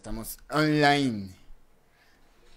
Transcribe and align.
Estamos 0.00 0.38
online. 0.50 1.28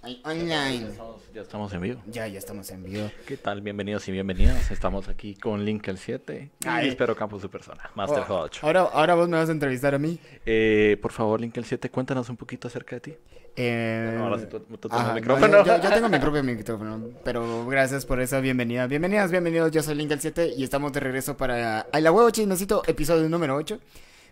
Ay, 0.02 0.22
online. 0.24 0.88
Ya 1.34 1.42
estamos 1.42 1.74
en 1.74 1.82
vivo. 1.82 2.02
Ya, 2.08 2.26
ya 2.26 2.40
estamos 2.40 2.72
en 2.72 2.84
vivo. 2.86 3.12
¿Qué 3.28 3.36
tal? 3.36 3.60
Bienvenidos 3.60 4.08
y 4.08 4.14
bienvenidas. 4.14 4.72
Estamos 4.72 5.10
aquí 5.10 5.36
con 5.36 5.66
Link 5.66 5.86
el 5.90 5.98
7 5.98 6.52
y 6.84 6.88
espero 6.88 7.18
Campos 7.18 7.42
su 7.42 7.50
persona, 7.50 7.90
Master 7.96 8.24
Oh, 8.30 8.44
8. 8.44 8.66
ahora, 8.66 8.82
ahora 8.84 9.16
vos 9.16 9.28
me 9.28 9.36
vas 9.36 9.50
a 9.50 9.52
entrevistar 9.52 9.94
a 9.94 10.00
mí. 10.00 10.18
Eh, 10.46 10.98
por 11.02 11.12
favor, 11.12 11.42
Link 11.42 11.58
el 11.58 11.66
7, 11.66 11.90
cuéntanos 11.90 12.30
un 12.30 12.38
poquito 12.38 12.70
acerca 12.70 12.96
de 12.96 13.00
ti. 13.02 13.14
Eh, 13.58 14.18
Ahora 14.22 14.40
sí, 14.40 14.46
tú, 14.50 14.62
tú 14.62 14.88
tienes 14.88 14.94
ajá, 14.94 15.10
el 15.10 15.16
no, 15.28 15.36
micrófono. 15.36 15.66
yo, 15.66 15.82
yo 15.84 15.90
tengo 15.90 16.08
mi 16.08 16.20
propio 16.20 16.44
micrófono, 16.44 17.10
pero 17.26 17.66
gracias 17.66 18.06
por 18.06 18.22
esa 18.22 18.40
bienvenida. 18.40 18.88
Bienvenidas, 18.88 19.32
bienvenidos. 19.32 19.70
Yo 19.72 19.84
soy 19.84 19.96
Link 19.96 20.12
el 20.12 20.22
7 20.22 20.54
y 20.56 20.64
estamos 20.64 20.94
de 20.94 21.02
regreso 21.02 21.36
para 21.36 21.88
Ay 21.92 22.04
la 22.04 22.14
huevo 22.14 22.30
chismecito, 22.30 22.84
episodio 22.88 23.28
número 23.28 23.54
8. 23.58 23.82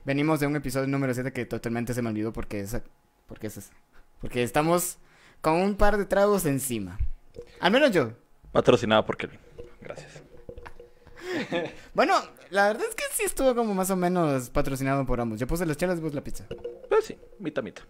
Venimos 0.03 0.39
de 0.39 0.47
un 0.47 0.55
episodio 0.55 0.87
número 0.87 1.13
7 1.13 1.31
que 1.31 1.45
totalmente 1.45 1.93
se 1.93 2.01
me 2.01 2.09
olvidó 2.09 2.33
porque 2.33 2.61
es, 2.61 2.75
porque 3.27 3.47
es, 3.47 3.71
porque 4.19 4.41
estamos 4.41 4.97
con 5.41 5.55
un 5.55 5.75
par 5.75 5.97
de 5.97 6.05
tragos 6.05 6.45
encima. 6.45 6.97
Al 7.59 7.71
menos 7.71 7.91
yo. 7.91 8.11
Patrocinado 8.51 9.05
por 9.05 9.17
Kelvin. 9.17 9.39
Gracias. 9.81 10.23
Bueno, 11.93 12.15
la 12.49 12.67
verdad 12.67 12.83
es 12.89 12.95
que 12.95 13.03
sí 13.13 13.23
estuvo 13.23 13.55
como 13.55 13.73
más 13.73 13.89
o 13.89 13.95
menos 13.95 14.49
patrocinado 14.49 15.05
por 15.05 15.21
ambos. 15.21 15.39
Yo 15.39 15.47
puse 15.47 15.65
las 15.65 15.77
chelas 15.77 15.99
y 15.99 16.01
vos 16.01 16.13
la 16.13 16.23
pizza. 16.23 16.45
Pues 16.89 17.05
sí, 17.05 17.17
mitad, 17.39 17.63
mitad. 17.63 17.83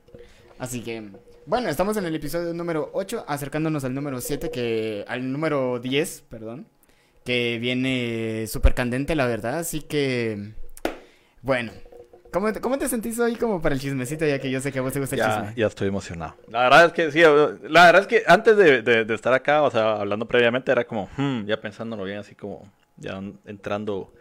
Así 0.60 0.82
que, 0.82 1.10
bueno, 1.46 1.70
estamos 1.70 1.98
en 1.98 2.06
el 2.06 2.16
episodio 2.16 2.54
número 2.54 2.92
8, 2.94 3.26
acercándonos 3.28 3.84
al 3.84 3.96
número 3.96 4.22
7, 4.22 4.52
que, 4.52 5.06
al 5.08 5.32
número 5.32 5.80
10, 5.80 6.26
perdón, 6.30 6.68
que 7.24 7.58
viene 7.60 8.46
súper 8.48 8.76
candente, 8.76 9.16
la 9.16 9.26
verdad. 9.26 9.58
Así 9.58 9.82
que, 9.82 10.54
bueno, 11.42 11.72
¿cómo 12.32 12.52
te, 12.54 12.62
cómo 12.62 12.78
te 12.78 12.88
sentís 12.88 13.20
hoy 13.20 13.36
como 13.36 13.62
para 13.62 13.76
el 13.76 13.82
chismecito, 13.82 14.26
ya 14.26 14.40
que 14.40 14.50
yo 14.50 14.60
sé 14.62 14.72
que 14.72 14.80
a 14.80 14.82
vos 14.82 14.94
te 14.94 15.00
gusta 15.00 15.16
el 15.16 15.22
chisme? 15.22 15.54
ya 15.56 15.68
estoy 15.68 15.88
emocionado. 15.90 16.36
La 16.48 16.62
verdad 16.64 16.86
es 16.86 16.94
que 16.94 17.12
sí, 17.12 17.20
la 17.22 17.86
verdad 17.86 18.02
es 18.02 18.08
que 18.08 18.24
antes 18.28 18.56
de, 18.58 18.82
de- 18.82 19.06
de 19.06 19.14
estar 19.16 19.34
acá, 19.34 19.62
o 19.64 19.72
sea, 19.72 19.94
hablando 19.94 20.26
previamente, 20.28 20.72
era 20.72 20.86
como, 20.86 21.10
hmm, 21.18 21.46
ya 21.46 21.60
pensándolo 21.60 22.04
bien, 22.04 22.20
así 22.20 22.36
como, 22.36 22.68
ya 22.98 23.22
entrando 23.46 24.14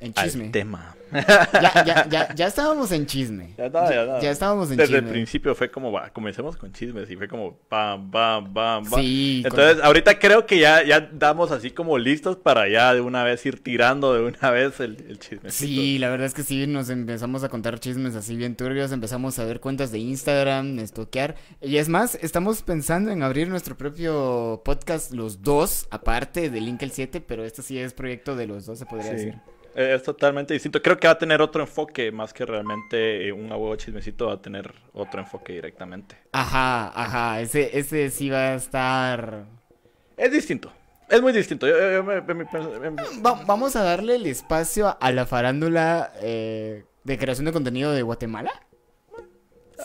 En 0.00 0.12
al 0.16 0.24
chisme. 0.24 0.48
tema. 0.50 0.92
Ya, 1.12 1.84
ya, 1.86 2.08
ya, 2.08 2.34
ya 2.34 2.46
estábamos 2.48 2.90
en 2.90 3.06
chisme. 3.06 3.54
Ya 3.56 3.66
estaba, 3.66 3.88
ya 3.90 4.00
estaba. 4.02 4.20
Ya 4.20 4.30
estábamos 4.32 4.70
en 4.72 4.76
Desde 4.76 4.94
el 4.96 5.00
chisme. 5.02 5.12
principio 5.12 5.54
fue 5.54 5.70
como, 5.70 5.92
va, 5.92 6.10
comencemos 6.10 6.56
con 6.56 6.72
chismes 6.72 7.08
y 7.10 7.16
fue 7.16 7.28
como, 7.28 7.56
pam, 7.68 8.10
pam, 8.10 8.52
pam, 8.52 8.84
pam. 8.90 9.00
Sí, 9.00 9.42
con- 9.48 9.52
Entonces, 9.60 9.84
ahorita 9.84 10.18
creo 10.18 10.46
que 10.46 10.58
ya, 10.58 10.82
ya 10.82 11.00
damos 11.00 11.52
así 11.52 11.70
como 11.70 11.96
listos 11.96 12.36
para 12.36 12.68
ya 12.68 12.92
de 12.92 13.00
una 13.00 13.22
vez 13.22 13.46
ir 13.46 13.62
tirando 13.62 14.14
de 14.14 14.22
una 14.24 14.50
vez 14.50 14.80
el, 14.80 14.96
el 15.08 15.18
chisme. 15.20 15.48
Sí, 15.50 15.98
la 15.98 16.08
verdad 16.10 16.26
es 16.26 16.34
que 16.34 16.42
sí, 16.42 16.66
nos 16.66 16.90
empezamos 16.90 17.44
a 17.44 17.48
contar 17.48 17.78
chismes 17.78 18.16
así 18.16 18.36
bien 18.36 18.56
turbios, 18.56 18.90
empezamos 18.90 19.38
a 19.38 19.44
ver 19.44 19.60
cuentas 19.60 19.92
de 19.92 20.00
Instagram, 20.00 20.78
estoquear. 20.80 21.36
Y 21.62 21.76
es 21.76 21.88
más, 21.88 22.16
estamos 22.20 22.62
pensando 22.62 23.12
en 23.12 23.22
abrir 23.22 23.48
nuestro 23.48 23.76
propio 23.76 24.60
podcast 24.64 25.12
los 25.12 25.42
dos, 25.42 25.86
aparte 25.90 26.50
de 26.50 26.60
Link 26.60 26.82
el 26.82 26.90
7, 26.90 27.20
pero 27.20 27.44
esto 27.44 27.62
sí 27.62 27.78
es 27.78 27.94
proyecto 27.94 28.34
de 28.34 28.46
los 28.48 28.66
dos, 28.66 28.78
se 28.78 28.86
podría 28.86 29.10
Sí. 29.10 29.16
decir. 29.16 29.34
Eh, 29.76 29.94
Es 29.94 30.02
totalmente 30.02 30.54
distinto. 30.54 30.80
Creo 30.80 30.96
que 30.98 31.06
va 31.06 31.12
a 31.12 31.18
tener 31.18 31.40
otro 31.42 31.62
enfoque, 31.62 32.10
más 32.10 32.32
que 32.32 32.46
realmente 32.46 33.28
eh, 33.28 33.32
un 33.32 33.50
huevo 33.50 33.76
chismecito, 33.76 34.26
va 34.28 34.34
a 34.34 34.40
tener 34.42 34.72
otro 34.94 35.20
enfoque 35.20 35.52
directamente. 35.52 36.16
Ajá, 36.32 36.88
ajá, 36.94 37.40
ese, 37.40 37.78
ese 37.78 38.10
sí 38.10 38.30
va 38.30 38.52
a 38.52 38.54
estar... 38.54 39.44
Es 40.16 40.32
distinto. 40.32 40.72
Es 41.08 41.20
muy 41.22 41.32
distinto. 41.32 41.68
Yo- 41.68 41.78
yo- 41.78 41.92
yo 41.92 42.02
me- 42.04 42.20
me- 42.22 42.34
me- 42.34 42.90
me- 42.90 43.02
Va- 43.22 43.42
vamos 43.46 43.76
a 43.76 43.82
darle 43.82 44.16
el 44.16 44.26
espacio 44.26 44.96
a 45.00 45.12
la 45.12 45.26
farándula 45.26 46.12
eh, 46.22 46.84
de 47.04 47.18
creación 47.18 47.44
de 47.44 47.52
contenido 47.52 47.92
de 47.92 48.02
Guatemala. 48.02 48.50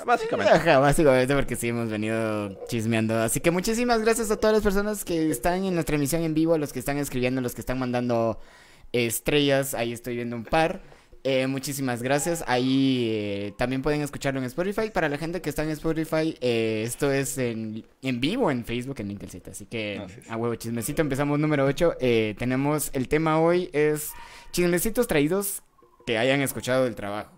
básicamente. 0.06 0.52
Ajá, 0.52 0.80
básicamente 0.80 1.36
porque 1.36 1.56
sí 1.56 1.68
hemos 1.68 1.90
venido 1.90 2.66
chismeando. 2.68 3.18
Así 3.20 3.40
que 3.42 3.52
muchísimas 3.52 4.02
gracias 4.02 4.32
a 4.32 4.38
todas 4.38 4.54
las 4.56 4.64
personas 4.64 5.04
que 5.06 5.30
están 5.30 5.64
en 5.66 5.74
nuestra 5.76 5.96
emisión 5.98 6.24
en 6.24 6.34
vivo, 6.34 6.54
a 6.54 6.58
los 6.58 6.72
que 6.74 6.80
están 6.80 6.98
escribiendo, 6.98 7.40
a 7.40 7.44
los 7.44 7.54
que 7.54 7.62
están 7.62 7.78
mandando 7.78 8.40
estrellas. 8.94 9.74
Ahí 9.74 9.94
estoy 9.94 10.16
viendo 10.16 10.36
un 10.36 10.46
par. 10.46 10.82
Eh, 11.24 11.46
muchísimas 11.48 12.02
gracias. 12.02 12.44
Ahí 12.48 13.08
eh, 13.12 13.54
también 13.58 13.82
pueden 13.82 14.02
escucharlo 14.02 14.40
en 14.40 14.46
Spotify. 14.46 14.90
Para 14.92 15.08
la 15.08 15.18
gente 15.18 15.42
que 15.42 15.50
está 15.50 15.64
en 15.64 15.70
Spotify, 15.70 16.36
eh, 16.42 16.84
esto 16.86 17.12
es 17.12 17.38
en, 17.38 17.86
en 18.02 18.20
vivo 18.20 18.50
en 18.50 18.66
Facebook, 18.66 18.96
en 19.00 19.10
Linkelcita. 19.10 19.52
Así 19.52 19.66
que 19.66 20.02
a 20.30 20.38
huevo, 20.38 20.56
chismecito. 20.56 21.02
Empezamos 21.02 21.40
número 21.40 21.66
8. 21.66 21.98
tenemos 22.38 22.90
el 22.94 23.08
tema 23.08 23.40
hoy 23.40 23.70
es 23.74 24.12
chismecitos 24.52 25.08
traídos 25.08 25.62
que 26.06 26.18
hayan 26.18 26.42
escuchado 26.42 26.86
del 26.86 26.96
trabajo, 26.96 27.32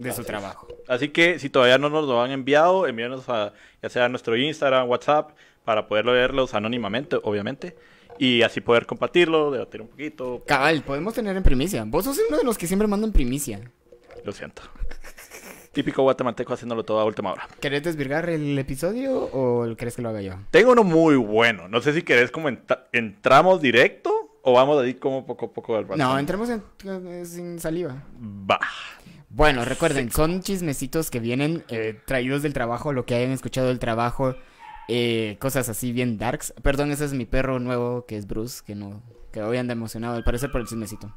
de 0.00 0.12
su 0.12 0.24
trabajo. 0.24 0.66
Así 0.88 1.10
que 1.10 1.38
si 1.38 1.48
todavía 1.48 1.78
no 1.78 1.90
nos 1.90 2.06
lo 2.06 2.20
han 2.20 2.32
enviado, 2.32 2.88
envíenos 2.88 3.28
a 3.28 3.52
ya 3.82 3.88
sea 3.88 4.06
a 4.06 4.08
nuestro 4.08 4.36
Instagram, 4.36 4.88
WhatsApp, 4.88 5.30
para 5.64 5.86
poderlo 5.86 6.14
leerlos 6.14 6.54
anónimamente, 6.54 7.16
obviamente. 7.22 7.76
Y 8.18 8.42
así 8.42 8.60
poder 8.60 8.86
compartirlo, 8.86 9.50
debatir 9.50 9.80
un 9.82 9.88
poquito. 9.88 10.42
Cabal, 10.46 10.82
podemos 10.82 11.14
tener 11.14 11.36
en 11.36 11.42
primicia. 11.42 11.84
Vos 11.86 12.04
sos 12.04 12.18
uno 12.28 12.38
de 12.38 12.44
los 12.44 12.58
que 12.58 12.66
siempre 12.66 12.88
mandan 12.88 13.12
primicia. 13.12 13.60
Lo 14.24 14.32
siento. 14.32 14.62
Típico 15.72 16.02
guatemalteco 16.02 16.52
haciéndolo 16.54 16.84
todo 16.84 16.98
a 16.98 17.04
última 17.04 17.32
hora. 17.32 17.46
¿Querés 17.60 17.84
desvirgar 17.84 18.28
el 18.30 18.58
episodio 18.58 19.16
o 19.32 19.66
crees 19.76 19.94
que 19.94 20.02
lo 20.02 20.08
haga 20.08 20.20
yo? 20.22 20.34
Tengo 20.50 20.72
uno 20.72 20.82
muy 20.82 21.14
bueno. 21.16 21.68
No 21.68 21.80
sé 21.80 21.92
si 21.92 22.02
querés 22.02 22.30
como 22.32 22.48
entra- 22.48 22.88
entramos 22.92 23.60
directo 23.60 24.12
o 24.42 24.52
vamos 24.54 24.82
a 24.82 24.86
ir 24.88 24.98
como 24.98 25.24
poco 25.26 25.46
a 25.46 25.52
poco 25.52 25.76
al 25.76 25.86
No, 25.96 26.18
entremos 26.18 26.48
en- 26.50 26.62
eh, 26.84 27.24
sin 27.24 27.60
saliva. 27.60 28.02
Va. 28.50 28.58
Bueno, 29.30 29.64
recuerden, 29.64 30.10
son 30.10 30.40
chismecitos 30.40 31.10
que 31.10 31.20
vienen 31.20 31.62
eh, 31.68 32.00
traídos 32.06 32.42
del 32.42 32.54
trabajo, 32.54 32.92
lo 32.94 33.04
que 33.04 33.14
hayan 33.14 33.30
escuchado 33.30 33.68
del 33.68 33.78
trabajo, 33.78 34.34
eh, 34.88 35.36
cosas 35.40 35.68
así 35.68 35.92
bien 35.92 36.18
darks. 36.18 36.52
Perdón, 36.62 36.90
ese 36.90 37.04
es 37.04 37.12
mi 37.12 37.24
perro 37.26 37.58
nuevo, 37.60 38.06
que 38.06 38.16
es 38.16 38.26
Bruce, 38.26 38.62
que 38.66 38.74
no, 38.74 39.02
que 39.32 39.42
hoy 39.42 39.56
anda 39.58 39.72
emocionado, 39.72 40.16
al 40.16 40.24
parecer 40.24 40.50
por 40.50 40.60
el 40.60 40.66
chismecito. 40.66 41.14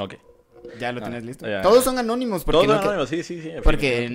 Ok. 0.00 0.14
¿Ya 0.80 0.92
lo 0.92 1.00
Ah, 1.00 1.04
tenés 1.04 1.24
listo? 1.24 1.46
ya. 1.46 1.62
Todos 1.62 1.84
son 1.84 1.98
anónimos 1.98 2.44
porque 2.44 2.66
Todo 2.66 2.74
no, 2.74 2.80
que- 2.80 2.86
anónimo, 2.88 3.06
sí, 3.06 3.22
sí, 3.22 3.40
sí. 3.42 3.50
porque 3.62 4.08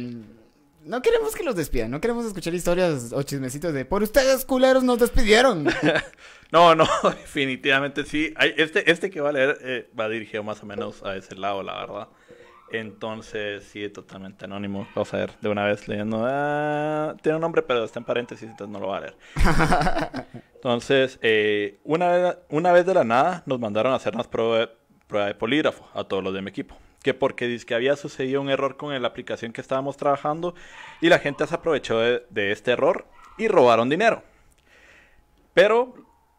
no 0.84 1.02
queremos 1.02 1.36
que 1.36 1.44
los 1.44 1.56
despidan, 1.56 1.92
no 1.92 2.02
queremos 2.02 2.25
escuchar 2.25 2.53
historias 2.56 3.12
o 3.14 3.22
chismecitos 3.24 3.74
de 3.74 3.86
por 3.86 4.02
ustedes 4.02 4.46
culeros 4.46 4.84
nos 4.84 5.00
despidieron. 5.00 5.68
No, 6.52 6.74
no, 6.74 6.88
definitivamente 7.03 8.03
sí. 8.06 8.34
Este, 8.58 8.90
este 8.90 9.12
que 9.12 9.22
va 9.22 9.30
a 9.30 9.34
leer 9.34 9.59
eh, 9.62 9.90
va 9.98 10.09
dirigido 10.09 10.42
más 10.44 10.64
o 10.64 10.66
menos 10.66 11.03
a 11.03 11.16
ese 11.16 11.36
lado, 11.36 11.62
la 11.62 11.75
verdad. 11.75 12.08
Entonces, 12.72 13.63
sí, 13.63 13.90
totalmente 13.90 14.46
anónimo. 14.46 14.88
Vamos 14.94 15.12
a 15.13 15.18
ver, 15.18 15.31
de 15.41 15.50
una 15.50 15.66
vez 15.66 15.88
leyendo. 15.88 16.24
ah, 16.28 17.16
tiene 17.22 17.38
un 17.38 17.41
nombre, 17.41 17.63
pero 17.63 17.84
está 17.84 18.00
en 18.00 18.06
paréntesis, 18.06 18.47
entonces 18.50 18.72
no 18.72 18.80
lo 18.80 18.88
va 18.90 18.97
a 18.97 19.02
leer. 19.02 19.16
Entonces, 20.56 21.18
eh, 21.22 21.80
una, 21.85 22.09
vez, 22.12 22.38
una 22.50 22.72
vez 22.74 22.85
de 22.85 22.94
la 22.94 23.03
nada 23.06 23.44
nos 23.46 23.59
mandaron 23.59 23.94
a 23.94 23.96
hacernos 23.96 24.28
prueba, 24.28 24.59
de- 24.59 24.69
prueba 25.07 25.28
de 25.28 25.34
polígrafo 25.35 25.88
a 25.94 26.03
todos 26.03 26.24
los 26.24 26.34
de 26.34 26.41
mi 26.41 26.50
equipo. 26.50 26.75
Que 27.02 27.13
porque 27.13 27.47
dice 27.47 27.66
que 27.66 27.75
había 27.75 27.96
sucedido 27.96 28.41
un 28.41 28.50
error 28.50 28.75
con 28.75 29.01
la 29.01 29.07
aplicación 29.07 29.53
que 29.53 29.62
estábamos 29.62 29.96
trabajando 29.96 30.53
y 31.00 31.07
la 31.07 31.19
gente 31.19 31.47
se 31.47 31.56
aprovechó 31.56 31.97
de, 32.00 32.25
de 32.30 32.51
este 32.51 32.72
error 32.72 33.06
y 33.38 33.47
robaron 33.47 33.88
dinero. 33.90 34.22
Pero 35.53 35.94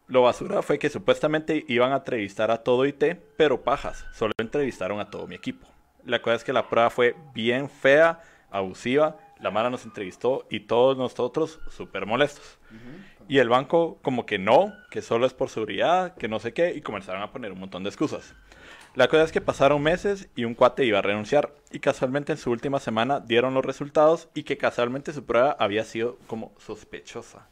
lo 0.07 0.21
basura 0.21 0.61
fue 0.61 0.77
que 0.77 0.89
supuestamente 0.89 1.65
iban 1.67 1.91
a 1.91 1.97
entrevistar 1.97 2.51
a 2.51 2.61
todo 2.63 2.85
IT, 2.85 3.03
pero 3.37 3.63
pajas, 3.63 4.05
solo 4.13 4.33
entrevistaron 4.37 4.99
a 4.99 5.09
todo 5.09 5.25
mi 5.25 5.33
equipo. 5.35 5.67
La 6.05 6.21
cosa 6.21 6.35
es 6.35 6.43
que 6.43 6.53
la 6.53 6.67
prueba 6.67 6.89
fue 6.89 7.15
bien 7.33 7.69
fea, 7.69 8.21
abusiva, 8.49 9.17
la 9.39 9.51
Mara 9.51 9.69
nos 9.69 9.85
entrevistó 9.85 10.45
y 10.49 10.61
todos 10.61 10.97
nosotros 10.97 11.59
súper 11.69 12.05
molestos. 12.05 12.59
Y 13.27 13.39
el 13.39 13.49
banco 13.49 13.97
como 14.01 14.25
que 14.25 14.37
no, 14.37 14.73
que 14.89 15.01
solo 15.01 15.25
es 15.25 15.33
por 15.33 15.49
seguridad, 15.49 16.15
que 16.15 16.27
no 16.27 16.39
sé 16.39 16.53
qué, 16.53 16.73
y 16.75 16.81
comenzaron 16.81 17.21
a 17.21 17.31
poner 17.31 17.51
un 17.51 17.59
montón 17.59 17.83
de 17.83 17.89
excusas. 17.89 18.35
La 18.93 19.07
cosa 19.07 19.23
es 19.23 19.31
que 19.31 19.39
pasaron 19.39 19.81
meses 19.81 20.29
y 20.35 20.43
un 20.43 20.53
cuate 20.53 20.85
iba 20.85 20.99
a 20.99 21.01
renunciar, 21.01 21.53
y 21.71 21.79
casualmente 21.79 22.33
en 22.33 22.37
su 22.37 22.51
última 22.51 22.79
semana 22.79 23.19
dieron 23.19 23.53
los 23.53 23.65
resultados 23.65 24.27
y 24.33 24.43
que 24.43 24.57
casualmente 24.57 25.13
su 25.13 25.25
prueba 25.25 25.55
había 25.57 25.85
sido 25.85 26.17
como 26.27 26.53
sospechosa. 26.57 27.47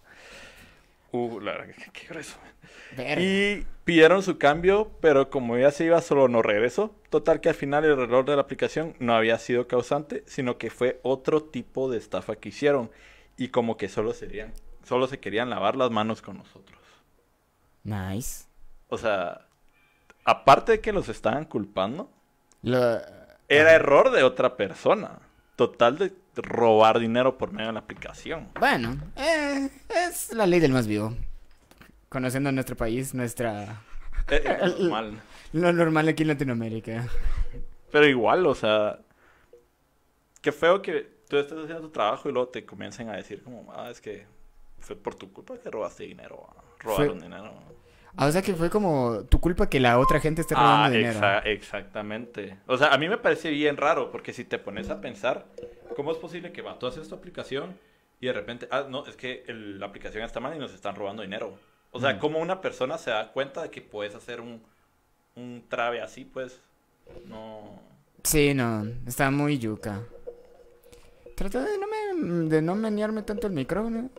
Uh, 1.11 1.39
la 1.39 1.53
verdad, 1.53 1.75
qué 1.93 2.07
grueso. 2.07 2.37
Verga. 2.95 3.21
Y 3.21 3.65
pidieron 3.83 4.21
su 4.21 4.37
cambio, 4.37 4.91
pero 5.01 5.29
como 5.29 5.57
ya 5.57 5.71
se 5.71 5.85
iba, 5.85 6.01
solo 6.01 6.27
no 6.27 6.41
regresó. 6.41 6.95
Total 7.09 7.41
que 7.41 7.49
al 7.49 7.55
final 7.55 7.83
el 7.85 7.97
error 7.99 8.25
de 8.25 8.35
la 8.35 8.41
aplicación 8.43 8.95
no 8.99 9.15
había 9.15 9.37
sido 9.39 9.67
causante, 9.67 10.23
sino 10.27 10.57
que 10.57 10.69
fue 10.69 10.99
otro 11.03 11.41
tipo 11.43 11.89
de 11.89 11.97
estafa 11.97 12.35
que 12.35 12.49
hicieron. 12.49 12.91
Y 13.37 13.49
como 13.49 13.77
que 13.77 13.89
solo, 13.89 14.13
serían, 14.13 14.53
solo 14.83 15.07
se 15.07 15.19
querían 15.19 15.49
lavar 15.49 15.75
las 15.75 15.89
manos 15.91 16.21
con 16.21 16.37
nosotros. 16.37 16.79
Nice. 17.83 18.45
O 18.89 18.97
sea, 18.97 19.47
aparte 20.25 20.73
de 20.73 20.79
que 20.81 20.91
los 20.93 21.09
estaban 21.09 21.45
culpando, 21.45 22.11
Lo- 22.61 22.99
era 23.47 23.73
error 23.73 24.11
de 24.11 24.23
otra 24.23 24.57
persona. 24.57 25.19
Total 25.55 25.97
de 25.97 26.11
robar 26.35 26.99
dinero 26.99 27.37
por 27.37 27.51
medio 27.51 27.67
de 27.67 27.73
la 27.73 27.79
aplicación. 27.79 28.49
Bueno, 28.59 28.97
eh, 29.15 29.69
es 29.89 30.33
la 30.33 30.45
ley 30.45 30.59
del 30.59 30.71
más 30.71 30.87
vivo. 30.87 31.15
Conociendo 32.09 32.51
nuestro 32.51 32.75
país, 32.75 33.13
nuestra... 33.13 33.81
Eh, 34.29 34.57
es 34.61 34.79
normal. 34.79 35.21
Lo 35.53 35.73
normal 35.73 36.07
aquí 36.07 36.23
en 36.23 36.29
Latinoamérica. 36.29 37.07
Pero 37.91 38.07
igual, 38.07 38.45
o 38.45 38.55
sea, 38.55 38.99
qué 40.41 40.51
feo 40.51 40.81
que 40.81 41.19
tú 41.27 41.37
estás 41.37 41.59
haciendo 41.59 41.81
tu 41.81 41.89
trabajo 41.89 42.29
y 42.29 42.31
luego 42.31 42.49
te 42.49 42.65
comienzan 42.65 43.09
a 43.09 43.15
decir 43.15 43.43
como, 43.43 43.71
ah, 43.73 43.89
es 43.89 44.01
que 44.01 44.25
fue 44.79 44.95
por 44.95 45.15
tu 45.15 45.31
culpa 45.31 45.57
que 45.57 45.69
robaste 45.69 46.03
dinero, 46.03 46.47
ah, 46.55 46.63
robaron 46.79 47.19
dinero. 47.19 47.53
Ah, 48.17 48.25
o 48.27 48.31
sea 48.31 48.41
que 48.41 48.53
fue 48.53 48.69
como 48.69 49.23
tu 49.29 49.39
culpa 49.39 49.69
que 49.69 49.79
la 49.79 49.99
otra 49.99 50.19
gente 50.19 50.41
esté 50.41 50.55
Ah, 50.57 50.61
robando 50.87 50.97
dinero. 50.97 51.19
exa- 51.19 51.41
exactamente. 51.45 52.57
O 52.67 52.77
sea, 52.77 52.93
a 52.93 52.97
mí 52.97 53.07
me 53.07 53.17
parece 53.17 53.49
bien 53.51 53.77
raro, 53.77 54.11
porque 54.11 54.33
si 54.33 54.43
te 54.43 54.57
pones 54.59 54.89
a 54.89 54.99
pensar, 54.99 55.45
¿cómo 55.95 56.11
es 56.11 56.17
posible 56.17 56.51
que 56.51 56.61
va, 56.61 56.77
tú 56.79 56.87
haces 56.87 57.07
tu 57.07 57.15
aplicación 57.15 57.77
y 58.19 58.25
de 58.27 58.33
repente, 58.33 58.67
ah, 58.71 58.85
no, 58.89 59.05
es 59.05 59.15
que 59.15 59.43
el- 59.47 59.79
la 59.79 59.85
aplicación 59.85 60.23
está 60.23 60.39
mal 60.39 60.55
y 60.55 60.59
nos 60.59 60.73
están 60.73 60.95
robando 60.95 61.21
dinero? 61.21 61.57
O 61.91 61.99
sea, 61.99 62.13
Mm. 62.15 62.19
¿cómo 62.19 62.39
una 62.39 62.61
persona 62.61 62.97
se 62.97 63.11
da 63.11 63.31
cuenta 63.31 63.61
de 63.63 63.69
que 63.69 63.81
puedes 63.81 64.13
hacer 64.15 64.41
un, 64.41 64.61
un 65.35 65.63
trave 65.69 66.01
así? 66.01 66.25
Pues, 66.25 66.61
no... 67.25 67.79
Sí, 68.23 68.53
no, 68.53 68.85
está 69.07 69.31
muy 69.31 69.57
yuca. 69.59 70.01
Trata 71.35 71.61
de 71.63 71.77
no, 71.77 71.87
me, 71.87 72.49
de 72.49 72.61
no 72.61 72.75
menearme 72.75 73.21
tanto 73.23 73.47
el 73.47 73.53
micrófono. 73.53 74.09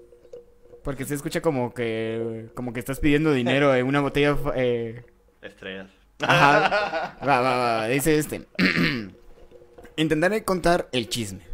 Porque 0.83 1.05
se 1.05 1.15
escucha 1.15 1.41
como 1.41 1.75
que 1.75 2.49
como 2.55 2.73
que 2.73 2.81
estás 2.81 3.01
pidiendo 3.01 3.33
dinero 3.33 3.75
en 3.75 3.87
una 3.87 4.01
botella. 4.01 4.37
Eh... 4.55 5.05
Estrellas. 5.43 5.91
Ajá. 6.21 7.19
Va, 7.27 7.41
va, 7.41 7.57
va. 7.57 7.87
Dice 7.89 8.19
este. 8.19 8.47
Intentaré 9.97 10.45
contar 10.45 10.89
el 10.93 11.09
chisme. 11.09 11.51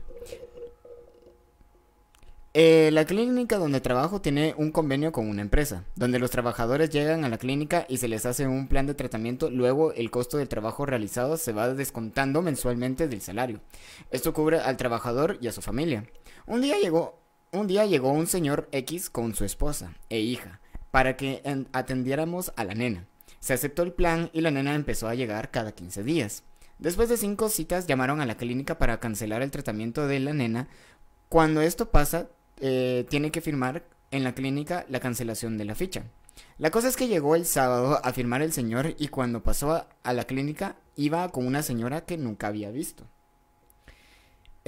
Eh, 2.58 2.88
la 2.90 3.04
clínica 3.04 3.58
donde 3.58 3.82
trabajo 3.82 4.22
tiene 4.22 4.54
un 4.56 4.72
convenio 4.72 5.12
con 5.12 5.28
una 5.28 5.42
empresa, 5.42 5.84
donde 5.94 6.18
los 6.18 6.30
trabajadores 6.30 6.88
llegan 6.88 7.22
a 7.22 7.28
la 7.28 7.36
clínica 7.36 7.84
y 7.86 7.98
se 7.98 8.08
les 8.08 8.24
hace 8.24 8.46
un 8.46 8.66
plan 8.66 8.86
de 8.86 8.94
tratamiento, 8.94 9.50
luego 9.50 9.92
el 9.92 10.10
costo 10.10 10.38
del 10.38 10.48
trabajo 10.48 10.86
realizado 10.86 11.36
se 11.36 11.52
va 11.52 11.74
descontando 11.74 12.40
mensualmente 12.40 13.08
del 13.08 13.20
salario. 13.20 13.60
Esto 14.10 14.32
cubre 14.32 14.58
al 14.58 14.78
trabajador 14.78 15.36
y 15.42 15.48
a 15.48 15.52
su 15.52 15.60
familia. 15.60 16.06
Un 16.46 16.62
día 16.62 16.78
llegó, 16.80 17.20
un 17.52 17.66
día 17.66 17.86
llegó 17.86 18.10
un 18.10 18.26
señor 18.26 18.68
X 18.72 19.10
con 19.10 19.34
su 19.34 19.44
esposa 19.44 19.94
e 20.08 20.20
hija 20.20 20.60
para 20.90 21.16
que 21.16 21.40
en- 21.44 21.68
atendiéramos 21.72 22.52
a 22.56 22.64
la 22.64 22.74
nena. 22.74 23.06
Se 23.40 23.52
aceptó 23.52 23.82
el 23.82 23.92
plan 23.92 24.30
y 24.32 24.40
la 24.40 24.50
nena 24.50 24.74
empezó 24.74 25.08
a 25.08 25.14
llegar 25.14 25.50
cada 25.50 25.72
15 25.72 26.02
días. 26.02 26.42
Después 26.78 27.08
de 27.08 27.16
cinco 27.16 27.48
citas 27.48 27.86
llamaron 27.86 28.20
a 28.20 28.26
la 28.26 28.36
clínica 28.36 28.78
para 28.78 29.00
cancelar 29.00 29.42
el 29.42 29.50
tratamiento 29.50 30.06
de 30.06 30.20
la 30.20 30.32
nena. 30.32 30.68
Cuando 31.28 31.60
esto 31.62 31.90
pasa, 31.90 32.28
eh, 32.60 33.06
tiene 33.08 33.30
que 33.30 33.40
firmar 33.40 33.84
en 34.10 34.24
la 34.24 34.34
clínica 34.34 34.84
la 34.88 35.00
cancelación 35.00 35.56
de 35.58 35.64
la 35.64 35.74
ficha. 35.74 36.04
La 36.58 36.70
cosa 36.70 36.88
es 36.88 36.96
que 36.96 37.08
llegó 37.08 37.34
el 37.34 37.46
sábado 37.46 38.00
a 38.04 38.12
firmar 38.12 38.42
el 38.42 38.52
señor 38.52 38.94
y 38.98 39.08
cuando 39.08 39.42
pasó 39.42 39.86
a 40.02 40.12
la 40.12 40.24
clínica 40.24 40.76
iba 40.94 41.28
con 41.30 41.46
una 41.46 41.62
señora 41.62 42.04
que 42.04 42.18
nunca 42.18 42.48
había 42.48 42.70
visto. 42.70 43.04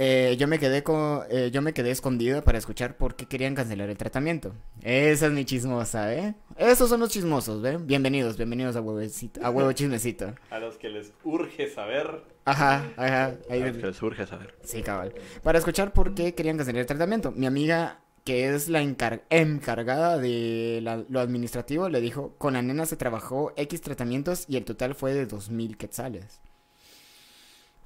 Eh, 0.01 0.37
yo 0.39 0.47
me 0.47 0.59
quedé 0.59 0.81
con, 0.81 1.23
eh, 1.29 1.49
yo 1.51 1.61
me 1.61 1.73
quedé 1.73 1.91
escondida 1.91 2.41
para 2.41 2.57
escuchar 2.57 2.95
por 2.95 3.15
qué 3.17 3.25
querían 3.25 3.53
cancelar 3.53 3.89
el 3.89 3.97
tratamiento. 3.97 4.53
Esa 4.81 5.25
es 5.27 5.31
mi 5.33 5.43
chismosa, 5.43 6.13
¿eh? 6.15 6.35
Esos 6.55 6.87
son 6.87 7.01
los 7.01 7.09
chismosos, 7.09 7.61
¿ven? 7.61 7.85
Bienvenidos, 7.85 8.37
bienvenidos 8.37 8.77
a 8.77 8.81
huevecito, 8.81 9.41
a 9.45 9.49
huevo 9.49 9.73
chismecito. 9.73 10.33
A 10.51 10.59
los 10.59 10.77
que 10.77 10.87
les 10.87 11.11
urge 11.25 11.69
saber. 11.69 12.23
Ajá, 12.45 12.85
ajá. 12.95 13.25
A 13.49 13.53
ahí- 13.53 13.59
los 13.61 13.75
que 13.77 13.87
les 13.87 14.01
urge 14.01 14.25
saber. 14.25 14.55
Sí, 14.63 14.81
cabal. 14.83 15.13
Para 15.43 15.57
escuchar 15.59 15.91
por 15.91 16.15
qué 16.15 16.33
querían 16.33 16.55
cancelar 16.55 16.79
el 16.79 16.87
tratamiento. 16.87 17.33
Mi 17.33 17.45
amiga, 17.45 17.99
que 18.23 18.55
es 18.55 18.69
la 18.69 18.81
encar- 18.81 19.23
encargada 19.29 20.17
de 20.17 20.79
la- 20.81 21.03
lo 21.09 21.19
administrativo, 21.19 21.89
le 21.89 21.99
dijo, 21.99 22.35
con 22.37 22.53
la 22.53 22.61
nena 22.61 22.85
se 22.85 22.95
trabajó 22.95 23.51
X 23.57 23.81
tratamientos 23.81 24.45
y 24.47 24.55
el 24.55 24.63
total 24.63 24.95
fue 24.95 25.13
de 25.13 25.25
2.000 25.27 25.75
quetzales. 25.75 26.39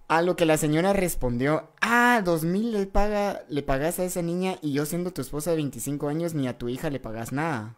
A 0.08 0.22
lo 0.22 0.36
que 0.36 0.46
la 0.46 0.58
señora 0.58 0.94
respondió, 0.94 1.70
ah, 1.82 2.22
2.000 2.24 2.72
le, 2.72 2.86
paga, 2.86 3.44
le 3.50 3.64
pagas 3.64 4.00
a 4.00 4.04
esa 4.04 4.22
niña 4.22 4.58
y 4.62 4.74
yo 4.74 4.86
siendo 4.86 5.12
tu 5.12 5.22
esposa 5.22 5.52
de 5.52 5.58
25 5.58 6.08
años 6.10 6.34
ni 6.34 6.48
a 6.48 6.58
tu 6.58 6.70
hija 6.70 6.90
le 6.90 7.00
pagas 7.00 7.32
nada. 7.32 7.76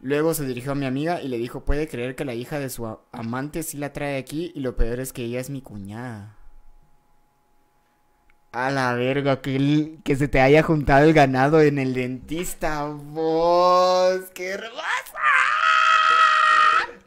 Luego 0.00 0.32
se 0.34 0.46
dirigió 0.46 0.72
a 0.72 0.76
mi 0.76 0.86
amiga 0.86 1.20
y 1.20 1.28
le 1.28 1.38
dijo, 1.38 1.64
puede 1.64 1.88
creer 1.88 2.14
que 2.14 2.24
la 2.24 2.34
hija 2.34 2.58
de 2.58 2.70
su 2.70 2.98
amante 3.12 3.62
sí 3.62 3.78
la 3.78 3.92
trae 3.92 4.18
aquí 4.18 4.52
y 4.54 4.60
lo 4.60 4.76
peor 4.76 5.00
es 5.00 5.12
que 5.12 5.24
ella 5.24 5.40
es 5.40 5.50
mi 5.50 5.60
cuñada. 5.60 6.36
A 8.52 8.70
la 8.70 8.94
verga, 8.94 9.40
que, 9.40 9.98
que 10.02 10.16
se 10.16 10.26
te 10.28 10.40
haya 10.40 10.62
juntado 10.62 11.04
el 11.04 11.12
ganado 11.12 11.60
en 11.60 11.78
el 11.78 11.94
dentista, 11.94 12.84
vos, 12.84 14.22
qué 14.34 14.50
hermosa. 14.50 14.80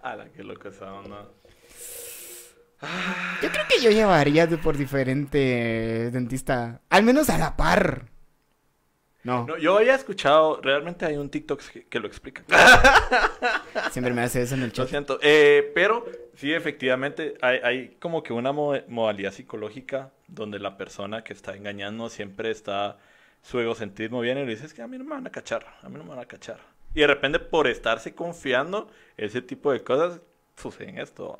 A 0.01 0.15
la 0.15 0.29
que 0.29 0.44
loco 0.44 0.69
esa 0.69 0.94
onda. 0.94 1.27
Yo 3.41 3.50
creo 3.51 3.65
que 3.69 3.81
yo 3.81 3.91
llevaría 3.91 4.47
por 4.50 4.77
diferente 4.77 6.09
dentista, 6.12 6.81
al 6.89 7.03
menos 7.03 7.30
a 7.30 7.38
la 7.38 7.56
par. 7.56 8.09
No, 9.24 9.45
No, 9.47 9.57
yo 9.57 9.77
había 9.77 9.95
escuchado, 9.95 10.59
realmente 10.62 11.06
hay 11.06 11.15
un 11.15 11.30
TikTok 11.30 11.62
que, 11.71 11.85
que 11.88 12.00
lo 12.00 12.07
explica. 12.07 12.44
siempre 13.91 14.13
me 14.13 14.21
hace 14.21 14.41
eso 14.41 14.56
en 14.56 14.62
el 14.63 14.68
Lo 14.69 14.74
chat. 14.74 14.89
siento. 14.89 15.18
Eh, 15.21 15.71
pero 15.74 16.06
sí, 16.35 16.53
efectivamente, 16.53 17.35
hay, 17.41 17.59
hay 17.63 17.95
como 18.00 18.21
que 18.21 18.33
una 18.33 18.51
mo- 18.51 18.75
modalidad 18.89 19.31
psicológica 19.31 20.12
donde 20.27 20.59
la 20.59 20.77
persona 20.77 21.24
que 21.24 21.31
está 21.33 21.56
engañando 21.56 22.09
siempre 22.09 22.51
está 22.51 22.97
su 23.41 23.59
egocentrismo 23.59 24.19
viene 24.21 24.41
y 24.41 24.45
le 24.45 24.51
dice, 24.51 24.65
es 24.65 24.74
que 24.74 24.81
a 24.81 24.88
mí 24.88 24.97
no 24.97 25.03
me 25.06 25.12
van 25.12 25.27
a 25.27 25.31
cachar, 25.31 25.65
a 25.81 25.89
mí 25.89 25.95
no 25.97 26.03
me 26.03 26.09
van 26.12 26.19
a 26.19 26.25
cachar. 26.25 26.59
Y 26.94 27.00
de 27.01 27.07
repente 27.07 27.39
por 27.39 27.68
estarse 27.68 28.13
confiando, 28.13 28.89
ese 29.18 29.41
tipo 29.41 29.71
de 29.71 29.83
cosas 29.83 30.19
suceden 30.57 30.97
esto. 31.00 31.38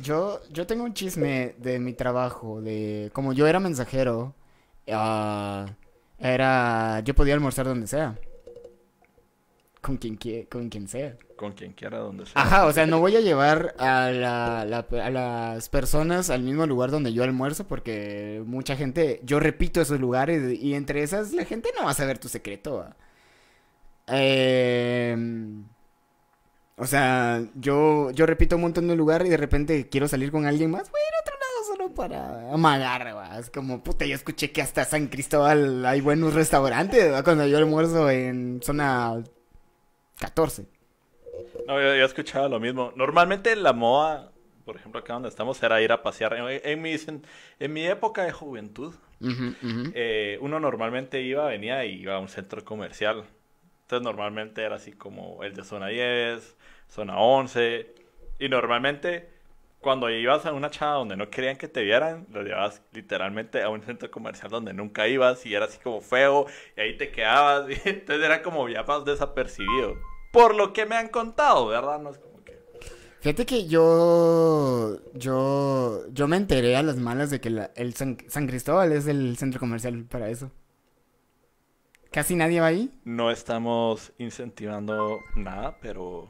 Yo, 0.00 0.40
yo 0.50 0.66
tengo 0.66 0.84
un 0.84 0.94
chisme 0.94 1.54
de 1.58 1.78
mi 1.78 1.92
trabajo, 1.92 2.60
de 2.60 3.10
como 3.12 3.32
yo 3.32 3.46
era 3.46 3.58
mensajero, 3.60 4.34
ah, 4.90 5.66
era, 6.18 7.00
yo 7.00 7.14
podía 7.14 7.34
almorzar 7.34 7.66
donde 7.66 7.86
sea. 7.86 8.16
Con 9.80 9.96
quien, 9.96 10.18
quie- 10.18 10.48
con 10.48 10.68
quien 10.68 10.88
sea. 10.88 11.16
Con 11.36 11.52
quien 11.52 11.72
quiera, 11.72 11.98
donde 11.98 12.26
sea. 12.26 12.32
Ajá, 12.42 12.66
o 12.66 12.72
sea, 12.72 12.84
no 12.86 12.98
voy 12.98 13.14
a 13.16 13.20
llevar 13.20 13.74
a, 13.78 14.10
la- 14.10 14.64
la- 14.64 14.86
a 15.04 15.10
las 15.10 15.68
personas 15.68 16.30
al 16.30 16.42
mismo 16.42 16.66
lugar 16.66 16.90
donde 16.90 17.12
yo 17.12 17.22
almuerzo 17.22 17.64
porque 17.66 18.42
mucha 18.44 18.76
gente, 18.76 19.20
yo 19.24 19.38
repito 19.40 19.80
esos 19.80 20.00
lugares 20.00 20.60
y 20.60 20.74
entre 20.74 21.02
esas 21.02 21.32
la 21.32 21.44
gente 21.44 21.70
no 21.76 21.84
va 21.84 21.90
a 21.92 21.94
saber 21.94 22.18
tu 22.18 22.28
secreto. 22.28 22.78
¿va? 22.78 22.96
O 26.78 26.86
sea, 26.86 27.42
yo, 27.56 28.12
yo 28.12 28.24
repito 28.24 28.54
un 28.54 28.62
montón 28.62 28.86
de 28.86 28.94
lugares 28.94 29.26
y 29.26 29.30
de 29.30 29.36
repente 29.36 29.88
quiero 29.88 30.06
salir 30.06 30.30
con 30.30 30.46
alguien 30.46 30.70
más, 30.70 30.90
voy 30.90 31.00
a 31.00 31.08
ir 31.08 31.14
a 31.14 31.20
otro 31.20 31.34
lado 31.34 31.64
solo 31.66 31.94
para 31.94 32.52
amagar, 32.52 33.16
¿va? 33.16 33.36
Es 33.38 33.50
como, 33.50 33.82
puta, 33.82 34.06
yo 34.06 34.14
escuché 34.14 34.52
que 34.52 34.62
hasta 34.62 34.84
San 34.84 35.08
Cristóbal 35.08 35.84
hay 35.84 36.00
buenos 36.00 36.34
restaurantes, 36.34 37.12
¿va? 37.12 37.24
Cuando 37.24 37.46
yo 37.46 37.58
almuerzo 37.58 38.08
en 38.10 38.60
zona 38.62 39.24
14. 40.20 40.66
No, 41.66 41.74
yo, 41.80 41.96
yo 41.96 42.02
he 42.02 42.04
escuchado 42.04 42.48
lo 42.48 42.60
mismo. 42.60 42.92
Normalmente 42.94 43.56
la 43.56 43.72
moda, 43.72 44.30
por 44.64 44.76
ejemplo, 44.76 45.00
acá 45.00 45.14
donde 45.14 45.30
estamos, 45.30 45.60
era 45.62 45.82
ir 45.82 45.90
a 45.90 46.02
pasear. 46.04 46.34
En, 46.34 46.60
en 46.62 46.80
mi, 46.82 46.94
en 47.58 47.72
mi 47.72 47.86
época 47.86 48.22
de 48.22 48.30
juventud, 48.30 48.94
eh, 49.94 50.38
uno 50.40 50.60
normalmente 50.60 51.22
iba, 51.22 51.46
venía 51.46 51.84
y 51.84 52.02
iba 52.02 52.14
a 52.14 52.18
un 52.20 52.28
centro 52.28 52.64
comercial. 52.64 53.24
Entonces 53.88 54.04
normalmente 54.04 54.62
era 54.62 54.76
así 54.76 54.92
como 54.92 55.42
el 55.42 55.54
de 55.54 55.64
zona 55.64 55.86
10, 55.86 56.56
zona 56.88 57.18
11. 57.18 57.90
Y 58.38 58.50
normalmente 58.50 59.30
cuando 59.80 60.10
ibas 60.10 60.44
a 60.44 60.52
una 60.52 60.68
chava 60.68 60.96
donde 60.96 61.16
no 61.16 61.30
querían 61.30 61.56
que 61.56 61.68
te 61.68 61.82
vieran, 61.84 62.26
lo 62.30 62.42
llevabas 62.42 62.82
literalmente 62.92 63.62
a 63.62 63.70
un 63.70 63.80
centro 63.82 64.10
comercial 64.10 64.50
donde 64.50 64.74
nunca 64.74 65.08
ibas 65.08 65.46
y 65.46 65.54
era 65.54 65.64
así 65.64 65.78
como 65.78 66.02
feo 66.02 66.44
y 66.76 66.80
ahí 66.82 66.98
te 66.98 67.10
quedabas. 67.10 67.64
Entonces 67.86 68.22
era 68.22 68.42
como 68.42 68.68
ya 68.68 68.82
más 68.82 69.06
desapercibido. 69.06 69.94
Por 70.34 70.54
lo 70.54 70.74
que 70.74 70.84
me 70.84 70.94
han 70.94 71.08
contado, 71.08 71.68
¿verdad? 71.68 71.98
No 71.98 72.10
es 72.10 72.18
como 72.18 72.44
que... 72.44 72.58
Fíjate 73.20 73.46
que 73.46 73.66
yo, 73.68 74.98
yo, 75.14 76.02
yo 76.12 76.28
me 76.28 76.36
enteré 76.36 76.76
a 76.76 76.82
las 76.82 76.96
malas 76.98 77.30
de 77.30 77.40
que 77.40 77.48
la- 77.48 77.70
el 77.74 77.94
San, 77.94 78.18
San 78.28 78.46
Cristóbal 78.48 78.92
es 78.92 79.06
el 79.06 79.38
centro 79.38 79.58
comercial 79.58 80.04
para 80.04 80.28
eso. 80.28 80.52
Casi 82.18 82.34
nadie 82.34 82.58
va 82.58 82.66
ahí. 82.66 82.90
No 83.04 83.30
estamos 83.30 84.10
incentivando 84.18 85.20
nada, 85.36 85.78
pero... 85.80 86.28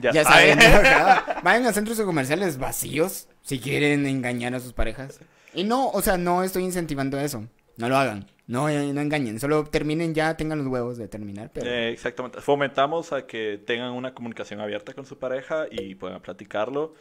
Ya, 0.00 0.10
Ya 0.10 0.24
saben. 0.24 0.58
¿no? 0.58 0.64
Vayan 1.44 1.66
a 1.66 1.72
centros 1.72 2.00
comerciales 2.00 2.58
vacíos 2.58 3.28
si 3.42 3.60
quieren 3.60 4.06
engañar 4.06 4.56
a 4.56 4.58
sus 4.58 4.72
parejas. 4.72 5.20
Y 5.54 5.62
no, 5.62 5.88
o 5.90 6.02
sea, 6.02 6.18
no 6.18 6.42
estoy 6.42 6.64
incentivando 6.64 7.16
eso. 7.20 7.46
No 7.76 7.88
lo 7.88 7.96
hagan. 7.96 8.26
No, 8.48 8.68
eh, 8.68 8.92
no 8.92 9.00
engañen. 9.00 9.38
Solo 9.38 9.62
terminen 9.62 10.16
ya, 10.16 10.36
tengan 10.36 10.58
los 10.58 10.66
huevos 10.66 10.98
de 10.98 11.06
terminar. 11.06 11.52
Pero... 11.54 11.70
Eh, 11.70 11.90
exactamente. 11.92 12.40
Fomentamos 12.40 13.12
a 13.12 13.28
que 13.28 13.62
tengan 13.64 13.92
una 13.92 14.14
comunicación 14.14 14.60
abierta 14.60 14.94
con 14.94 15.06
su 15.06 15.16
pareja 15.16 15.66
y 15.70 15.94
puedan 15.94 16.22
platicarlo. 16.22 16.94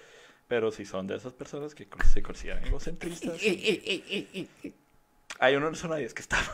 Pero 0.48 0.70
si 0.70 0.86
son 0.86 1.08
de 1.08 1.16
esas 1.16 1.34
personas 1.34 1.74
que 1.74 1.88
se 2.14 2.22
consideran 2.22 2.64
egocentristas, 2.68 3.42
hay 5.40 5.56
uno 5.56 5.68
en 5.68 5.76
zona 5.76 5.96
10 5.98 6.14
que 6.14 6.22
está. 6.22 6.38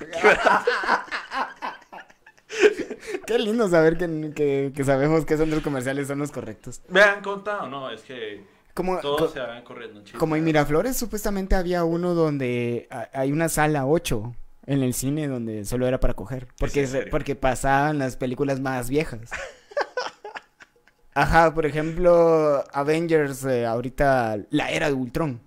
Qué 3.25 3.39
lindo 3.39 3.67
saber 3.70 3.98
que, 3.98 4.32
que, 4.36 4.72
que 4.75 4.84
sabemos 4.84 5.25
qué 5.25 5.36
centros 5.38 5.62
comerciales 5.63 6.08
son 6.08 6.20
los 6.20 6.32
correctos. 6.32 6.82
Me 6.89 7.01
han 7.01 7.22
contado, 7.22 7.67
no, 7.67 7.89
es 7.89 8.01
que 8.01 8.46
Como, 8.74 9.00
Todos 9.00 9.20
co- 9.22 9.27
se 9.29 9.39
van 9.39 9.63
corriendo. 9.63 10.00
en 10.01 10.17
como 10.17 10.36
en. 10.36 10.44
Miraflores 10.44 10.96
supuestamente 10.96 11.55
había 11.55 11.84
uno 11.84 12.13
donde 12.13 12.88
ha- 12.91 13.10
hay 13.13 13.32
una 13.32 13.50
sala 13.50 13.86
8 13.88 14.36
en 14.67 14.84
el 14.84 14.94
cine 14.94 15.27
donde 15.27 15.65
solo 15.65 15.88
era 15.88 16.00
para 16.00 16.13
coger. 16.13 16.48
Porque, 16.60 17.08
porque 17.12 17.36
pasaban 17.36 17.98
las 18.00 18.15
películas 18.15 18.60
más 18.60 18.89
viejas. 18.89 19.29
Ajá, 21.13 21.53
por 21.53 21.65
ejemplo, 21.65 22.63
Avengers, 22.74 23.44
eh, 23.46 23.65
ahorita 23.65 24.38
la 24.50 24.70
era 24.72 24.88
de 24.88 24.94
Ultron. 24.94 25.41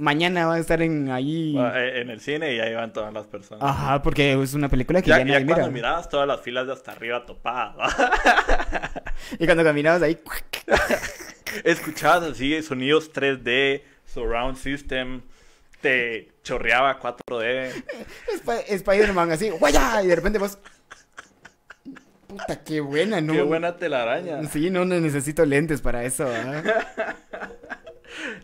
Mañana 0.00 0.46
va 0.46 0.54
a 0.54 0.58
estar 0.58 0.80
en 0.80 1.10
ahí. 1.10 1.54
Ah, 1.58 1.72
eh, 1.76 2.00
En 2.00 2.08
el 2.10 2.20
cine 2.20 2.54
y 2.54 2.60
ahí 2.60 2.74
van 2.74 2.90
todas 2.92 3.12
las 3.12 3.26
personas. 3.26 3.62
Ajá, 3.62 4.02
porque 4.02 4.32
es 4.32 4.54
una 4.54 4.68
película 4.70 5.02
que 5.02 5.08
Ya, 5.10 5.18
ya, 5.18 5.24
ya 5.24 5.32
nadie 5.34 5.46
cuando 5.46 5.66
mira. 5.66 5.72
mirabas 5.74 6.08
todas 6.08 6.26
las 6.26 6.40
filas 6.40 6.66
de 6.66 6.72
hasta 6.72 6.92
arriba 6.92 7.26
topadas. 7.26 7.94
Y 9.38 9.44
cuando 9.44 9.62
caminabas 9.62 10.00
ahí, 10.02 10.18
Escuchabas 11.64 12.30
así 12.30 12.62
sonidos 12.62 13.12
3D, 13.12 13.82
surround 14.06 14.56
system, 14.56 15.20
te 15.82 16.32
chorreaba 16.42 16.98
4D. 16.98 17.70
Sp- 18.40 18.64
Spider-Man 18.68 19.32
así, 19.32 19.50
¡guaya! 19.50 20.02
Y 20.02 20.06
de 20.06 20.16
repente 20.16 20.38
vos. 20.38 20.58
Puta, 22.26 22.62
qué 22.64 22.80
buena, 22.80 23.20
¿no? 23.20 23.32
Qué 23.32 23.42
buena 23.42 23.76
telaraña. 23.76 24.42
Sí, 24.44 24.70
no, 24.70 24.84
no 24.84 24.98
necesito 25.00 25.44
lentes 25.44 25.80
para 25.82 26.04
eso. 26.04 26.26
¿ah? 26.26 26.62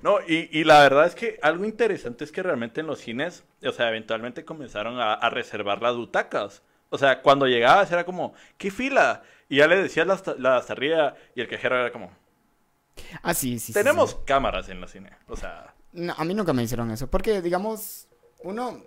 No, 0.02 0.18
y, 0.26 0.48
y 0.58 0.64
la 0.64 0.80
verdad 0.80 1.06
es 1.06 1.14
que 1.14 1.38
algo 1.42 1.64
interesante 1.64 2.24
es 2.24 2.32
que 2.32 2.42
realmente 2.42 2.80
en 2.80 2.86
los 2.86 3.00
cines, 3.00 3.44
o 3.64 3.72
sea, 3.72 3.88
eventualmente 3.88 4.44
comenzaron 4.44 4.98
a, 5.00 5.14
a 5.14 5.30
reservar 5.30 5.82
las 5.82 5.96
butacas. 5.96 6.62
O 6.90 6.98
sea, 6.98 7.22
cuando 7.22 7.46
llegabas 7.46 7.90
era 7.92 8.04
como, 8.04 8.34
¿qué 8.58 8.70
fila? 8.70 9.22
Y 9.48 9.56
ya 9.58 9.66
le 9.66 9.76
decías 9.82 10.06
la, 10.06 10.20
la 10.38 10.56
hasta 10.56 10.72
arriba 10.72 11.14
y 11.34 11.40
el 11.40 11.48
cajero 11.48 11.76
era 11.78 11.92
como, 11.92 12.10
Ah, 13.22 13.34
sí, 13.34 13.58
sí. 13.58 13.72
sí, 13.72 13.72
tenemos 13.72 14.10
sí. 14.12 14.16
cámaras 14.24 14.68
en 14.68 14.80
la 14.80 14.88
cine. 14.88 15.10
O 15.28 15.36
sea, 15.36 15.74
No, 15.92 16.14
a 16.16 16.24
mí 16.24 16.34
nunca 16.34 16.52
me 16.52 16.62
hicieron 16.62 16.90
eso. 16.90 17.08
Porque, 17.08 17.42
digamos, 17.42 18.06
uno. 18.42 18.82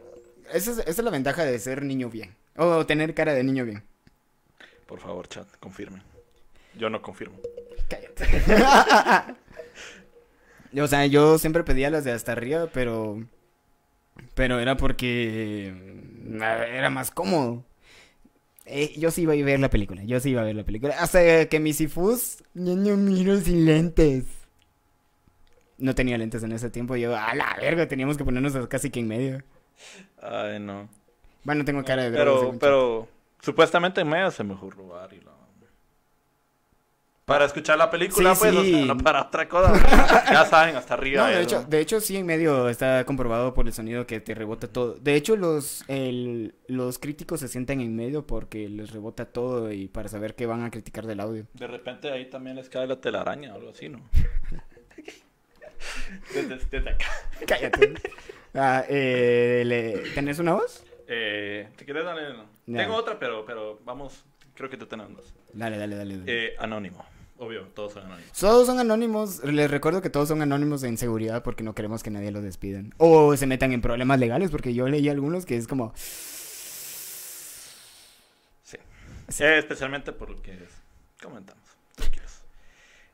Esa 0.51 0.71
es, 0.71 0.77
esa 0.79 0.89
es 0.89 0.99
la 1.03 1.11
ventaja 1.11 1.45
de 1.45 1.59
ser 1.59 1.83
niño 1.83 2.09
bien. 2.09 2.35
O 2.57 2.85
tener 2.85 3.13
cara 3.13 3.33
de 3.33 3.43
niño 3.43 3.65
bien. 3.65 3.83
por 4.87 4.99
favor, 4.99 5.27
chat, 5.27 5.47
confirmen. 5.59 6.01
Yo 6.75 6.89
no 6.89 7.01
confirmo. 7.01 7.37
Cállate. 7.87 8.25
o 10.77 10.87
sea, 10.87 11.05
yo 11.05 11.37
siempre 11.37 11.63
pedía 11.63 11.89
las 11.89 12.03
de 12.03 12.11
hasta 12.11 12.31
arriba, 12.33 12.67
pero. 12.73 13.23
Pero 14.35 14.59
era 14.59 14.77
porque. 14.77 15.73
mm, 16.25 16.41
Era 16.43 16.89
más 16.89 17.11
cómodo. 17.11 17.63
Eh, 18.65 18.93
yo 18.97 19.09
sí 19.11 19.23
iba 19.23 19.33
a 19.33 19.37
ver 19.37 19.59
la 19.59 19.69
película. 19.69 20.03
Yo 20.03 20.19
sí 20.19 20.31
iba 20.31 20.41
a 20.41 20.45
ver 20.45 20.55
la 20.55 20.63
película. 20.63 20.95
Hasta 20.99 21.47
que 21.47 21.59
mi 21.59 21.73
sifus. 21.73 22.43
Yo 22.53 22.75
no 22.75 22.97
miro 22.97 23.39
sin 23.39 23.65
lentes. 23.65 24.25
No 25.77 25.95
tenía 25.95 26.17
lentes 26.17 26.43
en 26.43 26.51
ese 26.51 26.69
tiempo. 26.69 26.95
Yo, 26.95 27.15
a 27.15 27.33
la 27.35 27.55
verga, 27.59 27.87
teníamos 27.87 28.17
que 28.17 28.25
ponernos 28.25 28.67
casi 28.67 28.89
que 28.91 28.99
en 28.99 29.07
medio. 29.07 29.43
Ay, 30.21 30.59
no. 30.59 30.89
Bueno, 31.43 31.63
tengo 31.65 31.83
cara 31.83 32.03
de 32.03 32.11
Pero, 32.11 32.57
pero, 32.59 33.07
supuestamente 33.41 34.01
en 34.01 34.09
medio 34.09 34.29
se 34.29 34.43
me 34.43 34.53
ocurre 34.53 34.77
robar 34.77 35.13
y 35.13 35.21
la... 35.21 35.28
Para 37.29 37.45
escuchar 37.45 37.77
la 37.77 37.89
película, 37.89 38.33
Sí, 38.35 38.39
pues, 38.41 38.55
o 38.55 38.63
sí. 38.63 38.71
sea, 38.73 38.85
no 38.85 38.97
para 38.97 39.21
otra 39.21 39.47
cosa. 39.47 39.71
ya 40.31 40.45
saben, 40.45 40.75
hasta 40.75 40.95
arriba. 40.95 41.29
No, 41.29 41.35
de 41.35 41.41
hecho, 41.43 41.63
de 41.63 41.79
hecho 41.79 42.01
sí 42.01 42.17
en 42.17 42.25
medio 42.25 42.67
está 42.67 43.05
comprobado 43.05 43.53
por 43.53 43.67
el 43.67 43.73
sonido 43.73 44.05
que 44.07 44.19
te 44.19 44.33
rebota 44.33 44.67
todo. 44.67 44.95
De 44.95 45.15
hecho 45.15 45.35
los 45.37 45.83
el- 45.87 46.55
los 46.67 46.97
críticos 46.99 47.39
se 47.39 47.47
sientan 47.47 47.79
en 47.81 47.95
medio 47.95 48.25
porque 48.27 48.67
les 48.67 48.91
rebota 48.91 49.25
todo 49.25 49.71
y 49.71 49.87
para 49.87 50.09
saber 50.09 50.35
qué 50.35 50.47
van 50.47 50.63
a 50.63 50.71
criticar 50.71 51.05
del 51.05 51.19
audio. 51.19 51.45
De 51.53 51.67
repente 51.67 52.11
ahí 52.11 52.25
también 52.29 52.55
les 52.57 52.67
cae 52.67 52.87
la 52.87 52.99
telaraña 52.99 53.53
o 53.53 53.57
algo 53.57 53.69
así, 53.69 53.87
¿no? 53.89 54.01
desde, 56.33 56.57
desde 56.69 56.89
acá. 56.89 57.05
Cállate. 57.47 57.93
Ah, 58.53 58.83
eh, 58.89 59.63
le- 59.65 59.99
¿Tenés 60.15 60.39
una 60.39 60.53
voz? 60.53 60.83
Eh, 61.07 61.69
¿Te 61.77 61.85
quieres 61.85 62.03
darle? 62.05 62.33
No. 62.65 62.77
Tengo 62.79 62.95
otra, 62.95 63.17
pero, 63.19 63.45
pero 63.45 63.79
vamos, 63.85 64.23
creo 64.55 64.69
que 64.69 64.77
te 64.77 64.85
tenemos 64.85 65.15
dos. 65.15 65.33
Dale, 65.53 65.77
dale, 65.77 65.95
dale. 65.95 66.17
dale. 66.17 66.45
Eh, 66.47 66.55
anónimo. 66.59 67.05
Obvio, 67.39 67.63
todos 67.73 67.93
son 67.93 68.03
anónimos. 68.05 68.31
Todos 68.37 68.67
son 68.67 68.79
anónimos. 68.79 69.43
Les 69.45 69.71
recuerdo 69.71 70.01
que 70.01 70.09
todos 70.09 70.27
son 70.27 70.41
anónimos 70.41 70.83
en 70.83 70.97
seguridad 70.97 71.41
porque 71.41 71.63
no 71.63 71.73
queremos 71.73 72.03
que 72.03 72.09
nadie 72.11 72.31
los 72.31 72.43
despidan. 72.43 72.93
O 72.97 73.35
se 73.37 73.47
metan 73.47 73.71
en 73.71 73.81
problemas 73.81 74.19
legales 74.19 74.51
porque 74.51 74.73
yo 74.73 74.87
leí 74.89 75.07
algunos 75.07 75.45
que 75.45 75.55
es 75.55 75.65
como... 75.65 75.93
Sí. 78.63 78.77
Eh, 79.39 79.57
especialmente 79.57 80.11
por 80.11 80.29
lo 80.29 80.41
que 80.41 80.51
es- 80.53 80.81
comentamos. 81.23 81.63
Tranquilos. 81.95 82.41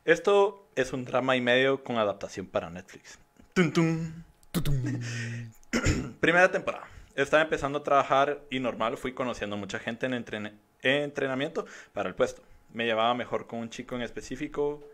Esto 0.04 0.66
es 0.74 0.92
un 0.92 1.04
drama 1.04 1.36
y 1.36 1.40
medio 1.40 1.82
con 1.84 1.96
adaptación 1.96 2.46
para 2.46 2.68
Netflix. 2.70 3.18
Tum, 3.54 3.70
tum. 3.72 4.12
Primera 6.20 6.50
temporada. 6.50 6.88
Estaba 7.14 7.42
empezando 7.42 7.78
a 7.78 7.82
trabajar 7.84 8.40
y 8.50 8.60
normal 8.60 8.96
fui 8.96 9.12
conociendo 9.14 9.56
mucha 9.56 9.78
gente 9.78 10.06
en, 10.06 10.12
entren- 10.12 10.52
en 10.82 11.02
entrenamiento 11.02 11.64
para 11.92 12.08
el 12.08 12.14
puesto. 12.14 12.42
Me 12.76 12.84
llevaba 12.84 13.14
mejor 13.14 13.46
con 13.46 13.60
un 13.60 13.70
chico 13.70 13.96
en 13.96 14.02
específico. 14.02 14.84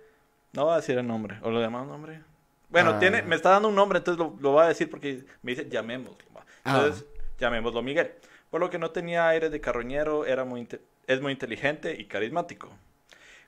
No 0.52 0.66
voy 0.66 0.74
a 0.74 0.76
decir 0.76 0.96
el 0.96 1.04
nombre. 1.06 1.38
¿O 1.42 1.50
lo 1.50 1.60
llamamos 1.60 1.88
nombre? 1.88 2.22
Bueno, 2.68 2.90
Ah. 2.92 2.98
tiene, 3.00 3.22
me 3.22 3.34
está 3.34 3.50
dando 3.50 3.68
un 3.70 3.74
nombre, 3.74 3.98
entonces 3.98 4.24
lo, 4.24 4.36
lo 4.40 4.52
voy 4.52 4.62
a 4.64 4.68
decir 4.68 4.88
porque 4.88 5.24
me 5.42 5.50
dice 5.50 5.68
llamémoslo. 5.68 6.16
Ah. 6.64 6.76
Entonces, 6.76 7.04
llamémoslo 7.38 7.82
Miguel. 7.82 8.12
Por 8.50 8.60
lo 8.60 8.70
que 8.70 8.78
no 8.78 8.92
tenía 8.92 9.26
aires 9.28 9.50
de 9.50 9.60
carroñero, 9.60 10.24
era 10.26 10.44
muy 10.44 10.68
es 11.08 11.20
muy 11.20 11.32
inteligente 11.32 11.96
y 12.00 12.04
carismático. 12.04 12.68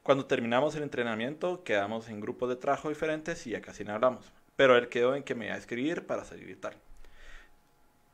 Cuando 0.02 0.26
terminamos 0.26 0.74
el 0.74 0.82
entrenamiento, 0.82 1.62
quedamos 1.62 2.08
en 2.08 2.20
grupos 2.20 2.48
de 2.48 2.56
trabajo 2.56 2.88
diferentes 2.88 3.46
y 3.46 3.50
ya 3.50 3.62
casi 3.62 3.84
no 3.84 3.94
hablamos. 3.94 4.32
Pero 4.56 4.76
él 4.76 4.88
quedó 4.88 5.14
en 5.14 5.22
que 5.22 5.36
me 5.36 5.46
iba 5.46 5.54
a 5.54 5.58
escribir 5.58 6.06
para 6.08 6.24
salir 6.24 6.50
y 6.50 6.56
tal. 6.56 6.74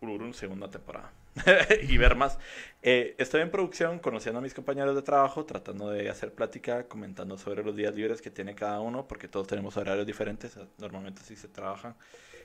Ururun, 0.02 0.34
segunda 0.34 0.70
temporada. 0.70 1.10
y 1.82 1.96
ver 1.96 2.16
más. 2.16 2.38
Eh, 2.82 3.14
estoy 3.18 3.42
en 3.42 3.50
producción, 3.50 3.98
conociendo 3.98 4.38
a 4.38 4.42
mis 4.42 4.54
compañeros 4.54 4.94
de 4.94 5.02
trabajo, 5.02 5.44
tratando 5.44 5.90
de 5.90 6.08
hacer 6.08 6.34
plática, 6.34 6.84
comentando 6.84 7.38
sobre 7.38 7.62
los 7.62 7.76
días 7.76 7.94
libres 7.94 8.20
que 8.20 8.30
tiene 8.30 8.54
cada 8.54 8.80
uno, 8.80 9.06
porque 9.06 9.28
todos 9.28 9.46
tenemos 9.46 9.76
horarios 9.76 10.06
diferentes. 10.06 10.58
Normalmente 10.78 11.22
sí 11.22 11.36
se 11.36 11.48
trabaja 11.48 11.96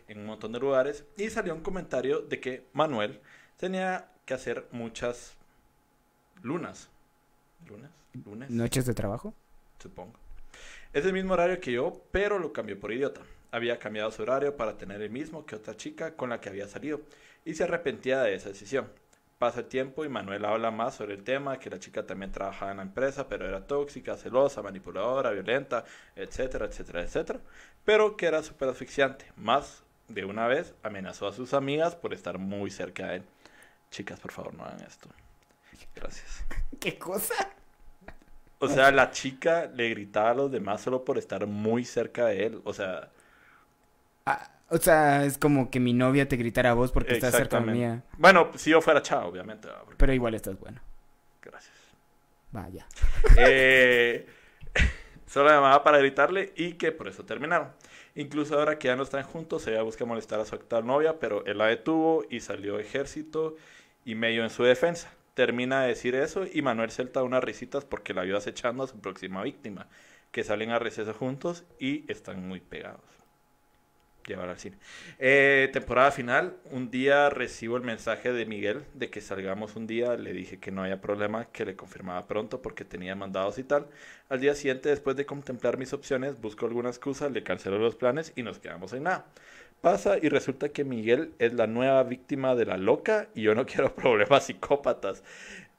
en 0.07 0.19
un 0.19 0.25
montón 0.25 0.51
de 0.51 0.59
lugares. 0.59 1.05
Y 1.17 1.29
salió 1.29 1.53
un 1.53 1.61
comentario 1.61 2.21
de 2.21 2.39
que 2.39 2.67
Manuel 2.73 3.21
tenía 3.57 4.09
que 4.25 4.33
hacer 4.33 4.67
muchas 4.71 5.35
lunas. 6.41 6.89
¿Lunas? 7.67 7.91
¿Lunes? 8.25 8.49
¿Noches 8.49 8.85
de 8.85 8.93
trabajo? 8.93 9.33
supongo. 9.79 10.13
Es 10.93 11.05
el 11.05 11.13
mismo 11.13 11.33
horario 11.33 11.59
que 11.59 11.73
yo, 11.73 12.01
pero 12.11 12.39
lo 12.39 12.53
cambió 12.53 12.79
por 12.79 12.91
idiota. 12.91 13.21
Había 13.51 13.77
cambiado 13.77 14.11
su 14.11 14.23
horario 14.23 14.55
para 14.55 14.77
tener 14.77 15.01
el 15.01 15.09
mismo 15.11 15.45
que 15.45 15.55
otra 15.55 15.75
chica 15.75 16.15
con 16.15 16.29
la 16.29 16.39
que 16.39 16.49
había 16.49 16.67
salido 16.67 17.01
y 17.45 17.53
se 17.55 17.63
arrepentía 17.63 18.21
de 18.23 18.35
esa 18.35 18.49
decisión. 18.49 18.91
Pasa 19.39 19.61
el 19.61 19.67
tiempo 19.67 20.05
y 20.05 20.09
Manuel 20.09 20.45
habla 20.45 20.71
más 20.71 20.95
sobre 20.95 21.13
el 21.15 21.23
tema, 21.23 21.59
que 21.59 21.69
la 21.69 21.79
chica 21.79 22.05
también 22.05 22.31
trabajaba 22.31 22.71
en 22.71 22.77
la 22.77 22.83
empresa, 22.83 23.27
pero 23.29 23.47
era 23.47 23.67
tóxica, 23.67 24.17
celosa, 24.17 24.61
manipuladora, 24.61 25.31
violenta, 25.31 25.85
etcétera, 26.15 26.65
etcétera, 26.65 27.01
etcétera. 27.03 27.39
Pero 27.85 28.17
que 28.17 28.27
era 28.27 28.43
súper 28.43 28.69
asfixiante. 28.69 29.31
Más 29.35 29.83
de 30.07 30.25
una 30.25 30.47
vez 30.47 30.73
amenazó 30.83 31.27
a 31.27 31.33
sus 31.33 31.53
amigas 31.53 31.95
por 31.95 32.13
estar 32.13 32.37
muy 32.39 32.71
cerca 32.71 33.07
de 33.07 33.17
él. 33.17 33.23
Chicas, 33.91 34.19
por 34.19 34.31
favor, 34.31 34.53
no 34.53 34.65
hagan 34.65 34.81
esto. 34.81 35.09
Gracias. 35.95 36.45
¿Qué 36.79 36.97
cosa? 36.97 37.35
O 38.59 38.67
sea, 38.69 38.91
la 38.91 39.11
chica 39.11 39.67
le 39.67 39.89
gritaba 39.89 40.31
a 40.31 40.33
los 40.33 40.51
demás 40.51 40.81
solo 40.81 41.03
por 41.05 41.17
estar 41.17 41.45
muy 41.47 41.85
cerca 41.85 42.27
de 42.27 42.45
él. 42.45 42.61
O 42.63 42.73
sea, 42.73 43.11
Ah, 44.25 44.49
o 44.69 44.77
sea, 44.77 45.25
es 45.25 45.37
como 45.37 45.69
que 45.69 45.79
mi 45.79 45.93
novia 45.93 46.27
te 46.27 46.37
gritara 46.37 46.71
a 46.71 46.73
vos 46.73 46.91
porque 46.91 47.13
estás 47.13 47.35
cerca 47.35 47.59
mía. 47.59 48.03
Bueno, 48.17 48.51
si 48.55 48.71
yo 48.71 48.81
fuera 48.81 49.01
chavo, 49.01 49.29
obviamente. 49.29 49.67
Porque- 49.83 49.95
Pero 49.97 50.13
igual 50.13 50.33
estás 50.35 50.59
bueno. 50.59 50.81
Gracias. 51.41 51.73
Vaya. 52.51 52.85
Eh, 53.37 54.25
solo 55.27 55.49
llamaba 55.49 55.83
para 55.83 55.97
gritarle 55.97 56.53
y 56.55 56.73
que 56.73 56.91
por 56.91 57.07
eso 57.07 57.25
terminaron. 57.25 57.69
Incluso 58.15 58.57
ahora 58.57 58.79
que 58.79 58.87
ya 58.87 58.95
no 58.95 59.03
están 59.03 59.23
juntos, 59.23 59.67
ella 59.67 59.81
busca 59.81 60.05
molestar 60.05 60.39
a 60.39 60.45
su 60.45 60.55
actual 60.55 60.85
novia, 60.85 61.19
pero 61.19 61.45
él 61.45 61.57
la 61.57 61.65
detuvo 61.67 62.23
y 62.29 62.39
salió 62.39 62.79
ejército 62.79 63.55
y 64.05 64.15
medio 64.15 64.43
en 64.43 64.49
su 64.49 64.63
defensa. 64.63 65.11
Termina 65.33 65.81
de 65.81 65.89
decir 65.89 66.15
eso 66.15 66.45
y 66.49 66.61
Manuel 66.61 66.91
suelta 66.91 67.23
unas 67.23 67.43
risitas 67.43 67.83
porque 67.83 68.13
la 68.13 68.21
vio 68.21 68.37
acechando 68.37 68.83
a 68.83 68.87
su 68.87 69.01
próxima 69.01 69.43
víctima, 69.43 69.87
que 70.31 70.45
salen 70.45 70.71
a 70.71 70.79
receso 70.79 71.13
juntos 71.13 71.65
y 71.77 72.09
están 72.09 72.47
muy 72.47 72.61
pegados. 72.61 73.01
Llevar 74.25 74.49
al 74.49 74.57
cine. 74.57 74.77
Eh, 75.19 75.69
temporada 75.71 76.09
final, 76.09 76.55
un 76.71 76.89
día 76.89 77.29
recibo 77.29 77.77
el 77.77 77.83
mensaje 77.83 78.33
de 78.33 78.47
Miguel 78.47 78.83
de 78.95 79.11
que 79.11 79.21
salgamos 79.21 79.75
un 79.75 79.85
día, 79.85 80.15
le 80.15 80.33
dije 80.33 80.59
que 80.59 80.71
no 80.71 80.81
había 80.81 80.99
problema, 80.99 81.45
que 81.51 81.63
le 81.63 81.75
confirmaba 81.75 82.25
pronto 82.25 82.59
porque 82.59 82.85
tenía 82.85 83.15
mandados 83.15 83.59
y 83.59 83.63
tal. 83.63 83.87
Al 84.29 84.39
día 84.39 84.55
siguiente, 84.55 84.89
después 84.89 85.15
de 85.15 85.27
contemplar 85.27 85.77
mis 85.77 85.93
opciones, 85.93 86.41
busco 86.41 86.65
alguna 86.65 86.89
excusa, 86.89 87.29
le 87.29 87.43
cancelo 87.43 87.77
los 87.77 87.95
planes 87.95 88.33
y 88.35 88.41
nos 88.41 88.57
quedamos 88.57 88.93
en 88.93 89.03
nada. 89.03 89.25
Pasa 89.81 90.17
y 90.19 90.29
resulta 90.29 90.69
que 90.69 90.83
Miguel 90.83 91.33
es 91.37 91.53
la 91.53 91.67
nueva 91.67 92.01
víctima 92.03 92.55
de 92.55 92.65
la 92.65 92.77
loca 92.77 93.27
y 93.35 93.43
yo 93.43 93.53
no 93.53 93.65
quiero 93.67 93.93
problemas 93.93 94.45
psicópatas. 94.45 95.23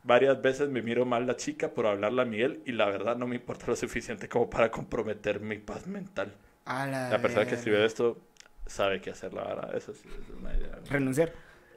Varias 0.04 0.40
veces 0.40 0.68
me 0.68 0.82
miro 0.82 1.04
mal 1.04 1.26
la 1.26 1.36
chica 1.36 1.70
por 1.70 1.86
hablarle 1.86 2.22
a 2.22 2.24
Miguel 2.26 2.62
y 2.64 2.70
la 2.72 2.86
verdad 2.86 3.16
no 3.16 3.26
me 3.26 3.34
importa 3.34 3.66
lo 3.66 3.74
suficiente 3.74 4.28
como 4.28 4.48
para 4.48 4.70
comprometer 4.70 5.40
mi 5.40 5.58
paz 5.58 5.88
mental. 5.88 6.32
La, 6.64 7.08
La 7.10 7.20
persona 7.20 7.46
que 7.46 7.56
escribió 7.56 7.84
esto 7.84 8.18
sabe 8.66 9.00
qué 9.00 9.11
hacer, 9.11 9.32
la 9.32 9.44
verdad. 9.44 9.76
Eso 9.76 9.92
sí 9.94 10.08
es 10.08 10.28
una 10.38 10.52
idea. 10.54 10.78
Renunciar. 10.90 11.32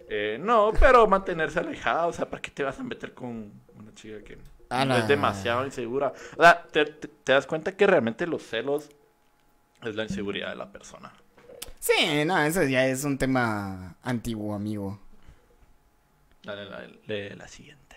Eh, 0.10 0.38
no, 0.42 0.72
pero 0.80 1.06
mantenerse 1.08 1.60
alejado. 1.60 2.10
O 2.10 2.14
sea, 2.14 2.30
¿para 2.30 2.42
qué 2.42 2.52
te 2.52 2.64
vas 2.64 2.80
a 2.80 2.84
meter 2.84 3.14
con 3.14 3.52
una 3.76 3.94
chica 3.94 4.24
que 4.24 4.38
A 4.70 4.86
no 4.86 4.98
es 4.98 5.08
demasiado 5.08 5.66
insegura? 5.66 6.14
O 6.38 6.42
sea, 6.42 6.64
te, 6.72 6.86
te- 6.86 7.08
te 7.08 7.32
das 7.32 7.46
cuenta 7.46 7.72
que 7.76 7.86
realmente 7.88 8.26
los 8.26 8.44
celos 8.44 8.90
es 9.84 9.96
la 9.96 10.04
inseguridad 10.04 10.50
de 10.50 10.56
la 10.56 10.72
persona. 10.72 11.14
Sí, 11.80 12.26
no, 12.26 12.38
eso 12.42 12.64
ya 12.64 12.86
es 12.88 13.04
un 13.04 13.18
tema 13.18 13.96
antiguo, 14.04 14.54
amigo. 14.56 15.00
Dale, 16.44 16.66
dale, 16.70 17.00
lee 17.06 17.36
la 17.36 17.48
siguiente. 17.48 17.96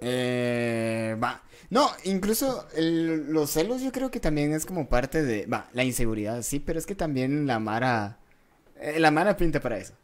Eh, 0.00 1.16
va. 1.22 1.42
No, 1.70 1.88
incluso 2.04 2.68
el- 2.74 3.32
los 3.32 3.50
celos 3.50 3.80
yo 3.82 3.90
creo 3.92 4.10
que 4.10 4.20
también 4.20 4.52
es 4.52 4.66
como 4.66 4.88
parte 4.88 5.22
de... 5.22 5.46
Va, 5.46 5.68
la 5.72 5.84
inseguridad, 5.84 6.42
sí, 6.42 6.60
pero 6.60 6.78
es 6.78 6.86
que 6.86 6.94
también 6.94 7.46
la 7.46 7.58
Mara... 7.58 8.18
eh, 8.80 8.98
la 9.00 9.10
Mara 9.10 9.36
pinta 9.36 9.60
para 9.60 9.78
eso. 9.78 9.94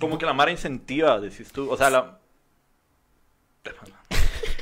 Como 0.00 0.18
que 0.18 0.26
la 0.26 0.32
Mara 0.32 0.50
incentiva, 0.50 1.20
decís 1.20 1.50
tú. 1.52 1.70
O 1.70 1.76
sea, 1.76 1.90
la. 1.90 2.18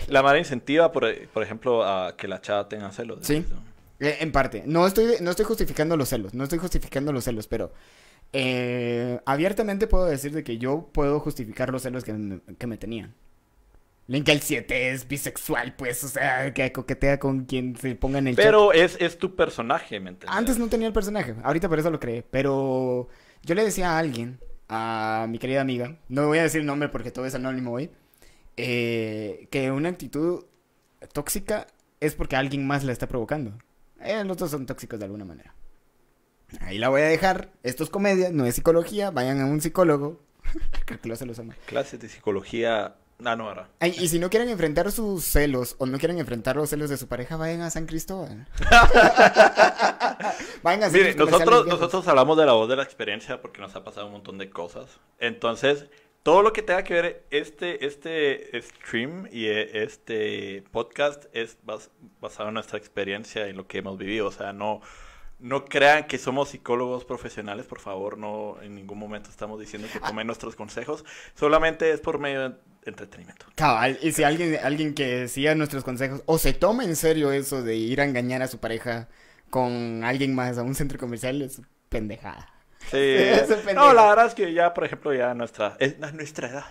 La 0.09 0.23
Mara 0.23 0.39
incentiva, 0.39 0.93
por, 0.93 1.13
por 1.29 1.43
ejemplo, 1.43 1.85
a 1.85 2.17
que 2.17 2.29
la 2.29 2.41
chava 2.41 2.69
tenga 2.69 2.93
celos. 2.93 3.19
Sí. 3.23 3.41
tú. 3.49 3.57
Eh, 3.99 4.19
en 4.21 4.31
parte. 4.31 4.63
No 4.65 4.87
estoy, 4.87 5.15
no 5.21 5.31
estoy 5.31 5.45
justificando 5.45 5.97
los 5.97 6.09
celos, 6.09 6.33
no 6.33 6.45
estoy 6.45 6.59
justificando 6.61 7.13
los 7.13 7.25
celos, 7.25 7.49
pero... 7.49 7.73
eh, 8.33 9.21
abiertamente 9.27 9.87
puedo 9.89 10.05
decir 10.07 10.33
de 10.33 10.45
que 10.45 10.59
yo 10.59 10.89
puedo 10.93 11.19
justificar 11.19 11.71
los 11.71 11.83
celos 11.83 12.05
que 12.05 12.13
me, 12.13 12.41
que 12.57 12.67
me 12.69 12.77
tenían. 12.77 13.15
Link 14.09 14.29
el 14.29 14.41
7 14.43 14.91
es 14.91 15.09
bisexual, 15.09 15.75
pues, 15.75 16.05
o 16.05 16.09
sea, 16.09 16.55
que 16.55 16.71
coquetea 16.71 17.19
con 17.19 17.45
quien 17.47 17.75
se 17.77 17.97
ponga 17.97 18.19
en 18.19 18.29
el 18.29 18.37
chat. 18.37 18.45
Pero 18.45 18.73
es, 18.73 18.97
es 19.01 19.19
tu 19.19 19.35
personaje, 19.35 19.99
¿me 19.99 20.11
entiendes? 20.11 20.39
Antes 20.39 20.59
no 20.59 20.69
tenía 20.69 20.87
el 20.87 20.93
personaje, 20.93 21.35
ahorita 21.43 21.69
por 21.69 21.81
eso 21.81 21.91
lo 21.91 21.99
creé, 21.99 22.23
pero 22.23 23.09
yo 23.47 23.55
le 23.55 23.65
decía 23.65 23.93
a 23.93 23.99
alguien, 23.99 24.41
a 24.69 25.27
mi 25.29 25.39
querida 25.39 25.61
amiga, 25.61 25.97
no 26.09 26.27
voy 26.27 26.39
a 26.39 26.43
decir 26.43 26.65
nombre 26.65 26.89
porque 26.89 27.13
todo 27.13 27.27
es 27.27 27.35
anónimo 27.37 27.73
hoy, 27.73 27.91
eh, 28.57 29.47
que 29.53 29.71
una 29.71 29.89
actitud 29.89 30.45
tóxica 31.13 31.69
es 32.01 32.17
porque 32.17 32.35
alguien 32.35 32.67
más 32.67 32.83
la 32.83 32.91
está 32.91 33.07
provocando. 33.07 33.57
Eh, 34.01 34.25
los 34.25 34.37
dos 34.37 34.51
son 34.51 34.67
tóxicos 34.67 34.99
de 34.99 35.05
alguna 35.05 35.25
manera. 35.25 35.55
Ahí 36.61 36.79
la 36.79 36.89
voy 36.89 37.03
a 37.03 37.07
dejar, 37.07 37.53
esto 37.63 37.85
es 37.85 37.91
comedia, 37.91 38.31
no 38.33 38.47
es 38.47 38.57
psicología, 38.57 39.13
vayan 39.13 39.41
a 39.41 39.47
un 39.47 39.61
psicólogo. 39.61 40.21
Creo 40.85 41.01
que 41.01 41.09
lo 41.09 41.15
se 41.15 41.27
los 41.27 41.39
ama. 41.39 41.55
Clases 41.67 42.01
de 42.01 42.09
psicología. 42.09 42.97
Ah, 43.25 43.35
no, 43.35 43.49
ahora. 43.49 43.71
Ay, 43.81 43.95
y 43.99 44.09
si 44.09 44.19
no 44.19 44.29
quieren 44.29 44.51
enfrentar 44.51 44.93
sus 44.93 45.25
celos 45.25 45.75
o 45.79 45.87
no 45.87 45.99
quieren 45.99 46.19
enfrentar 46.19 46.57
los 46.57 46.69
celos 46.69 46.91
de 46.91 46.99
su 46.99 47.09
pareja, 47.09 47.37
vayan 47.37 47.63
a 47.63 47.71
San 47.71 47.87
Cristóbal. 47.87 48.47
vayan 50.63 50.85
a 50.85 50.89
Mire, 50.91 51.15
nosotros, 51.15 51.67
nosotros 51.67 52.07
hablamos 52.09 52.37
de 52.37 52.47
la 52.47 52.53
voz 52.53 52.69
de 52.69 52.77
la 52.77 52.83
experiencia 52.83 53.41
porque 53.41 53.61
nos 53.61 53.75
ha 53.77 53.85
pasado 53.85 54.07
un 54.07 54.13
montón 54.13 54.39
de 54.39 54.51
cosas. 54.51 54.99
Entonces, 55.19 55.87
todo 56.23 56.43
lo 56.43 56.53
que 56.53 56.63
tenga 56.63 56.83
que 56.85 56.95
ver 56.95 57.27
este, 57.31 57.87
este 57.87 58.61
stream 58.61 59.29
y 59.31 59.47
eh, 59.47 59.83
este 59.85 60.65
podcast 60.73 61.25
es 61.33 61.57
bas- 61.65 61.91
basado 62.21 62.49
en 62.49 62.55
nuestra 62.55 62.79
experiencia 62.79 63.47
y 63.49 63.53
lo 63.53 63.67
que 63.67 63.79
hemos 63.79 63.97
vivido. 63.97 64.27
O 64.27 64.33
sea, 64.33 64.53
no, 64.53 64.81
no 65.39 65.65
crean 65.67 66.07
que 66.07 66.19
somos 66.19 66.49
psicólogos 66.51 67.05
profesionales, 67.05 67.67
por 67.67 67.81
favor, 67.81 68.17
no 68.19 68.57
en 68.63 68.75
ningún 68.75 68.99
momento 68.99 69.31
estamos 69.31 69.61
diciendo 69.61 69.89
que 69.93 70.01
tomen 70.01 70.27
nuestros 70.27 70.57
consejos. 70.57 71.05
Solamente 71.35 71.91
es 71.93 72.01
por 72.01 72.19
medio 72.19 72.49
de 72.51 72.57
entretenimiento. 72.87 73.47
Cabal, 73.55 73.99
y 74.01 74.13
si 74.13 74.25
alguien, 74.25 74.59
alguien 74.63 74.95
que 74.95 75.29
siga 75.29 75.55
nuestros 75.55 75.85
consejos 75.85 76.23
o 76.27 76.39
se 76.39 76.53
toma 76.53 76.85
en 76.85 76.97
serio 76.97 77.33
eso 77.33 77.63
de 77.63 77.77
ir 77.77 78.01
a 78.01 78.05
engañar 78.05 78.43
a 78.43 78.49
su 78.49 78.59
pareja 78.59 79.09
con 79.51 80.03
alguien 80.05 80.35
más 80.35 80.57
a 80.59 80.63
un 80.63 80.75
centro 80.75 80.99
comercial, 80.99 81.43
es 81.43 81.61
pendejada. 81.89 82.49
Sí. 82.91 82.97
Ese 82.99 83.57
pendejo. 83.57 83.75
no, 83.87 83.93
la 83.93 84.09
verdad 84.09 84.27
es 84.27 84.35
que 84.35 84.53
ya, 84.53 84.73
por 84.73 84.85
ejemplo, 84.85 85.13
ya 85.13 85.35
nuestra, 85.35 85.77
es- 85.81 85.99
nuestra 86.15 86.49
edad, 86.49 86.65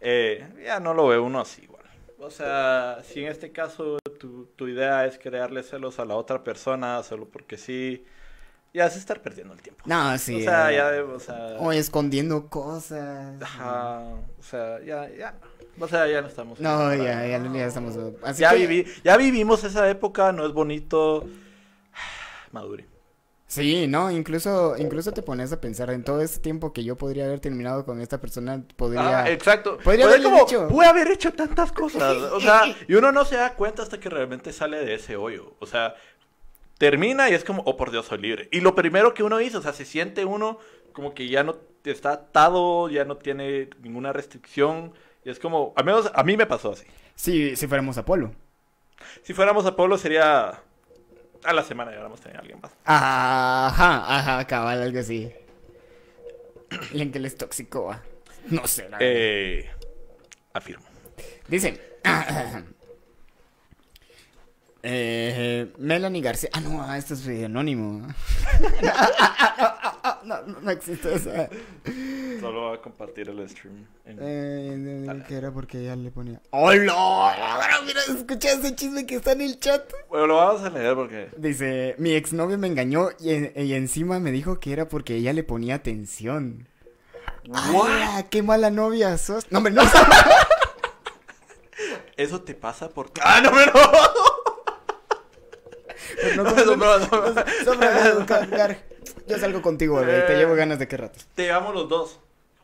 eh, 0.00 0.46
ya 0.64 0.78
no 0.80 0.94
lo 0.94 1.08
ve 1.08 1.18
uno 1.18 1.40
así 1.40 1.62
igual. 1.62 1.77
O 2.20 2.30
sea, 2.30 2.98
si 3.04 3.20
en 3.24 3.30
este 3.30 3.52
caso 3.52 3.98
tu, 4.18 4.46
tu 4.56 4.66
idea 4.66 5.06
es 5.06 5.18
crearle 5.18 5.62
celos 5.62 5.98
a 6.00 6.04
la 6.04 6.16
otra 6.16 6.42
persona 6.42 7.00
solo 7.04 7.28
porque 7.28 7.56
sí, 7.56 8.04
ya 8.74 8.86
es 8.86 8.96
estar 8.96 9.22
perdiendo 9.22 9.54
el 9.54 9.62
tiempo. 9.62 9.84
No, 9.86 10.18
sí. 10.18 10.34
o 10.36 10.40
sea, 10.40 10.72
eh, 10.72 10.76
ya, 10.76 11.04
o 11.04 11.20
sea, 11.20 11.56
O 11.60 11.70
escondiendo 11.70 12.48
cosas. 12.48 13.40
ajá, 13.40 14.00
o 14.38 14.42
sea, 14.42 14.80
ya, 14.80 15.08
ya, 15.10 15.34
o 15.78 15.86
sea, 15.86 16.08
ya 16.08 16.20
no 16.20 16.26
estamos. 16.26 16.58
No, 16.58 16.92
ya, 16.92 17.24
ya, 17.24 17.38
ya 17.52 17.66
estamos. 17.66 17.96
Así 18.24 18.40
ya, 18.42 18.50
que- 18.50 18.66
viví, 18.66 18.92
ya 19.04 19.16
vivimos 19.16 19.62
esa 19.62 19.88
época, 19.88 20.32
no 20.32 20.44
es 20.44 20.52
bonito. 20.52 21.24
Madure. 22.52 22.84
Sí, 23.48 23.86
no, 23.86 24.10
incluso, 24.10 24.76
incluso 24.76 25.12
te 25.12 25.22
pones 25.22 25.50
a 25.54 25.60
pensar 25.60 25.88
en 25.88 26.04
todo 26.04 26.20
ese 26.20 26.38
tiempo 26.38 26.74
que 26.74 26.84
yo 26.84 26.98
podría 26.98 27.24
haber 27.24 27.40
terminado 27.40 27.86
con 27.86 27.98
esta 27.98 28.20
persona, 28.20 28.62
podría... 28.76 29.22
Ah, 29.22 29.30
exacto. 29.30 29.78
Podría 29.78 30.04
Puede 30.04 30.16
haberle 30.16 30.24
como, 30.24 30.44
dicho. 30.44 30.68
pude 30.68 30.86
haber 30.86 31.10
hecho 31.10 31.32
tantas 31.32 31.72
cosas. 31.72 32.14
O 32.32 32.40
sea, 32.40 32.64
y 32.86 32.94
uno 32.94 33.10
no 33.10 33.24
se 33.24 33.36
da 33.36 33.54
cuenta 33.54 33.82
hasta 33.82 33.98
que 33.98 34.10
realmente 34.10 34.52
sale 34.52 34.84
de 34.84 34.94
ese 34.94 35.16
hoyo. 35.16 35.54
O 35.60 35.66
sea, 35.66 35.94
termina 36.76 37.30
y 37.30 37.34
es 37.34 37.42
como, 37.42 37.62
oh 37.64 37.78
por 37.78 37.90
Dios, 37.90 38.04
soy 38.04 38.18
libre. 38.18 38.50
Y 38.52 38.60
lo 38.60 38.74
primero 38.74 39.14
que 39.14 39.22
uno 39.22 39.40
hizo, 39.40 39.60
o 39.60 39.62
sea, 39.62 39.72
se 39.72 39.86
siente 39.86 40.26
uno 40.26 40.58
como 40.92 41.14
que 41.14 41.26
ya 41.28 41.42
no 41.42 41.56
está 41.84 42.12
atado, 42.12 42.90
ya 42.90 43.06
no 43.06 43.16
tiene 43.16 43.70
ninguna 43.80 44.12
restricción. 44.12 44.92
Y 45.24 45.30
es 45.30 45.38
como, 45.38 45.72
al 45.74 45.86
menos 45.86 46.10
a 46.14 46.22
mí 46.22 46.36
me 46.36 46.44
pasó 46.44 46.72
así. 46.72 46.84
Sí, 47.14 47.56
si 47.56 47.66
fuéramos 47.66 47.96
Apolo. 47.96 48.30
Si 49.22 49.32
fuéramos 49.32 49.64
a 49.64 49.74
Pueblo 49.74 49.96
sería 49.96 50.60
a 51.44 51.52
la 51.52 51.62
semana 51.62 51.92
ya 51.92 52.00
vamos 52.00 52.20
a 52.20 52.22
tener 52.24 52.36
a 52.36 52.40
alguien 52.40 52.60
más. 52.60 52.72
Ajá, 52.84 54.16
ajá, 54.18 54.46
cabal, 54.46 54.82
algo 54.82 55.00
así. 55.00 55.32
Link 56.92 57.16
él 57.16 57.26
es 57.26 57.36
tóxico, 57.36 57.86
va. 57.86 58.02
No 58.46 58.66
sé, 58.66 58.88
la 58.88 58.98
verdad. 58.98 59.16
Eh, 59.16 59.70
afirmo. 60.52 60.84
Dice. 61.48 61.98
eh, 64.82 65.72
Melanie 65.78 66.22
García. 66.22 66.50
Ah, 66.52 66.60
no, 66.60 66.82
ah, 66.82 66.98
esto 66.98 67.14
es 67.14 67.26
anónimo. 67.44 68.06
no, 68.06 68.08
no, 70.24 70.42
no 70.42 70.70
existe 70.70 71.14
esa. 71.14 71.48
Solo 72.40 72.68
voy 72.68 72.76
a 72.78 72.80
compartir 72.82 73.28
el 73.28 73.48
stream. 73.48 73.86
en- 74.04 74.18
Eh, 74.20 75.24
que 75.26 75.36
era 75.36 75.50
porque 75.50 75.78
ella 75.80 75.96
le 75.96 76.10
ponía. 76.10 76.40
¡Hola! 76.50 77.80
Mira, 77.84 78.00
escucha 78.08 78.52
ese 78.52 78.74
chisme 78.74 79.06
que 79.06 79.16
está 79.16 79.32
en 79.32 79.40
el 79.42 79.58
chat. 79.58 79.90
Bueno, 80.08 80.26
lo 80.28 80.36
vamos 80.36 80.62
a 80.62 80.70
leer 80.70 80.94
porque... 80.94 81.30
Dice: 81.36 81.94
Mi 81.98 82.14
exnovio 82.14 82.58
me 82.58 82.66
engañó 82.68 83.08
y, 83.20 83.30
en- 83.34 83.52
y 83.56 83.74
encima 83.74 84.18
me 84.20 84.30
dijo 84.30 84.60
que 84.60 84.72
era 84.72 84.88
porque 84.88 85.16
ella 85.16 85.32
le 85.32 85.42
ponía 85.44 85.74
atención. 85.76 86.68
¡Hala! 87.52 88.26
¡Qué 88.30 88.42
mala 88.42 88.70
novia 88.70 89.16
sos! 89.18 89.46
No, 89.50 89.58
hombre, 89.58 89.72
no. 89.72 89.82
Eso 92.16 92.42
te 92.42 92.54
pasa 92.54 92.88
por... 92.88 93.10
¡Ah, 93.22 93.40
no, 93.40 93.50
pero... 93.52 93.72
no, 96.36 96.42
No, 96.44 96.76
no, 96.76 96.98
no, 96.98 97.32
no, 97.32 97.44
Yo 99.26 99.38
salgo 99.38 99.62
contigo, 99.62 99.96
bebé. 100.00 100.22
Te 100.22 100.36
llevo 100.36 100.54
ganas 100.54 100.78
de 100.78 100.88
qué 100.88 100.96
rato. 100.96 101.18
Te 101.34 101.44
llevamos 101.44 101.74
los 101.74 101.88
dos. 101.88 102.20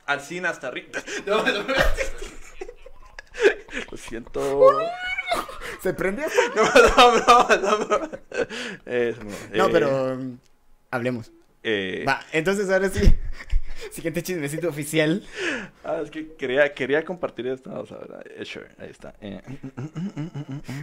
Al 0.06 0.20
cine 0.20 0.48
hasta 0.48 0.68
arriba. 0.68 1.00
Lo 3.90 3.96
siento. 3.96 4.78
¿Se 5.82 5.92
prendió? 5.94 6.26
No, 6.54 6.62
no, 6.64 7.18
no, 7.26 7.78
no, 7.78 7.78
no. 7.98 8.10
Eh, 8.86 9.14
pero. 9.72 10.16
mm, 10.16 10.38
Hablemos. 10.90 11.32
eh, 11.62 12.04
Va, 12.06 12.20
entonces 12.32 12.70
ahora 12.70 12.88
sí. 12.88 13.14
Siguiente 13.94 14.22
chismecito 14.24 14.68
oficial. 14.68 15.22
ah, 15.84 16.00
es 16.02 16.10
que 16.10 16.32
quería, 16.34 16.74
quería 16.74 17.04
compartir 17.04 17.46
esto. 17.46 17.70
Vamos 17.70 17.92
a 17.92 17.98
ver. 17.98 18.34
eh, 18.36 18.44
sure, 18.44 18.66
ahí 18.78 18.90
está. 18.90 19.14
Eh, 19.20 19.40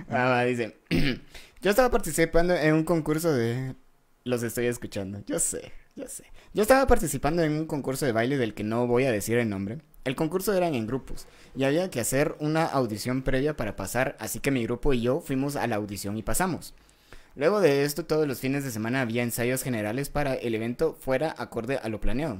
Ah, 0.09 0.29
va, 0.29 0.43
dice. 0.45 0.77
Yo 1.61 1.69
estaba 1.69 1.89
participando 1.91 2.55
en 2.55 2.73
un 2.73 2.83
concurso 2.85 3.33
de. 3.33 3.75
Los 4.23 4.43
estoy 4.43 4.67
escuchando. 4.67 5.21
Yo 5.25 5.39
sé, 5.39 5.71
yo 5.95 6.07
sé. 6.07 6.23
Yo 6.53 6.61
estaba 6.61 6.85
participando 6.87 7.41
en 7.43 7.53
un 7.53 7.65
concurso 7.65 8.05
de 8.05 8.11
baile 8.11 8.37
del 8.37 8.53
que 8.53 8.63
no 8.63 8.85
voy 8.87 9.03
a 9.05 9.11
decir 9.11 9.37
el 9.39 9.49
nombre. 9.49 9.79
El 10.05 10.15
concurso 10.15 10.53
eran 10.53 10.73
en 10.75 10.85
grupos 10.87 11.27
y 11.55 11.63
había 11.63 11.89
que 11.89 11.99
hacer 11.99 12.35
una 12.39 12.65
audición 12.65 13.23
previa 13.23 13.57
para 13.57 13.75
pasar, 13.75 14.15
así 14.19 14.39
que 14.39 14.51
mi 14.51 14.63
grupo 14.63 14.93
y 14.93 15.01
yo 15.01 15.21
fuimos 15.21 15.55
a 15.55 15.65
la 15.67 15.75
audición 15.77 16.17
y 16.17 16.23
pasamos. 16.23 16.73
Luego 17.35 17.61
de 17.61 17.83
esto, 17.83 18.05
todos 18.05 18.27
los 18.27 18.39
fines 18.39 18.63
de 18.63 18.71
semana 18.71 19.01
había 19.01 19.23
ensayos 19.23 19.63
generales 19.63 20.09
para 20.09 20.35
el 20.35 20.53
evento 20.55 20.95
fuera 20.99 21.33
acorde 21.37 21.77
a 21.77 21.89
lo 21.89 21.99
planeado. 21.99 22.37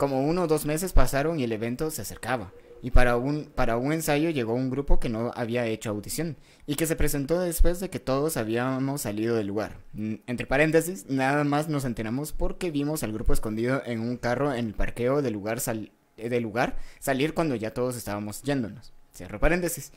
Como 0.00 0.22
uno 0.22 0.44
o 0.44 0.46
dos 0.46 0.64
meses 0.64 0.94
pasaron 0.94 1.38
y 1.38 1.44
el 1.44 1.52
evento 1.52 1.90
se 1.90 2.00
acercaba. 2.00 2.54
Y 2.80 2.90
para 2.90 3.18
un, 3.18 3.44
para 3.54 3.76
un 3.76 3.92
ensayo 3.92 4.30
llegó 4.30 4.54
un 4.54 4.70
grupo 4.70 4.98
que 4.98 5.10
no 5.10 5.30
había 5.34 5.66
hecho 5.66 5.90
audición 5.90 6.38
y 6.66 6.76
que 6.76 6.86
se 6.86 6.96
presentó 6.96 7.38
después 7.38 7.80
de 7.80 7.90
que 7.90 8.00
todos 8.00 8.38
habíamos 8.38 9.02
salido 9.02 9.36
del 9.36 9.48
lugar. 9.48 9.76
Entre 9.94 10.46
paréntesis, 10.46 11.04
nada 11.10 11.44
más 11.44 11.68
nos 11.68 11.84
enteramos 11.84 12.32
porque 12.32 12.70
vimos 12.70 13.02
al 13.02 13.12
grupo 13.12 13.34
escondido 13.34 13.82
en 13.84 14.00
un 14.00 14.16
carro 14.16 14.54
en 14.54 14.68
el 14.68 14.72
parqueo 14.74 15.20
del 15.20 15.34
lugar, 15.34 15.60
sal- 15.60 15.92
eh, 16.16 16.30
del 16.30 16.44
lugar 16.44 16.78
salir 16.98 17.34
cuando 17.34 17.54
ya 17.54 17.74
todos 17.74 17.94
estábamos 17.94 18.40
yéndonos. 18.42 18.94
Cierro 19.14 19.38
paréntesis. 19.38 19.92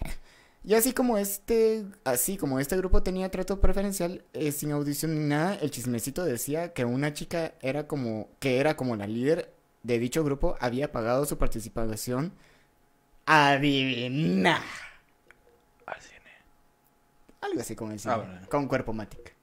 Y 0.65 0.73
así 0.73 0.91
como 0.91 1.17
este, 1.17 1.85
así 2.03 2.35
como 2.35 2.59
este 2.59 2.75
grupo 2.75 3.03
tenía 3.03 3.31
trato 3.31 3.61
preferencial, 3.61 4.25
eh, 4.33 4.51
sin 4.51 4.71
audición 4.73 5.15
ni 5.17 5.29
nada, 5.29 5.55
el 5.61 5.71
chismecito 5.71 6.25
decía 6.25 6.73
que 6.73 6.83
una 6.83 7.13
chica 7.13 7.53
era 7.61 7.87
como, 7.87 8.27
que 8.39 8.57
era 8.57 8.75
como 8.75 8.97
la 8.97 9.07
líder 9.07 9.53
de 9.83 9.99
dicho 9.99 10.23
grupo, 10.23 10.55
había 10.59 10.91
pagado 10.91 11.25
su 11.25 11.37
participación. 11.37 12.33
Adivina. 13.25 14.61
Al 15.85 16.01
cine. 16.01 16.19
Algo 17.41 17.59
así 17.61 17.75
con 17.75 17.91
el 17.91 17.99
cine, 17.99 18.13
Ah, 18.13 18.17
bueno. 18.17 18.39
con 18.49 18.67
Cuerpo 18.67 18.93
Matic. 18.93 19.33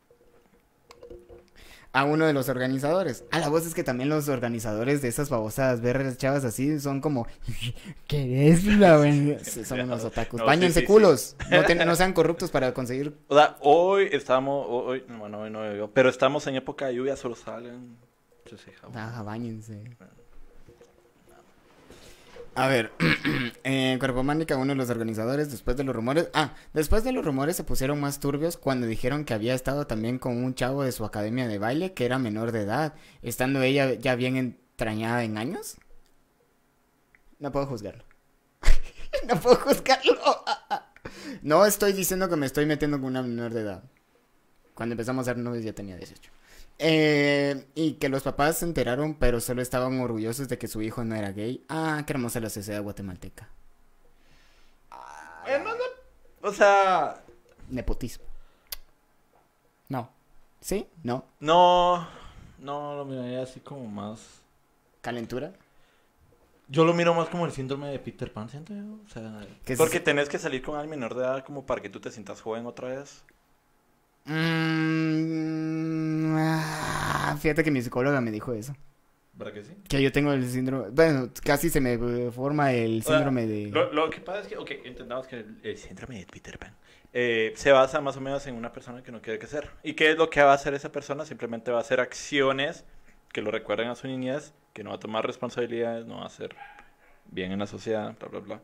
A 1.93 2.05
uno 2.05 2.25
de 2.25 2.33
los 2.33 2.49
organizadores. 2.49 3.25
A 3.33 3.41
la 3.41 3.49
voz 3.49 3.67
es 3.67 3.75
que 3.75 3.83
también 3.83 4.09
los 4.09 4.29
organizadores 4.29 5.03
de 5.03 5.09
esas 5.09 5.29
babosadas 5.29 5.81
verdes 5.81 6.19
chavas 6.19 6.45
así 6.45 6.79
son 6.79 7.01
como. 7.01 7.27
¿Querés 8.07 8.65
la 8.79 8.97
buena-?" 8.99 9.41
Sí, 9.41 9.65
Son 9.65 9.81
unos 9.81 10.05
otakus. 10.05 10.39
No, 10.39 10.47
Báñense 10.47 10.81
sí, 10.81 10.87
sí. 10.87 10.87
culos. 10.87 11.37
No, 11.51 11.65
ten- 11.65 11.79
no 11.85 11.97
sean 11.97 12.13
corruptos 12.13 12.51
para 12.53 12.73
conseguir. 12.75 13.19
O 13.27 13.35
sea, 13.37 13.57
hoy 13.61 14.09
estamos, 14.13 14.67
hoy, 14.69 15.05
bueno, 15.19 15.41
hoy 15.41 15.51
no 15.51 15.91
pero 15.93 16.11
estamos 16.11 16.47
en 16.47 16.55
época 16.55 16.87
de 16.87 16.95
lluvia, 16.95 17.17
solo 17.17 17.35
salen. 17.35 17.97
yo 18.49 18.57
sé, 18.57 18.71
jabón. 18.73 18.95
A 22.61 22.69
ver, 22.69 22.93
eh, 23.65 23.97
Cuerpo 23.99 24.23
Mánica, 24.23 24.59
uno 24.59 24.73
de 24.73 24.77
los 24.77 24.91
organizadores, 24.91 25.51
después 25.51 25.79
de 25.79 25.85
los 25.85 25.97
rumores. 25.97 26.29
Ah, 26.35 26.53
después 26.75 27.03
de 27.05 27.13
los 27.13 27.25
rumores 27.25 27.57
se 27.57 27.65
pusieron 27.65 27.99
más 27.99 28.21
turbios 28.21 28.59
cuando 28.59 28.87
dijeron 28.87 29.25
que 29.25 29.33
había 29.33 29.55
estado 29.55 29.87
también 29.87 30.19
con 30.19 30.37
un 30.45 30.55
chavo 30.55 30.83
de 30.83 30.93
su 30.93 31.07
academia 31.07 31.49
de 31.49 31.59
baile 31.59 31.95
que 31.95 32.05
era 32.05 32.19
menor 32.19 32.53
de 32.53 32.61
edad, 32.61 32.93
estando 33.23 33.63
ella 33.63 33.95
ya 33.95 34.15
bien 34.15 34.37
entrañada 34.37 35.25
en 35.25 35.39
años. 35.39 35.79
No 37.39 37.51
puedo 37.51 37.65
juzgarlo. 37.65 38.05
no 39.27 39.41
puedo 39.41 39.57
juzgarlo. 39.57 40.21
no 41.43 41.65
estoy 41.65 41.95
diciendo 41.95 42.29
que 42.29 42.37
me 42.37 42.45
estoy 42.45 42.67
metiendo 42.67 42.99
con 42.99 43.07
una 43.07 43.23
menor 43.23 43.55
de 43.55 43.63
edad. 43.63 43.85
Cuando 44.75 44.93
empezamos 44.93 45.27
a 45.27 45.31
ser 45.31 45.39
novios 45.39 45.65
ya 45.65 45.73
tenía 45.73 45.97
18. 45.97 46.31
Eh, 46.83 47.67
y 47.75 47.95
que 47.95 48.09
los 48.09 48.23
papás 48.23 48.57
se 48.59 48.65
enteraron, 48.65 49.15
pero 49.15 49.41
solo 49.41 49.61
estaban 49.61 50.01
orgullosos 50.01 50.49
de 50.49 50.57
que 50.59 50.67
su 50.67 50.81
hijo 50.81 51.05
no 51.05 51.15
era 51.15 51.31
gay. 51.33 51.63
Ah, 51.69 52.03
qué 52.07 52.15
hermosa 52.15 52.41
la 52.41 52.49
sociedad 52.49 52.83
guatemalteca. 52.83 53.49
No- 55.47 56.49
o 56.49 56.53
sea, 56.53 57.23
Nepotismo. 57.69 58.25
No. 59.89 60.09
¿Sí? 60.61 60.87
¿No? 61.03 61.25
no, 61.41 62.07
no 62.59 62.97
lo 62.97 63.05
miraría 63.05 63.43
así 63.43 63.61
como 63.61 63.87
más. 63.87 64.21
¿Calentura? 65.01 65.53
Yo 66.69 66.85
lo 66.85 66.95
miro 66.95 67.15
más 67.15 67.29
como 67.29 67.47
el 67.47 67.53
síndrome 67.53 67.89
de 67.89 67.99
Peter 67.99 68.33
Pan, 68.33 68.49
siento 68.49 68.73
yo. 68.73 68.83
O 69.05 69.09
sea, 69.09 69.45
¿Qué 69.65 69.73
es 69.75 69.79
porque 69.79 69.97
eso? 69.97 70.05
tenés 70.05 70.29
que 70.29 70.39
salir 70.39 70.63
con 70.63 70.77
alguien 70.77 70.91
menor 70.99 71.15
de 71.15 71.23
edad 71.25 71.45
como 71.45 71.67
para 71.67 71.83
que 71.83 71.91
tú 71.91 72.01
te 72.01 72.11
sientas 72.11 72.41
joven 72.41 72.67
otra 72.67 72.89
vez. 72.89 73.23
Mm, 74.25 74.37
ah, 76.39 77.37
fíjate 77.41 77.65
que 77.65 77.71
mi 77.71 77.83
psicóloga 77.83 78.21
me 78.21 78.31
dijo 78.31 78.53
eso. 78.53 78.75
¿Verdad 79.35 79.55
que 79.55 79.65
sí? 79.65 79.73
Que 79.89 80.03
yo 80.03 80.13
tengo 80.13 80.33
el 80.33 80.47
síndrome. 80.49 80.91
Bueno, 80.91 81.31
casi 81.43 81.71
se 81.71 81.81
me 81.81 81.97
forma 82.31 82.73
el 82.73 83.03
sea, 83.03 83.17
síndrome 83.17 83.47
de. 83.47 83.69
Lo, 83.69 83.93
lo 83.93 84.11
que 84.11 84.21
pasa 84.21 84.41
es 84.41 84.49
que, 84.49 84.59
ok, 84.59 84.71
entendamos 84.85 85.27
que 85.27 85.37
el, 85.37 85.59
el 85.63 85.79
síndrome 85.79 86.19
de 86.19 86.27
Peter 86.27 86.59
Pan 86.59 86.75
eh, 87.13 87.53
se 87.57 87.73
basa 87.73 88.01
más 88.01 88.17
o 88.17 88.21
menos 88.21 88.47
en 88.47 88.55
una 88.55 88.73
persona 88.73 89.03
que 89.03 89.11
no 89.11 89.21
quiere 89.21 89.39
crecer. 89.39 89.71
¿Y 89.83 89.95
qué 89.95 90.11
es 90.11 90.17
lo 90.17 90.31
que 90.31 90.43
va 90.43 90.53
a 90.53 90.55
hacer 90.55 90.75
esa 90.75 90.93
persona? 90.93 91.25
Simplemente 91.25 91.71
va 91.71 91.79
a 91.79 91.81
hacer 91.81 92.01
acciones 92.01 92.85
que 93.33 93.43
lo 93.43 93.51
recuerden 93.51 93.89
a 93.89 93.95
su 93.95 94.07
niñez, 94.07 94.53
que 94.73 94.85
no 94.85 94.91
va 94.91 94.97
a 94.97 95.01
tomar 95.01 95.27
responsabilidades, 95.27 96.07
no 96.07 96.17
va 96.17 96.25
a 96.25 96.27
hacer 96.27 96.55
bien 97.31 97.53
en 97.53 97.59
la 97.59 97.67
sociedad, 97.67 98.15
bla, 98.19 98.29
bla, 98.29 98.41
bla. 98.41 98.61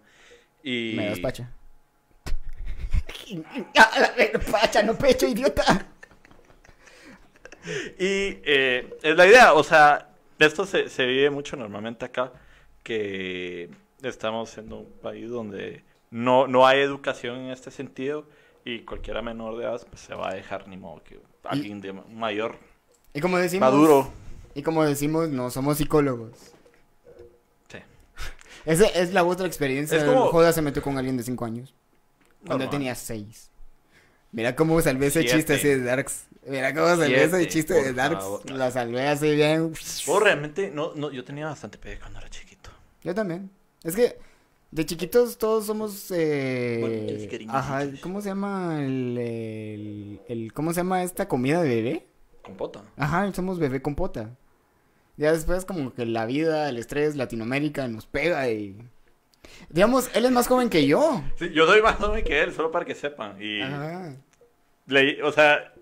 Y... 0.62 0.94
Me 0.96 1.06
das 1.06 1.20
pacha. 4.50 4.82
No 4.82 4.94
pecho, 4.96 5.26
idiota. 5.26 5.86
Y 7.98 8.38
eh, 8.44 8.96
es 9.02 9.16
la 9.16 9.26
idea, 9.26 9.52
o 9.54 9.64
sea, 9.64 10.10
esto 10.38 10.66
se, 10.66 10.88
se 10.88 11.04
vive 11.04 11.30
mucho 11.30 11.56
normalmente 11.56 12.04
acá, 12.04 12.32
que 12.84 13.70
estamos 14.02 14.56
en 14.58 14.72
un 14.72 14.86
país 15.02 15.28
donde 15.28 15.82
no, 16.10 16.46
no 16.46 16.64
hay 16.66 16.78
educación 16.80 17.36
en 17.38 17.50
este 17.50 17.72
sentido 17.72 18.24
y 18.64 18.80
cualquiera 18.80 19.20
menor 19.20 19.56
de 19.58 19.64
edad 19.64 19.84
pues, 19.90 20.00
se 20.00 20.14
va 20.14 20.30
a 20.30 20.34
dejar 20.34 20.68
ni 20.68 20.76
modo 20.76 21.02
que 21.02 21.18
alguien 21.42 21.80
de 21.80 21.92
mayor, 21.92 22.56
Y 23.12 23.20
como 23.20 23.36
decimos. 23.38 23.68
maduro. 23.68 24.10
Y 24.54 24.62
como 24.62 24.84
decimos, 24.84 25.28
no 25.28 25.50
somos 25.50 25.78
psicólogos. 25.78 26.52
Sí. 27.68 27.78
Esa 28.64 28.86
es 28.86 29.12
la 29.12 29.24
otra 29.24 29.46
experiencia. 29.46 29.98
Es 29.98 30.04
como- 30.04 30.26
Joda 30.28 30.52
se 30.52 30.62
metió 30.62 30.82
con 30.82 30.96
alguien 30.98 31.16
de 31.16 31.24
5 31.24 31.44
años. 31.44 31.74
Cuando 32.46 32.64
él 32.64 32.70
tenía 32.70 32.94
6. 32.94 33.50
Mira 34.32 34.54
cómo 34.56 34.80
salvé 34.82 35.06
ese 35.06 35.20
Siete. 35.22 35.36
chiste 35.36 35.54
así 35.54 35.68
de 35.68 35.82
Darks. 35.82 36.26
Mira 36.46 36.74
cómo 36.74 36.86
salvé 36.88 37.24
ese 37.24 37.48
chiste 37.48 37.74
de 37.74 37.92
Darks. 37.92 38.22
favor. 38.22 38.50
La 38.50 38.70
salvé 38.70 39.06
así 39.08 39.34
bien. 39.34 39.72
Vos 40.06 40.22
realmente, 40.22 40.70
no, 40.70 40.94
no, 40.94 41.10
yo 41.10 41.24
tenía 41.24 41.46
bastante 41.46 41.78
pegue 41.78 41.98
cuando 41.98 42.18
era 42.18 42.28
chiquito. 42.28 42.70
Yo 43.02 43.14
también. 43.14 43.50
Es 43.82 43.94
que 43.96 44.18
de 44.70 44.84
chiquitos 44.84 45.38
todos 45.38 45.66
somos. 45.66 46.10
Eh... 46.14 47.28
Cariñosos. 47.30 47.58
Ajá, 47.60 47.84
¿cómo 48.02 48.20
se 48.20 48.28
llama 48.28 48.80
el, 48.84 49.16
el, 49.18 50.20
el- 50.28 50.52
¿Cómo 50.52 50.72
se 50.72 50.80
llama 50.80 51.02
esta 51.02 51.28
comida 51.28 51.62
de 51.62 51.68
bebé? 51.68 52.06
Compota. 52.42 52.82
Ajá, 52.96 53.32
somos 53.32 53.58
bebé 53.58 53.80
con 53.80 53.94
pota. 53.94 54.30
Ya 55.16 55.32
después 55.32 55.64
como 55.64 55.94
que 55.94 56.04
la 56.04 56.26
vida, 56.26 56.68
el 56.68 56.76
estrés, 56.76 57.16
Latinoamérica 57.16 57.88
nos 57.88 58.04
pega 58.06 58.50
y... 58.50 58.76
Digamos, 59.68 60.10
él 60.14 60.24
es 60.24 60.30
más 60.30 60.46
joven 60.48 60.68
que 60.70 60.86
yo. 60.86 61.22
Sí, 61.38 61.50
yo 61.52 61.66
soy 61.66 61.82
más 61.82 61.96
joven 61.96 62.24
que 62.24 62.40
él, 62.42 62.52
solo 62.52 62.70
para 62.70 62.84
que 62.84 62.94
sepan. 62.94 63.36
Y, 63.40 63.62
Ajá. 63.62 64.14
le- 64.86 65.22
o 65.22 65.32
sea, 65.32 65.72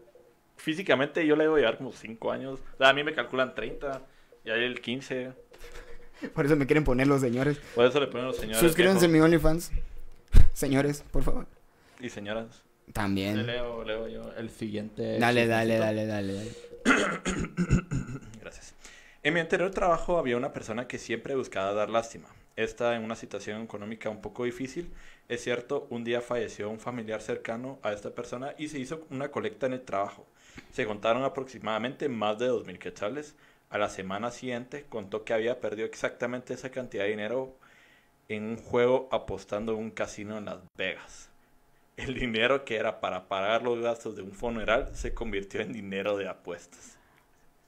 físicamente 0.56 1.26
yo 1.26 1.36
le 1.36 1.44
debo 1.44 1.56
llevar 1.56 1.76
como 1.78 1.92
5 1.92 2.32
años. 2.32 2.60
O 2.74 2.76
sea, 2.78 2.88
a 2.88 2.92
mí 2.92 3.02
me 3.04 3.12
calculan 3.14 3.54
30, 3.54 4.02
y 4.44 4.50
a 4.50 4.54
él 4.54 4.80
15. 4.80 5.32
Por 6.34 6.46
eso 6.46 6.56
me 6.56 6.66
quieren 6.66 6.84
poner 6.84 7.06
los 7.06 7.20
señores. 7.20 7.58
Por 7.74 7.84
eso 7.86 8.00
le 8.00 8.06
ponen 8.06 8.26
los 8.26 8.36
señores. 8.36 8.60
Suscríbanse 8.60 9.06
a 9.06 9.08
mi 9.08 9.20
OnlyFans. 9.20 9.70
Señores, 10.52 11.04
por 11.10 11.22
favor. 11.22 11.46
Y 12.00 12.08
señoras. 12.10 12.62
Le 12.86 12.92
También. 12.92 13.46
leo, 13.46 13.82
leo 13.84 14.08
yo 14.08 14.32
el 14.36 14.50
siguiente. 14.50 15.18
Dale, 15.18 15.46
dale, 15.46 15.78
dale, 15.78 16.06
dale, 16.06 16.32
dale. 16.34 16.52
Gracias. 18.40 18.74
En 19.22 19.34
mi 19.34 19.40
anterior 19.40 19.70
trabajo 19.70 20.18
había 20.18 20.36
una 20.36 20.52
persona 20.52 20.86
que 20.86 20.98
siempre 20.98 21.34
buscaba 21.34 21.72
dar 21.72 21.90
lástima. 21.90 22.28
Esta 22.56 22.94
en 22.94 23.02
una 23.02 23.16
situación 23.16 23.62
económica 23.62 24.10
un 24.10 24.20
poco 24.20 24.44
difícil. 24.44 24.92
Es 25.28 25.42
cierto, 25.42 25.86
un 25.90 26.04
día 26.04 26.20
falleció 26.20 26.70
un 26.70 26.78
familiar 26.78 27.20
cercano 27.20 27.78
a 27.82 27.92
esta 27.92 28.10
persona 28.14 28.54
y 28.58 28.68
se 28.68 28.78
hizo 28.78 29.06
una 29.10 29.30
colecta 29.30 29.66
en 29.66 29.72
el 29.72 29.82
trabajo. 29.82 30.26
Se 30.72 30.86
contaron 30.86 31.24
aproximadamente 31.24 32.08
más 32.08 32.38
de 32.38 32.50
2.000 32.50 32.78
quetzales. 32.78 33.34
A 33.70 33.78
la 33.78 33.88
semana 33.88 34.30
siguiente 34.30 34.86
contó 34.88 35.24
que 35.24 35.34
había 35.34 35.60
perdido 35.60 35.86
exactamente 35.86 36.54
esa 36.54 36.70
cantidad 36.70 37.04
de 37.04 37.10
dinero 37.10 37.56
en 38.28 38.44
un 38.44 38.56
juego 38.56 39.08
apostando 39.10 39.72
en 39.72 39.78
un 39.78 39.90
casino 39.90 40.38
en 40.38 40.44
Las 40.44 40.60
Vegas. 40.76 41.30
El 41.96 42.14
dinero 42.14 42.64
que 42.64 42.76
era 42.76 43.00
para 43.00 43.28
pagar 43.28 43.62
los 43.62 43.80
gastos 43.80 44.16
de 44.16 44.22
un 44.22 44.32
funeral 44.32 44.94
se 44.94 45.14
convirtió 45.14 45.60
en 45.60 45.72
dinero 45.72 46.16
de 46.16 46.28
apuestas. 46.28 46.93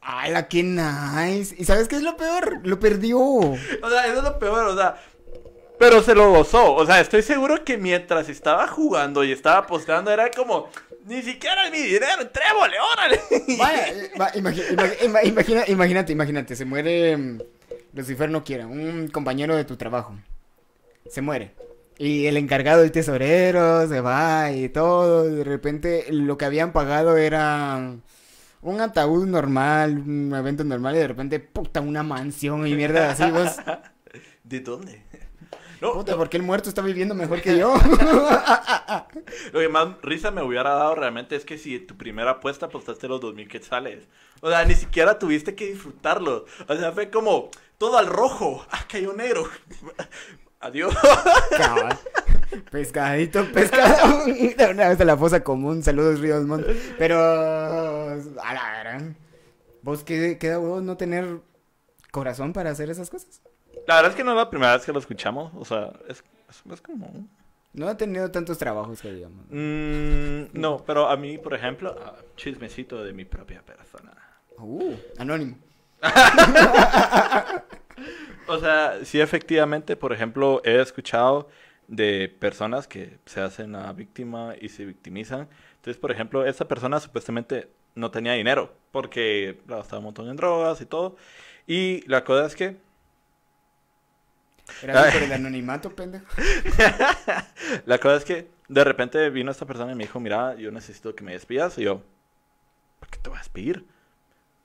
¡Hala, 0.08 0.46
qué 0.46 0.62
nice! 0.62 1.54
¿Y 1.58 1.64
sabes 1.64 1.88
qué 1.88 1.96
es 1.96 2.02
lo 2.02 2.16
peor? 2.16 2.60
Lo 2.62 2.78
perdió. 2.78 3.18
O 3.18 3.56
sea, 3.90 4.06
eso 4.06 4.18
es 4.18 4.22
lo 4.22 4.38
peor, 4.38 4.66
o 4.68 4.76
sea. 4.76 4.96
Pero 5.80 6.00
se 6.02 6.14
lo 6.14 6.30
gozó. 6.30 6.74
O 6.74 6.86
sea, 6.86 7.00
estoy 7.00 7.22
seguro 7.22 7.64
que 7.64 7.76
mientras 7.76 8.28
estaba 8.28 8.68
jugando 8.68 9.24
y 9.24 9.32
estaba 9.32 9.58
apostando, 9.58 10.10
era 10.12 10.30
como. 10.30 10.68
Ni 11.06 11.22
siquiera 11.22 11.66
es 11.66 11.72
mi 11.72 11.78
dinero, 11.78 12.28
trébole, 12.32 12.76
órale. 12.92 13.20
Vaya, 13.58 13.88
eh, 13.88 14.10
va, 14.20 14.32
imagi- 14.32 14.68
imagi- 14.70 14.96
ima- 15.04 15.24
imagina, 15.24 15.64
imagínate, 15.66 16.12
imagínate, 16.12 16.56
se 16.56 16.64
muere 16.64 17.16
mm, 17.16 17.38
Lucifer 17.94 18.28
no 18.30 18.42
quiera, 18.44 18.66
un 18.66 19.08
compañero 19.08 19.54
de 19.56 19.64
tu 19.64 19.76
trabajo. 19.76 20.14
Se 21.10 21.20
muere. 21.20 21.52
Y 21.98 22.26
el 22.26 22.36
encargado 22.36 22.82
del 22.82 22.92
tesorero 22.92 23.88
se 23.88 24.00
va 24.00 24.50
y 24.52 24.68
todo. 24.68 25.28
y 25.28 25.34
de 25.36 25.44
repente 25.44 26.06
lo 26.10 26.36
que 26.38 26.44
habían 26.44 26.72
pagado 26.72 27.16
era 27.16 27.94
un 28.70 28.80
ataúd 28.80 29.26
normal, 29.26 29.98
un 29.98 30.34
evento 30.34 30.64
normal. 30.64 30.96
Y 30.96 30.98
de 30.98 31.08
repente, 31.08 31.40
puta, 31.40 31.80
una 31.80 32.02
mansión 32.02 32.66
y 32.66 32.74
mierda 32.74 33.10
así. 33.10 33.30
Vos, 33.30 33.56
¿De 34.44 34.60
dónde? 34.60 35.02
No, 35.78 35.92
puta, 35.92 36.16
porque 36.16 36.38
el 36.38 36.42
muerto 36.42 36.70
está 36.70 36.80
viviendo 36.80 37.14
mejor 37.14 37.42
que 37.42 37.58
yo. 37.58 37.74
lo 39.52 39.60
que 39.60 39.68
más 39.68 39.88
risa 40.00 40.30
me 40.30 40.42
hubiera 40.42 40.70
dado 40.70 40.94
realmente 40.94 41.36
es 41.36 41.44
que 41.44 41.58
si 41.58 41.78
tu 41.78 41.98
primera 41.98 42.30
apuesta 42.30 42.64
apostaste 42.64 43.08
los 43.08 43.20
2000 43.20 43.46
quetzales. 43.46 44.04
O 44.40 44.48
sea, 44.48 44.64
ni 44.64 44.74
siquiera 44.74 45.18
tuviste 45.18 45.54
que 45.54 45.66
disfrutarlo. 45.66 46.46
O 46.66 46.74
sea, 46.74 46.92
fue 46.92 47.10
como 47.10 47.50
todo 47.76 47.98
al 47.98 48.06
rojo. 48.06 48.66
Ah, 48.70 48.86
cayó 48.88 49.12
negro. 49.12 49.46
Adiós. 50.60 50.94
Cabal. 51.50 51.98
Pescadito, 52.70 53.44
pescado. 53.52 54.26
De 54.26 54.68
una 54.70 54.88
vez 54.88 55.00
a 55.00 55.04
la 55.04 55.16
fosa 55.16 55.42
común. 55.42 55.82
Saludos, 55.82 56.20
Ríos 56.20 56.44
Montt. 56.44 56.66
Pero. 56.98 57.18
A 57.18 58.54
la 58.54 58.78
gran. 58.80 59.16
¿Vos 59.82 60.04
qué 60.04 60.38
queda 60.38 60.58
vos 60.58 60.82
no 60.82 60.96
tener 60.96 61.40
corazón 62.10 62.52
para 62.52 62.70
hacer 62.70 62.90
esas 62.90 63.10
cosas? 63.10 63.42
La 63.86 63.96
verdad 63.96 64.10
es 64.12 64.16
que 64.16 64.24
no 64.24 64.32
es 64.32 64.36
la 64.36 64.50
primera 64.50 64.76
vez 64.76 64.84
que 64.84 64.92
lo 64.92 64.98
escuchamos. 64.98 65.52
O 65.56 65.64
sea, 65.64 65.92
es, 66.08 66.24
es, 66.50 66.72
es 66.72 66.80
como. 66.80 67.28
No 67.72 67.88
ha 67.88 67.96
tenido 67.96 68.30
tantos 68.30 68.58
trabajos 68.58 69.00
que 69.00 69.12
digamos. 69.12 69.44
Mm, 69.50 70.58
no, 70.58 70.82
pero 70.86 71.08
a 71.08 71.16
mí, 71.16 71.38
por 71.38 71.54
ejemplo, 71.54 71.94
ah, 72.04 72.16
chismecito 72.36 73.04
de 73.04 73.12
mi 73.12 73.24
propia 73.24 73.62
persona. 73.62 74.12
Uh, 74.58 74.94
anónimo. 75.18 75.56
O 78.48 78.58
sea, 78.58 79.04
sí, 79.04 79.20
efectivamente, 79.20 79.96
por 79.96 80.12
ejemplo, 80.12 80.62
he 80.64 80.80
escuchado 80.80 81.48
de 81.88 82.28
personas 82.28 82.88
que 82.88 83.18
se 83.26 83.40
hacen 83.40 83.72
la 83.72 83.92
víctima 83.92 84.54
y 84.60 84.68
se 84.68 84.84
victimizan. 84.84 85.48
Entonces, 85.76 85.98
por 86.00 86.10
ejemplo, 86.10 86.44
esta 86.44 86.66
persona 86.66 87.00
supuestamente 87.00 87.68
no 87.94 88.10
tenía 88.10 88.32
dinero 88.34 88.74
porque 88.90 89.60
gastaba 89.66 89.98
un 89.98 90.04
montón 90.06 90.28
en 90.28 90.36
drogas 90.36 90.80
y 90.80 90.86
todo. 90.86 91.16
Y 91.66 92.06
la 92.08 92.24
cosa 92.24 92.46
es 92.46 92.54
que 92.56 92.76
Era 94.82 95.10
por 95.12 95.22
el 95.22 95.32
anonimato, 95.32 95.90
pendejo. 95.94 96.26
La 97.86 97.98
cosa 97.98 98.16
es 98.16 98.24
que 98.24 98.48
de 98.68 98.84
repente 98.84 99.30
vino 99.30 99.50
esta 99.50 99.66
persona 99.66 99.92
y 99.92 99.94
me 99.94 100.04
dijo, 100.04 100.20
mira, 100.20 100.54
yo 100.56 100.70
necesito 100.70 101.14
que 101.14 101.24
me 101.24 101.32
despidas. 101.32 101.78
Y 101.78 101.82
yo, 101.84 102.02
¿por 103.00 103.08
qué 103.08 103.18
te 103.18 103.28
voy 103.28 103.36
a 103.36 103.40
despedir? 103.40 103.86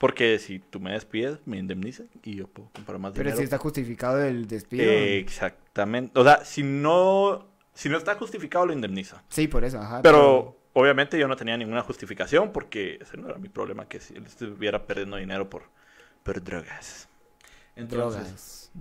Porque 0.02 0.40
si 0.40 0.58
tú 0.58 0.80
me 0.80 0.94
despides, 0.94 1.38
me 1.46 1.60
indemnizan 1.60 2.10
y 2.24 2.34
yo 2.34 2.48
puedo 2.48 2.72
comprar 2.74 2.98
más 2.98 3.12
Pero 3.12 3.26
dinero. 3.26 3.38
si 3.38 3.44
está 3.44 3.60
justificado 3.60 4.20
el 4.24 4.48
despido. 4.48 4.84
Exactamente. 4.92 6.20
O 6.20 6.24
sea, 6.24 6.44
si 6.44 6.64
no, 6.64 7.48
si 7.76 7.88
no 7.88 8.00
está 8.00 8.16
justificado, 8.16 8.66
lo 8.66 8.74
indemniza. 8.74 9.24
Sí, 9.30 9.48
por 9.48 9.64
eso, 9.64 9.78
ajá. 9.80 10.02
Pero 10.02 10.58
obviamente 10.74 11.20
yo 11.20 11.28
no 11.28 11.36
tenía 11.36 11.56
ninguna 11.56 11.84
justificación 11.84 12.52
porque 12.52 12.98
ese 13.00 13.16
no 13.16 13.30
era 13.30 13.38
mi 13.38 13.48
problema, 13.48 13.88
que 13.88 14.00
si 14.00 14.16
él 14.16 14.26
estuviera 14.26 14.88
perdiendo 14.88 15.18
dinero 15.18 15.48
por, 15.52 15.66
por 16.24 16.44
drogas. 16.44 17.08
Entonces, 17.76 18.72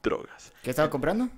Drogas. 0.00 0.22
drogas. 0.30 0.52
¿Qué 0.62 0.70
estaba 0.70 0.88
comprando? 0.88 1.28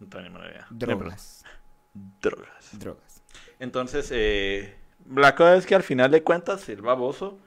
No 0.00 0.06
tengo 0.06 0.38
ni 0.38 0.46
idea. 0.46 0.66
Drogas. 0.68 1.46
Drogas. 1.94 2.78
Drogas. 2.78 3.22
Entonces, 3.58 4.10
eh, 4.12 4.76
la 5.10 5.34
cosa 5.34 5.56
es 5.56 5.64
que 5.64 5.74
al 5.74 5.82
final 5.82 6.10
de 6.10 6.22
cuentas, 6.22 6.68
el 6.68 6.82
baboso, 6.82 7.38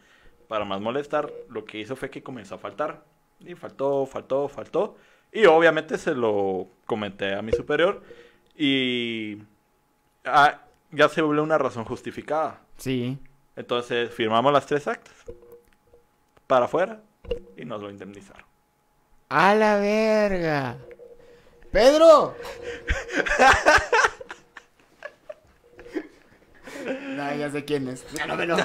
para 0.54 0.66
más 0.66 0.80
molestar, 0.80 1.34
lo 1.50 1.66
que 1.66 1.80
hizo 1.80 1.96
fue 1.96 2.12
que 2.12 2.22
comenzó 2.22 2.54
a 2.54 2.58
faltar. 2.60 3.04
Y 3.40 3.56
faltó, 3.56 4.06
faltó, 4.06 4.48
faltó. 4.48 4.98
Y 5.32 5.48
obviamente 5.48 5.98
se 5.98 6.14
lo 6.14 6.68
comenté 6.86 7.34
a 7.34 7.42
mi 7.42 7.52
superior. 7.52 8.04
Y 8.56 9.40
ah, 10.24 10.62
ya 10.92 11.10
se 11.10 11.24
volvió 11.24 11.42
una 11.42 11.58
razón 11.58 11.86
justificada. 11.86 12.62
Sí. 12.78 13.18
Entonces 13.56 14.14
firmamos 14.14 14.54
las 14.54 14.68
tres 14.68 14.88
actas. 14.88 15.16
Para 16.46 16.66
afuera. 16.66 17.02
Y 17.58 17.66
nos 17.66 17.82
lo 17.82 17.90
indemnizaron. 17.90 18.46
¡A 19.30 19.56
la 19.56 19.78
verga! 19.80 20.78
¡Pedro! 21.72 22.36
no, 27.16 27.36
ya 27.36 27.52
sé 27.52 27.66
quién 27.66 27.88
es. 27.88 28.06
No, 28.28 28.36
no, 28.36 28.46
no. 28.46 28.58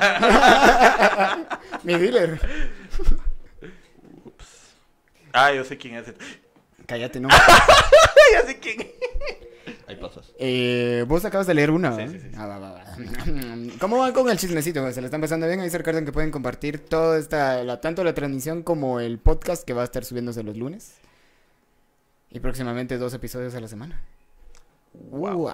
Mi 1.84 1.94
dealer. 1.94 2.40
Ah, 5.32 5.52
yo 5.52 5.64
sé 5.64 5.76
quién 5.78 5.94
es. 5.96 6.12
Cállate, 6.86 7.20
no. 7.20 7.28
ya 8.32 8.46
sé 8.46 8.58
quién 8.58 8.88
Ahí 9.86 9.96
pasas. 9.96 10.32
Eh, 10.38 11.04
Vos 11.06 11.24
acabas 11.24 11.46
de 11.46 11.54
leer 11.54 11.70
una, 11.70 11.92
Sí, 11.92 11.98
¿verdad? 11.98 12.12
sí, 12.12 12.20
sí, 12.20 12.28
sí. 12.30 12.36
Ah, 12.36 12.46
va, 12.46 12.58
va, 12.58 12.72
va. 12.72 12.84
¿Cómo 13.80 13.98
van 13.98 14.12
con 14.12 14.28
el 14.28 14.38
chismecito? 14.38 14.90
¿Se 14.92 15.00
le 15.00 15.06
están 15.06 15.20
pasando 15.20 15.46
bien? 15.46 15.60
Ahí 15.60 15.70
se 15.70 15.78
recuerden 15.78 16.04
que 16.04 16.12
pueden 16.12 16.30
compartir 16.30 16.78
toda 16.80 17.18
esta, 17.18 17.62
la, 17.64 17.80
tanto 17.80 18.04
la 18.04 18.14
transmisión 18.14 18.62
como 18.62 19.00
el 19.00 19.18
podcast 19.18 19.64
que 19.64 19.72
va 19.72 19.82
a 19.82 19.84
estar 19.84 20.04
subiéndose 20.04 20.42
los 20.42 20.56
lunes. 20.56 20.96
Y 22.30 22.40
próximamente 22.40 22.98
dos 22.98 23.14
episodios 23.14 23.54
a 23.54 23.60
la 23.60 23.68
semana. 23.68 24.00
Wow. 25.10 25.50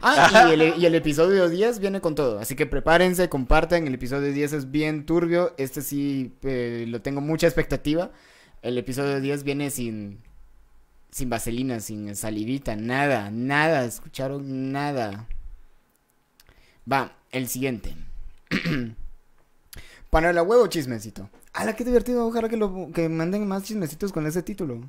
Ah, 0.00 0.52
y 0.54 0.84
el, 0.84 0.94
episodio 0.94 1.48
10 1.48 1.80
viene 1.80 2.00
con 2.00 2.14
todo. 2.14 2.38
Así 2.38 2.54
que 2.54 2.66
prepárense, 2.66 3.28
compartan. 3.28 3.86
El 3.86 3.94
episodio 3.94 4.32
10 4.32 4.52
es 4.52 4.70
bien 4.70 5.06
turbio. 5.06 5.54
Este 5.56 5.82
sí 5.82 6.34
eh, 6.42 6.84
lo 6.88 7.02
tengo 7.02 7.20
mucha 7.20 7.46
expectativa. 7.46 8.12
El 8.60 8.78
episodio 8.78 9.20
10 9.20 9.42
viene 9.44 9.70
sin, 9.70 10.20
sin 11.10 11.30
vaselina, 11.30 11.80
sin 11.80 12.14
salivita, 12.14 12.76
nada, 12.76 13.30
nada. 13.30 13.84
¿Escucharon? 13.84 14.72
Nada. 14.72 15.26
Va, 16.90 17.16
el 17.30 17.48
siguiente. 17.48 17.96
Para 20.10 20.32
la 20.32 20.42
huevo 20.42 20.66
chismecito. 20.66 21.28
¡Hala, 21.54 21.74
qué 21.74 21.84
divertido! 21.84 22.26
Ojalá 22.26 22.48
que, 22.48 22.56
lo, 22.56 22.92
que 22.92 23.08
manden 23.08 23.46
más 23.48 23.64
chismecitos 23.64 24.12
con 24.12 24.26
ese 24.26 24.42
título. 24.42 24.80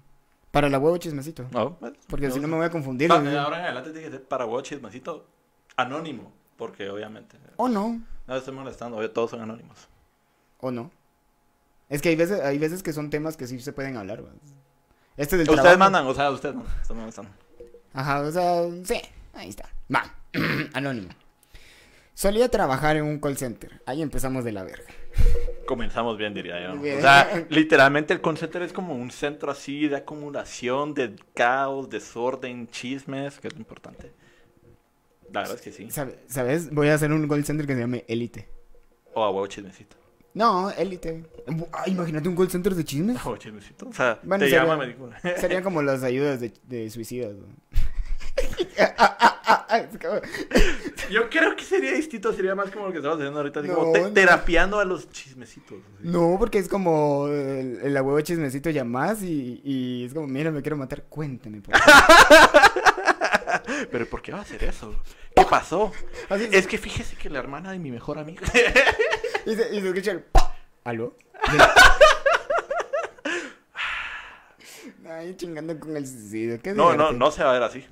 Para 0.54 0.70
la 0.70 0.78
huevo 0.78 0.96
chismecito. 0.98 1.48
No, 1.52 1.78
pues, 1.80 1.94
Porque 2.08 2.30
si 2.30 2.40
no 2.40 2.48
me 2.48 2.58
voy 2.58 2.66
a 2.66 2.70
confundir. 2.70 3.12
Ah, 3.12 3.16
ahora 3.16 3.58
en 3.58 3.66
adelante 3.66 3.92
que 3.92 4.12
ser 4.12 4.24
Paraguay 4.24 4.62
chismecito 4.62 5.26
anónimo. 5.76 6.32
Porque 6.58 6.92
obviamente. 6.92 7.40
O 7.56 7.68
no, 7.68 8.00
No 8.28 8.36
estoy 8.36 8.54
molestando, 8.54 8.98
obvio, 8.98 9.10
todos 9.10 9.32
son 9.32 9.42
anónimos. 9.42 9.88
o 10.60 10.70
no. 10.70 10.92
Es 11.90 12.04
que 12.04 12.10
hay 12.10 12.16
veces, 12.16 12.40
hay 12.42 12.60
veces 12.60 12.84
que 12.84 12.94
son 12.94 13.10
temas 13.10 13.36
que 13.36 13.48
sí 13.48 13.60
se 13.62 13.74
pueden 13.74 13.98
hablar. 13.98 14.24
¿va? 14.24 14.30
Este 15.18 15.38
del 15.38 15.50
Ustedes 15.50 15.64
trabajo. 15.64 15.80
mandan, 15.80 16.06
o 16.06 16.14
sea, 16.14 16.30
ustedes 16.30 16.54
no. 16.54 16.64
Están 16.82 16.98
molestando. 16.98 17.32
Ajá, 17.94 18.22
o 18.22 18.32
sea, 18.32 18.62
sí, 18.84 19.02
ahí 19.34 19.50
está. 19.50 19.68
Va, 19.94 20.04
anónimo. 20.74 21.10
Solía 22.14 22.50
trabajar 22.50 22.96
en 22.98 23.06
un 23.06 23.20
call 23.20 23.38
center. 23.38 23.82
Ahí 23.88 24.04
empezamos 24.04 24.44
de 24.44 24.52
la 24.52 24.64
verga. 24.64 24.86
Comenzamos 25.66 26.18
bien, 26.18 26.34
diría 26.34 26.62
yo. 26.62 26.80
Bien. 26.80 26.98
O 26.98 27.02
sea, 27.02 27.46
literalmente 27.50 28.14
el 28.14 28.22
concepto 28.22 28.62
es 28.64 28.74
como 28.74 28.94
un 28.96 29.12
centro 29.12 29.52
así 29.52 29.88
de 29.88 29.96
acumulación, 29.98 30.94
de 30.94 31.16
caos, 31.34 31.90
desorden, 31.90 32.68
chismes, 32.70 33.40
que 33.40 33.48
es 33.48 33.56
importante. 33.56 34.12
La 35.32 35.42
verdad 35.42 35.56
es 35.56 35.62
que 35.62 35.72
sí. 35.72 35.90
¿Sabe- 35.90 36.20
¿Sabes? 36.28 36.70
Voy 36.72 36.90
a 36.90 36.96
hacer 36.96 37.12
un 37.12 37.28
call 37.28 37.46
center 37.46 37.66
que 37.66 37.74
se 37.74 37.80
llame 37.80 38.04
Elite. 38.08 38.50
O 39.14 39.24
a 39.24 39.32
huevo 39.32 39.48
chismecito. 39.48 39.96
No, 40.34 40.70
Elite. 40.72 41.24
Ah, 41.72 41.84
imagínate 41.88 42.28
un 42.28 42.36
call 42.36 42.50
center 42.50 42.76
de 42.76 42.84
chismes. 42.84 43.16
Huevo 43.24 43.38
chismecito. 43.38 43.88
O 43.88 43.94
sea, 43.94 44.20
Bueno, 44.24 44.44
te 44.44 44.50
sería- 44.50 44.66
llama, 44.66 44.86
me. 44.86 45.38
Serían 45.38 45.64
como 45.64 45.82
las 45.82 46.04
ayudas 46.04 46.40
de, 46.42 46.52
de 46.64 46.90
suicidas. 46.90 47.34
¿no? 47.36 47.46
Yo 51.10 51.30
creo 51.30 51.56
que 51.56 51.64
sería 51.64 51.92
distinto, 51.94 52.34
sería 52.34 52.56
más 52.56 52.70
como 52.72 52.88
lo 52.88 52.92
que 52.92 52.98
estamos 52.98 53.18
haciendo 53.18 53.40
ahorita, 53.40 53.62
No, 53.62 53.74
como 53.76 53.92
te- 53.92 54.02
no. 54.02 54.14
terapiando 54.14 54.80
a 54.80 54.86
los 54.86 55.10
chismecitos. 55.10 55.78
así. 56.00 56.08
No, 56.08 56.36
porque 56.40 56.58
es 56.60 56.68
como 56.68 57.28
el, 57.28 57.80
el 57.84 57.98
abuelo 57.98 58.22
chismecito 58.22 58.70
llamás 58.70 59.22
y, 59.22 59.62
y 59.64 60.06
es 60.06 60.14
como, 60.14 60.28
mira, 60.28 60.52
me 60.52 60.62
quiero 60.62 60.78
matar, 60.78 61.04
cuéntame. 61.04 61.62
Por 61.62 61.76
favor". 61.78 62.62
Pero 63.92 64.08
¿por 64.10 64.22
qué 64.22 64.32
va 64.32 64.40
a 64.40 64.42
hacer 64.42 64.64
eso? 64.64 64.96
¿Qué 65.36 65.46
pasó? 65.50 65.92
Así 66.30 66.48
Es 66.52 66.66
que 66.68 66.78
fíjese 66.78 67.16
que 67.16 67.30
la 67.30 67.40
hermana 67.40 67.72
de 67.72 67.80
mi 67.80 67.92
mejor 67.92 68.18
amiga. 68.18 68.42
Y 69.46 69.56
se, 69.56 69.76
y 69.76 69.82
se 69.82 69.90
escucha 69.90 70.12
el 70.12 70.22
¡pa! 70.22 70.56
¿Aló? 70.86 71.18
Ay, 75.06 75.36
chingando 75.36 75.78
con 75.78 75.98
el 75.98 76.08
suicidio. 76.08 76.62
Qué 76.62 76.74
No, 76.74 76.96
no, 76.96 77.12
no 77.12 77.30
se 77.30 77.44
va 77.44 77.50
a 77.50 77.54
ver 77.54 77.64
así. 77.64 77.86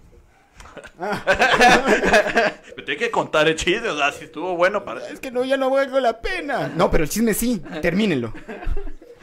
Me 2.78 2.84
tiene 2.84 2.98
que 2.98 3.12
contar 3.12 3.48
el 3.48 3.56
chisme, 3.56 3.90
o 3.90 3.98
sea, 3.98 4.12
si 4.12 4.26
estuvo 4.26 4.56
bueno 4.56 4.84
para 4.84 5.08
Es 5.08 5.20
que 5.20 5.32
no, 5.32 5.44
ya 5.44 5.58
no 5.58 5.70
valgo 5.70 6.00
la 6.00 6.22
pena. 6.22 6.70
No, 6.70 6.90
pero 6.90 7.04
el 7.04 7.10
chisme 7.10 7.34
sí. 7.34 7.62
Termínenlo. 7.82 8.34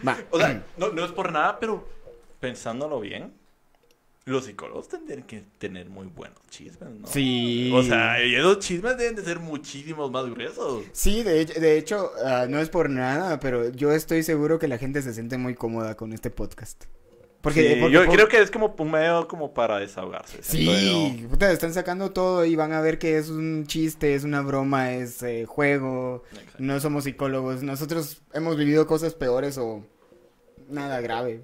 Va. 0.06 0.16
O 0.30 0.38
sea, 0.38 0.62
no, 0.76 0.90
no 0.90 1.04
es 1.04 1.12
por 1.12 1.32
nada, 1.32 1.58
pero 1.58 1.88
pensándolo 2.40 3.00
bien, 3.00 3.32
los 4.28 4.44
psicólogos 4.44 4.88
tendrían 4.88 5.22
que 5.22 5.42
tener 5.58 5.88
muy 5.88 6.06
buenos 6.06 6.38
chismes, 6.50 6.90
¿no? 6.90 7.06
Sí. 7.06 7.72
O 7.74 7.82
sea, 7.82 8.22
y 8.24 8.34
esos 8.34 8.58
chismes 8.58 8.96
deben 8.98 9.16
de 9.16 9.22
ser 9.22 9.38
muchísimos 9.38 10.10
más 10.10 10.26
gruesos. 10.26 10.84
Sí, 10.92 11.22
de 11.22 11.40
hecho, 11.40 11.60
de 11.60 11.78
hecho 11.78 12.10
ah, 12.24 12.46
no 12.48 12.60
es 12.60 12.68
por 12.68 12.90
nada, 12.90 13.40
pero 13.40 13.70
yo 13.70 13.92
estoy 13.92 14.22
seguro 14.22 14.58
que 14.58 14.68
la 14.68 14.78
gente 14.78 15.02
se 15.02 15.14
siente 15.14 15.38
muy 15.38 15.54
cómoda 15.54 15.96
con 15.96 16.12
este 16.12 16.30
podcast. 16.30 16.84
Porque, 17.48 17.74
Sí, 17.74 17.80
porque- 17.80 17.92
yo 17.94 18.04
por- 18.06 18.14
creo 18.14 18.28
que 18.28 18.40
es 18.40 18.50
como 18.50 18.74
un 18.78 18.90
medio 18.90 19.26
como 19.28 19.52
para 19.54 19.78
desahogarse. 19.78 20.38
Sí, 20.42 21.26
puta, 21.30 21.50
están 21.52 21.72
sacando 21.74 22.10
todo 22.12 22.44
y 22.44 22.54
van 22.56 22.72
a 22.72 22.80
ver 22.80 22.98
que 22.98 23.18
es 23.18 23.28
un 23.28 23.66
chiste, 23.66 24.14
es 24.14 24.24
una 24.24 24.42
broma, 24.42 24.92
es 24.92 25.22
eh, 25.22 25.44
juego. 25.46 26.24
Exacto. 26.32 26.54
No 26.58 26.80
somos 26.80 27.04
psicólogos. 27.04 27.62
Nosotros 27.62 28.22
hemos 28.32 28.56
vivido 28.56 28.86
cosas 28.86 29.14
peores 29.14 29.58
o 29.58 29.84
nada 30.68 31.00
grave. 31.00 31.42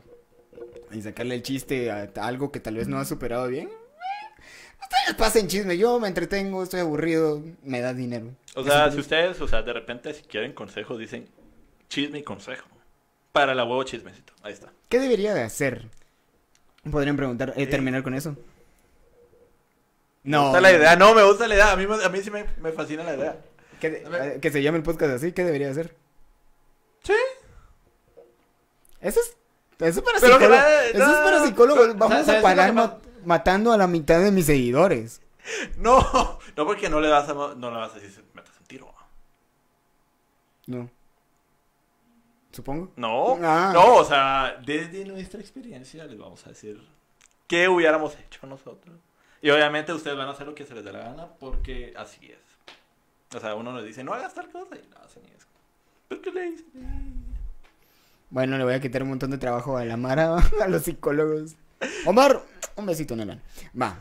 Y 0.92 1.02
sacarle 1.02 1.34
el 1.36 1.42
chiste 1.42 1.90
a, 1.90 2.10
a 2.14 2.26
algo 2.26 2.52
que 2.52 2.60
tal 2.60 2.76
vez 2.76 2.86
no 2.88 2.98
ha 2.98 3.04
superado 3.04 3.48
bien. 3.48 3.68
eh, 3.68 4.42
Ustedes 4.82 5.16
pasen 5.16 5.48
chisme. 5.48 5.76
Yo 5.78 5.98
me 5.98 6.08
entretengo, 6.08 6.62
estoy 6.62 6.80
aburrido, 6.80 7.42
me 7.62 7.80
da 7.80 7.94
dinero. 7.94 8.26
O 8.54 8.62
sea, 8.62 8.86
Eso- 8.86 8.94
si 8.96 9.00
ustedes, 9.00 9.40
o 9.40 9.48
sea, 9.48 9.62
de 9.62 9.72
repente 9.72 10.12
si 10.14 10.22
quieren 10.22 10.52
consejos, 10.52 10.98
dicen 10.98 11.26
chisme 11.88 12.18
y 12.18 12.22
consejo. 12.22 12.66
Para 13.34 13.50
el 13.50 13.58
huevo 13.58 13.82
chismecito. 13.82 14.32
Ahí 14.44 14.52
está. 14.52 14.68
¿Qué 14.88 15.00
debería 15.00 15.34
de 15.34 15.42
hacer? 15.42 15.88
Podrían 16.88 17.16
preguntar, 17.16 17.52
eh, 17.56 17.66
terminar 17.66 18.04
con 18.04 18.14
eso. 18.14 18.36
Me 20.22 20.30
No. 20.30 20.44
gusta 20.44 20.60
la 20.60 20.70
idea, 20.72 20.94
no, 20.94 21.14
me 21.14 21.24
gusta 21.24 21.48
la 21.48 21.54
idea. 21.56 21.72
A 21.72 21.76
mí, 21.76 21.84
me- 21.84 22.04
a 22.04 22.08
mí 22.10 22.20
sí 22.22 22.30
me, 22.30 22.44
me 22.60 22.70
fascina 22.70 23.02
la 23.02 23.16
idea. 23.16 23.36
¿Qué 23.80 23.90
de- 23.90 24.36
eh, 24.36 24.40
que 24.40 24.52
se 24.52 24.62
llame 24.62 24.78
el 24.78 24.84
podcast 24.84 25.14
así, 25.14 25.32
¿qué 25.32 25.42
debería 25.42 25.68
hacer? 25.68 25.96
Sí. 27.02 27.12
Eso 29.00 29.18
es, 29.18 29.36
eso 29.80 29.98
es 29.98 30.04
para 30.04 30.20
Pero 30.20 30.38
que 30.38 30.44
psicólogos. 30.44 30.84
Eso 30.94 30.98
no, 30.98 31.12
es 31.12 31.18
para 31.18 31.44
psicólogos. 31.44 31.98
Vamos 31.98 32.24
¿sabes 32.26 32.38
a 32.38 32.42
parar 32.42 33.00
matando 33.24 33.72
a 33.72 33.76
la 33.76 33.88
mitad 33.88 34.20
de 34.22 34.30
mis 34.30 34.46
seguidores. 34.46 35.20
No, 35.76 36.38
no 36.56 36.66
porque 36.66 36.88
no 36.88 37.00
le 37.00 37.08
vas 37.08 37.28
a, 37.28 37.34
no 37.34 37.70
le 37.70 37.76
vas 37.76 37.92
a 37.94 37.98
decir, 37.98 38.24
metas 38.32 38.54
un 38.60 38.66
tiro. 38.66 38.94
No. 40.66 40.88
Supongo. 42.54 42.92
No, 42.96 43.36
Ah. 43.42 43.72
no, 43.74 43.96
o 43.96 44.04
sea, 44.04 44.56
desde 44.64 45.04
nuestra 45.04 45.40
experiencia 45.40 46.04
les 46.04 46.16
vamos 46.18 46.46
a 46.46 46.50
decir 46.50 46.80
qué 47.48 47.68
hubiéramos 47.68 48.16
hecho 48.18 48.46
nosotros. 48.46 48.96
Y 49.42 49.50
obviamente 49.50 49.92
ustedes 49.92 50.16
van 50.16 50.28
a 50.28 50.30
hacer 50.30 50.46
lo 50.46 50.54
que 50.54 50.64
se 50.64 50.74
les 50.74 50.84
dé 50.84 50.92
la 50.92 51.00
gana 51.00 51.26
porque 51.40 51.92
así 51.96 52.26
es. 52.26 52.38
O 53.36 53.40
sea, 53.40 53.54
uno 53.56 53.72
nos 53.72 53.84
dice, 53.84 54.04
no 54.04 54.14
hagas 54.14 54.32
tal 54.34 54.48
cosa 54.50 54.76
y 54.76 54.88
no 54.88 54.96
hacen 55.04 55.22
eso. 55.36 55.46
¿Por 56.08 56.20
qué 56.20 56.30
le 56.30 56.50
dicen? 56.52 57.24
Bueno, 58.30 58.56
le 58.58 58.64
voy 58.64 58.74
a 58.74 58.80
quitar 58.80 59.02
un 59.02 59.10
montón 59.10 59.30
de 59.30 59.38
trabajo 59.38 59.76
a 59.76 59.84
la 59.84 59.96
Mara, 59.96 60.36
a 60.62 60.68
los 60.68 60.82
psicólogos. 60.82 61.56
Omar, 62.06 62.40
un 62.76 62.86
besito 62.86 63.14
en 63.14 63.20
el 63.20 63.30
ano. 63.32 63.40
Va, 63.80 63.96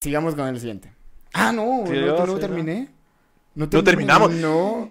sigamos 0.00 0.34
con 0.34 0.46
el 0.48 0.58
siguiente. 0.58 0.92
Ah, 1.32 1.52
no, 1.52 1.84
Sí, 1.86 1.92
no, 1.92 2.00
yo, 2.16 2.26
no 2.26 2.34
sí, 2.34 2.40
terminé. 2.40 2.88
No, 3.54 3.68
No 3.70 3.84
terminamos. 3.84 4.32
No. 4.32 4.90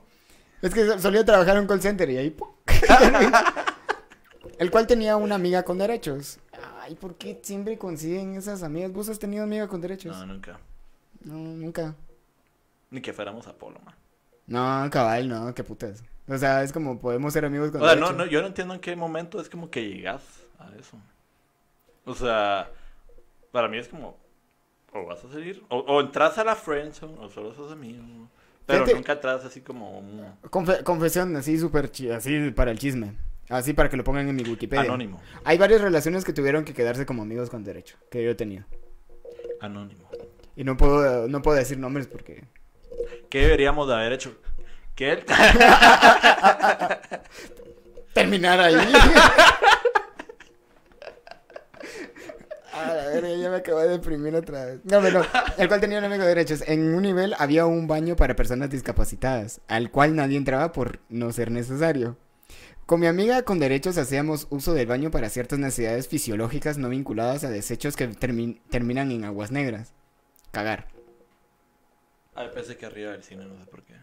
Es 0.61 0.73
que 0.73 0.99
solía 0.99 1.25
trabajar 1.25 1.55
en 1.55 1.63
un 1.63 1.67
call 1.67 1.81
center 1.81 2.09
y 2.09 2.17
ahí. 2.17 2.29
¡pum! 2.29 2.47
el 4.59 4.71
cual 4.71 4.87
tenía 4.87 5.15
una 5.17 5.35
amiga 5.35 5.63
con 5.63 5.77
derechos. 5.77 6.39
Ay, 6.79 6.95
¿por 6.95 7.15
qué 7.15 7.39
siempre 7.41 7.77
consiguen 7.77 8.35
esas 8.35 8.63
amigas? 8.63 8.91
¿Vos 8.91 9.09
has 9.09 9.19
tenido 9.19 9.43
amiga 9.43 9.67
con 9.67 9.81
derechos? 9.81 10.15
No, 10.17 10.25
nunca. 10.25 10.59
No, 11.21 11.35
nunca. 11.35 11.95
Ni 12.89 13.01
que 13.01 13.13
fuéramos 13.13 13.47
Apolo, 13.47 13.79
man. 13.83 13.95
No, 14.47 14.89
cabal, 14.89 15.27
no, 15.27 15.53
qué 15.53 15.63
putas. 15.63 16.03
O 16.27 16.37
sea, 16.37 16.63
es 16.63 16.71
como 16.71 16.99
podemos 16.99 17.33
ser 17.33 17.45
amigos 17.45 17.71
con 17.71 17.81
O 17.81 17.85
sea, 17.85 17.95
no, 17.95 18.11
no, 18.13 18.25
yo 18.25 18.41
no 18.41 18.47
entiendo 18.47 18.73
en 18.73 18.79
qué 18.79 18.95
momento 18.95 19.39
es 19.39 19.49
como 19.49 19.69
que 19.69 19.87
llegas 19.87 20.23
a 20.59 20.69
eso. 20.79 20.97
O 22.05 22.15
sea, 22.15 22.69
para 23.51 23.67
mí 23.67 23.77
es 23.77 23.87
como, 23.87 24.17
o 24.93 25.05
vas 25.05 25.23
a 25.23 25.29
salir, 25.29 25.63
o, 25.69 25.79
o 25.79 26.01
entras 26.01 26.37
a 26.37 26.43
la 26.43 26.55
friendzone, 26.55 27.17
o 27.19 27.29
solo 27.29 27.53
sos 27.53 27.71
amigo. 27.71 28.29
Pero 28.67 28.83
Fíjate- 28.85 28.93
nunca 28.95 29.13
entras 29.13 29.45
así 29.45 29.61
como 29.61 30.03
Confe- 30.51 30.83
confesión, 30.83 31.35
así 31.37 31.57
súper 31.57 31.89
así 32.15 32.51
para 32.51 32.69
el 32.69 32.77
chisme. 32.77 33.13
Así 33.49 33.73
para 33.73 33.89
que 33.89 33.95
lo 33.97 34.03
pongan 34.03 34.27
en 34.27 34.35
mi 34.35 34.43
Wikipedia. 34.43 34.83
anónimo. 34.83 35.21
Hay 35.45 35.57
varias 35.57 35.79
relaciones 35.81 36.25
que 36.25 36.33
tuvieron 36.33 36.65
que 36.65 36.73
quedarse 36.73 37.05
como 37.05 37.21
amigos 37.23 37.49
con 37.49 37.63
derecho, 37.63 37.95
que 38.11 38.21
yo 38.23 38.29
he 38.31 38.35
tenido. 38.35 38.65
Anónimo. 39.61 40.03
Y 40.57 40.65
no 40.65 40.75
puedo, 40.75 41.27
no 41.29 41.41
puedo 41.41 41.57
decir 41.57 41.77
nombres 41.79 42.07
porque... 42.07 42.43
¿Qué 43.29 43.41
deberíamos 43.43 43.87
de 43.87 43.93
haber 43.95 44.11
hecho? 44.13 44.35
Que 44.95 45.11
él... 45.13 45.23
Terminar 48.13 48.59
ahí. 48.59 48.75
A 52.77 52.93
la 52.93 53.05
verga, 53.07 53.29
ya 53.35 53.49
me 53.49 53.55
acabo 53.57 53.79
de 53.79 53.89
deprimir 53.89 54.35
otra 54.35 54.65
vez. 54.65 54.79
No, 54.83 55.01
pero 55.01 55.21
el 55.57 55.67
cual 55.67 55.79
tenía 55.81 55.99
un 55.99 56.05
amigo 56.05 56.23
de 56.23 56.29
derechos. 56.29 56.63
En 56.67 56.93
un 56.93 57.01
nivel 57.01 57.33
había 57.39 57.65
un 57.65 57.87
baño 57.87 58.15
para 58.15 58.35
personas 58.35 58.69
discapacitadas, 58.69 59.61
al 59.67 59.89
cual 59.91 60.15
nadie 60.15 60.37
entraba 60.37 60.71
por 60.71 60.99
no 61.09 61.31
ser 61.31 61.51
necesario. 61.51 62.17
Con 62.85 62.99
mi 63.01 63.07
amiga 63.07 63.41
con 63.41 63.59
derechos 63.59 63.97
hacíamos 63.97 64.47
uso 64.49 64.73
del 64.73 64.87
baño 64.87 65.11
para 65.11 65.29
ciertas 65.29 65.59
necesidades 65.59 66.07
fisiológicas 66.07 66.77
no 66.77 66.87
vinculadas 66.89 67.43
a 67.43 67.49
desechos 67.49 67.95
que 67.97 68.09
termi- 68.09 68.61
terminan 68.69 69.11
en 69.11 69.25
aguas 69.25 69.51
negras. 69.51 69.93
Cagar. 70.51 70.87
Ay, 72.35 72.49
pensé 72.53 72.77
que 72.77 72.85
arriba 72.85 73.11
del 73.11 73.23
cine, 73.23 73.45
no 73.45 73.57
sé 73.57 73.65
por 73.65 73.83
qué. 73.83 73.95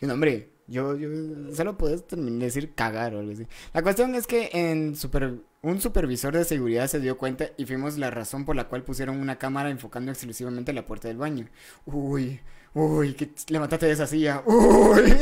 No, 0.00 0.14
hombre, 0.14 0.50
yo, 0.66 0.96
yo 0.96 1.08
solo 1.54 1.76
puedes 1.78 2.04
decir 2.10 2.74
cagar 2.74 3.14
o 3.14 3.20
algo 3.20 3.32
así. 3.32 3.46
La 3.72 3.82
cuestión 3.82 4.14
es 4.14 4.26
que 4.26 4.50
en 4.52 4.96
super, 4.96 5.34
un 5.64 5.80
supervisor 5.80 6.36
de 6.36 6.44
seguridad 6.44 6.86
se 6.88 7.00
dio 7.00 7.16
cuenta 7.16 7.46
y 7.56 7.64
fuimos 7.64 7.96
la 7.96 8.10
razón 8.10 8.44
por 8.44 8.54
la 8.54 8.68
cual 8.68 8.84
pusieron 8.84 9.18
una 9.18 9.38
cámara 9.38 9.70
enfocando 9.70 10.12
exclusivamente 10.12 10.74
la 10.74 10.86
puerta 10.86 11.08
del 11.08 11.16
baño. 11.16 11.48
Uy, 11.86 12.40
uy, 12.74 13.14
que 13.14 13.30
levantate 13.48 13.86
de 13.86 13.92
esa 13.92 14.06
silla. 14.06 14.42
Uy. 14.46 15.02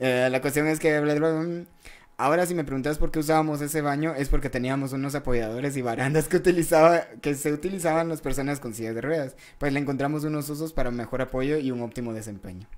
Eh, 0.00 0.28
la 0.30 0.40
cuestión 0.40 0.68
es 0.68 0.78
que 0.78 0.96
ahora 2.16 2.46
si 2.46 2.54
me 2.54 2.62
preguntas 2.62 2.98
por 2.98 3.10
qué 3.10 3.18
usábamos 3.18 3.60
ese 3.60 3.80
baño 3.80 4.14
es 4.14 4.28
porque 4.28 4.48
teníamos 4.48 4.92
unos 4.92 5.16
apoyadores 5.16 5.76
y 5.76 5.82
barandas 5.82 6.28
que 6.28 6.36
utilizaba 6.36 7.08
que 7.20 7.34
se 7.34 7.52
utilizaban 7.52 8.08
las 8.08 8.20
personas 8.20 8.60
con 8.60 8.74
sillas 8.74 8.94
de 8.94 9.00
ruedas. 9.00 9.36
Pues 9.58 9.72
le 9.72 9.80
encontramos 9.80 10.22
unos 10.22 10.48
usos 10.50 10.72
para 10.72 10.92
mejor 10.92 11.20
apoyo 11.20 11.58
y 11.58 11.72
un 11.72 11.82
óptimo 11.82 12.12
desempeño. 12.12 12.68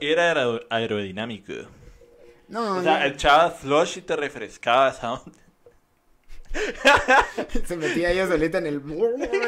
Era 0.00 0.30
aero- 0.32 0.66
aerodinámico. 0.70 1.52
No, 2.48 2.78
O 2.78 2.82
sea, 2.82 3.00
no, 3.00 3.04
echabas 3.06 3.60
flush 3.60 3.98
y 3.98 4.02
te 4.02 4.16
refrescabas. 4.16 5.02
¿no? 5.02 5.22
se 7.66 7.76
metía 7.76 8.10
ella 8.10 8.26
solita 8.26 8.58
en 8.58 8.66
el 8.66 8.82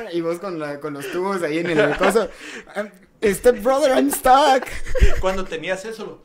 y 0.13 0.21
vos 0.21 0.39
con 0.39 0.59
la 0.59 0.79
con 0.81 0.95
los 0.95 1.11
tubos 1.11 1.43
ahí 1.43 1.59
en 1.59 1.71
el 1.71 1.97
coso. 1.97 2.29
Um, 2.77 2.89
Step 3.33 3.63
brother, 3.63 3.91
I'm 3.93 4.11
stuck. 4.11 4.65
Cuando 5.21 5.45
tenías 5.45 5.85
eso, 5.85 6.05
lo- 6.07 6.25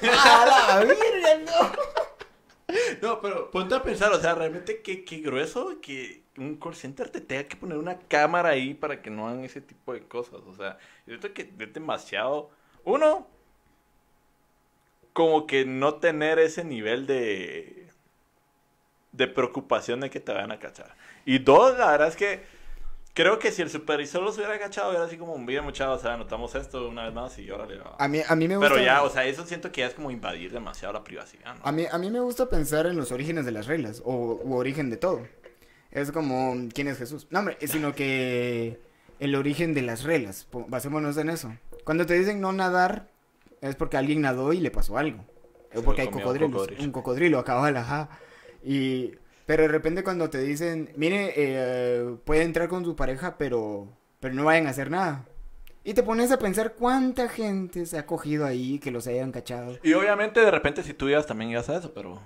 ¡A 0.10 0.46
la 0.68 0.84
virgen, 0.84 1.44
no! 1.44 1.72
No, 3.00 3.20
pero 3.20 3.50
ponte 3.52 3.74
a 3.76 3.82
pensar, 3.82 4.12
o 4.12 4.20
sea, 4.20 4.34
realmente 4.34 4.82
qué, 4.82 5.04
qué 5.04 5.18
grueso 5.18 5.80
que 5.80 6.24
un 6.36 6.56
call 6.56 6.74
center 6.74 7.08
te 7.10 7.20
tenga 7.20 7.44
que 7.44 7.56
poner 7.56 7.78
una 7.78 7.98
cámara 8.00 8.50
ahí 8.50 8.74
para 8.74 9.00
que 9.00 9.08
no 9.10 9.28
hagan 9.28 9.44
ese 9.44 9.60
tipo 9.60 9.92
de 9.92 10.06
cosas. 10.06 10.40
O 10.46 10.54
sea, 10.54 10.76
yo 11.06 11.18
creo 11.20 11.32
que 11.32 11.42
es 11.42 11.72
demasiado. 11.72 12.50
Uno, 12.84 13.28
como 15.16 15.46
que 15.46 15.64
no 15.64 15.94
tener 15.94 16.38
ese 16.38 16.62
nivel 16.62 17.06
de. 17.06 17.88
de 19.12 19.26
preocupación 19.26 20.00
de 20.00 20.10
que 20.10 20.20
te 20.20 20.30
van 20.30 20.52
a 20.52 20.58
cachar. 20.58 20.94
Y 21.24 21.38
dos, 21.38 21.78
la 21.78 21.90
verdad 21.90 22.08
es 22.08 22.16
que. 22.16 22.44
Creo 23.14 23.38
que 23.38 23.50
si 23.50 23.62
el 23.62 23.70
supervisor 23.70 24.22
los 24.22 24.36
hubiera 24.36 24.58
cachado, 24.58 24.92
era 24.92 25.04
así 25.04 25.16
como, 25.16 25.38
mira 25.38 25.62
muchachos, 25.62 26.00
o 26.00 26.02
sea, 26.02 26.12
anotamos 26.12 26.54
esto 26.54 26.86
una 26.86 27.06
vez 27.06 27.14
más 27.14 27.38
y 27.38 27.50
órale. 27.50 27.78
va". 27.78 27.96
A 27.98 28.08
mí, 28.08 28.20
a 28.28 28.36
mí 28.36 28.46
me 28.46 28.58
gusta. 28.58 28.74
Pero 28.74 28.84
ya, 28.84 29.02
o 29.02 29.08
sea, 29.08 29.24
eso 29.24 29.46
siento 29.46 29.72
que 29.72 29.80
ya 29.80 29.86
es 29.86 29.94
como 29.94 30.10
invadir 30.10 30.52
demasiado 30.52 30.92
la 30.92 31.02
privacidad, 31.02 31.54
¿no? 31.54 31.60
A 31.64 31.72
mí, 31.72 31.86
a 31.90 31.96
mí 31.96 32.10
me 32.10 32.20
gusta 32.20 32.50
pensar 32.50 32.84
en 32.84 32.94
los 32.94 33.12
orígenes 33.12 33.46
de 33.46 33.52
las 33.52 33.66
reglas, 33.66 34.02
o 34.04 34.38
u 34.44 34.54
origen 34.54 34.90
de 34.90 34.98
todo. 34.98 35.26
Es 35.92 36.12
como, 36.12 36.68
¿quién 36.74 36.88
es 36.88 36.98
Jesús? 36.98 37.26
No, 37.30 37.38
hombre, 37.38 37.56
sino 37.66 37.94
que 37.94 38.78
el 39.18 39.34
origen 39.34 39.72
de 39.72 39.80
las 39.80 40.02
reglas, 40.02 40.46
basémonos 40.68 41.16
en 41.16 41.30
eso. 41.30 41.56
Cuando 41.84 42.04
te 42.04 42.12
dicen 42.18 42.42
no 42.42 42.52
nadar, 42.52 43.08
es 43.68 43.76
porque 43.76 43.96
alguien 43.96 44.20
nadó 44.20 44.52
y 44.52 44.60
le 44.60 44.70
pasó 44.70 44.98
algo. 44.98 45.24
O 45.74 45.78
Se 45.78 45.82
porque 45.82 46.02
hay 46.02 46.08
cocodrilos. 46.08 46.50
cocodrilo. 46.52 46.82
Un 46.84 46.92
cocodrilo, 46.92 47.44
cabal, 47.44 47.76
ajá. 47.76 48.08
Y, 48.64 49.12
pero 49.46 49.62
de 49.62 49.68
repente 49.68 50.02
cuando 50.02 50.30
te 50.30 50.38
dicen, 50.38 50.90
mire, 50.96 51.32
eh, 51.36 52.16
puede 52.24 52.42
entrar 52.42 52.68
con 52.68 52.84
su 52.84 52.96
pareja, 52.96 53.36
pero, 53.38 53.88
pero 54.20 54.34
no 54.34 54.44
vayan 54.44 54.66
a 54.66 54.70
hacer 54.70 54.90
nada. 54.90 55.24
Y 55.84 55.94
te 55.94 56.02
pones 56.02 56.32
a 56.32 56.38
pensar 56.38 56.74
cuánta 56.74 57.28
gente 57.28 57.86
se 57.86 57.96
ha 57.96 58.06
cogido 58.06 58.44
ahí 58.44 58.80
que 58.80 58.90
los 58.90 59.06
hayan 59.06 59.30
cachado. 59.30 59.78
Y 59.84 59.92
obviamente 59.92 60.40
de 60.40 60.50
repente 60.50 60.82
si 60.82 60.94
tú 60.94 61.08
ibas 61.08 61.26
también 61.26 61.50
ibas 61.50 61.68
a 61.68 61.76
eso, 61.76 61.94
pero... 61.94 62.20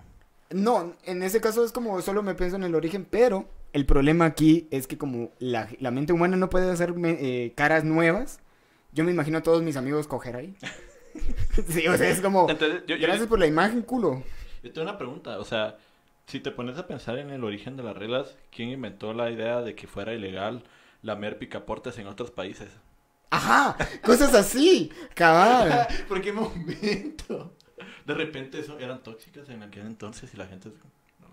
No, 0.48 0.94
en 1.04 1.22
ese 1.22 1.40
caso 1.42 1.62
es 1.64 1.70
como 1.70 2.00
solo 2.00 2.22
me 2.22 2.34
pienso 2.34 2.56
en 2.56 2.64
el 2.64 2.74
origen, 2.74 3.06
pero 3.08 3.48
el 3.74 3.84
problema 3.84 4.24
aquí 4.24 4.66
es 4.70 4.86
que 4.86 4.96
como 4.96 5.30
la, 5.38 5.68
la 5.78 5.90
mente 5.90 6.12
humana 6.12 6.36
no 6.38 6.48
puede 6.48 6.70
hacer 6.70 6.94
eh, 7.04 7.52
caras 7.54 7.84
nuevas, 7.84 8.40
yo 8.92 9.04
me 9.04 9.12
imagino 9.12 9.38
a 9.38 9.42
todos 9.42 9.62
mis 9.62 9.76
amigos 9.76 10.08
coger 10.08 10.36
ahí. 10.36 10.56
sí, 11.68 11.86
o 11.86 11.96
sea, 11.96 12.08
es 12.10 12.20
como, 12.20 12.48
Entonces, 12.48 12.82
yo, 12.86 12.96
yo, 12.96 13.06
gracias 13.06 13.28
por 13.28 13.38
la 13.38 13.46
imagen, 13.46 13.82
culo. 13.82 14.22
yo 14.62 14.72
tengo 14.72 14.88
una 14.88 14.98
pregunta, 14.98 15.38
o 15.38 15.44
sea, 15.44 15.76
si 16.26 16.40
te 16.40 16.50
pones 16.50 16.78
a 16.78 16.86
pensar 16.86 17.18
en 17.18 17.30
el 17.30 17.42
origen 17.42 17.76
de 17.76 17.82
las 17.82 17.96
reglas, 17.96 18.36
¿quién 18.54 18.68
inventó 18.68 19.12
la 19.12 19.30
idea 19.30 19.62
de 19.62 19.74
que 19.74 19.86
fuera 19.86 20.12
ilegal 20.12 20.62
lamer 21.02 21.38
picaportes 21.38 21.98
en 21.98 22.06
otros 22.06 22.30
países? 22.30 22.68
Ajá, 23.30 23.76
cosas 24.02 24.34
así, 24.34 24.92
cabal. 25.14 25.88
¿Por 26.08 26.20
qué 26.20 26.32
momento? 26.32 27.54
De 28.04 28.14
repente 28.14 28.60
eso 28.60 28.78
eran 28.78 29.02
tóxicas 29.02 29.48
en 29.48 29.62
aquel 29.62 29.86
entonces 29.86 30.32
y 30.34 30.36
la 30.36 30.46
gente... 30.46 30.70
No. 31.20 31.28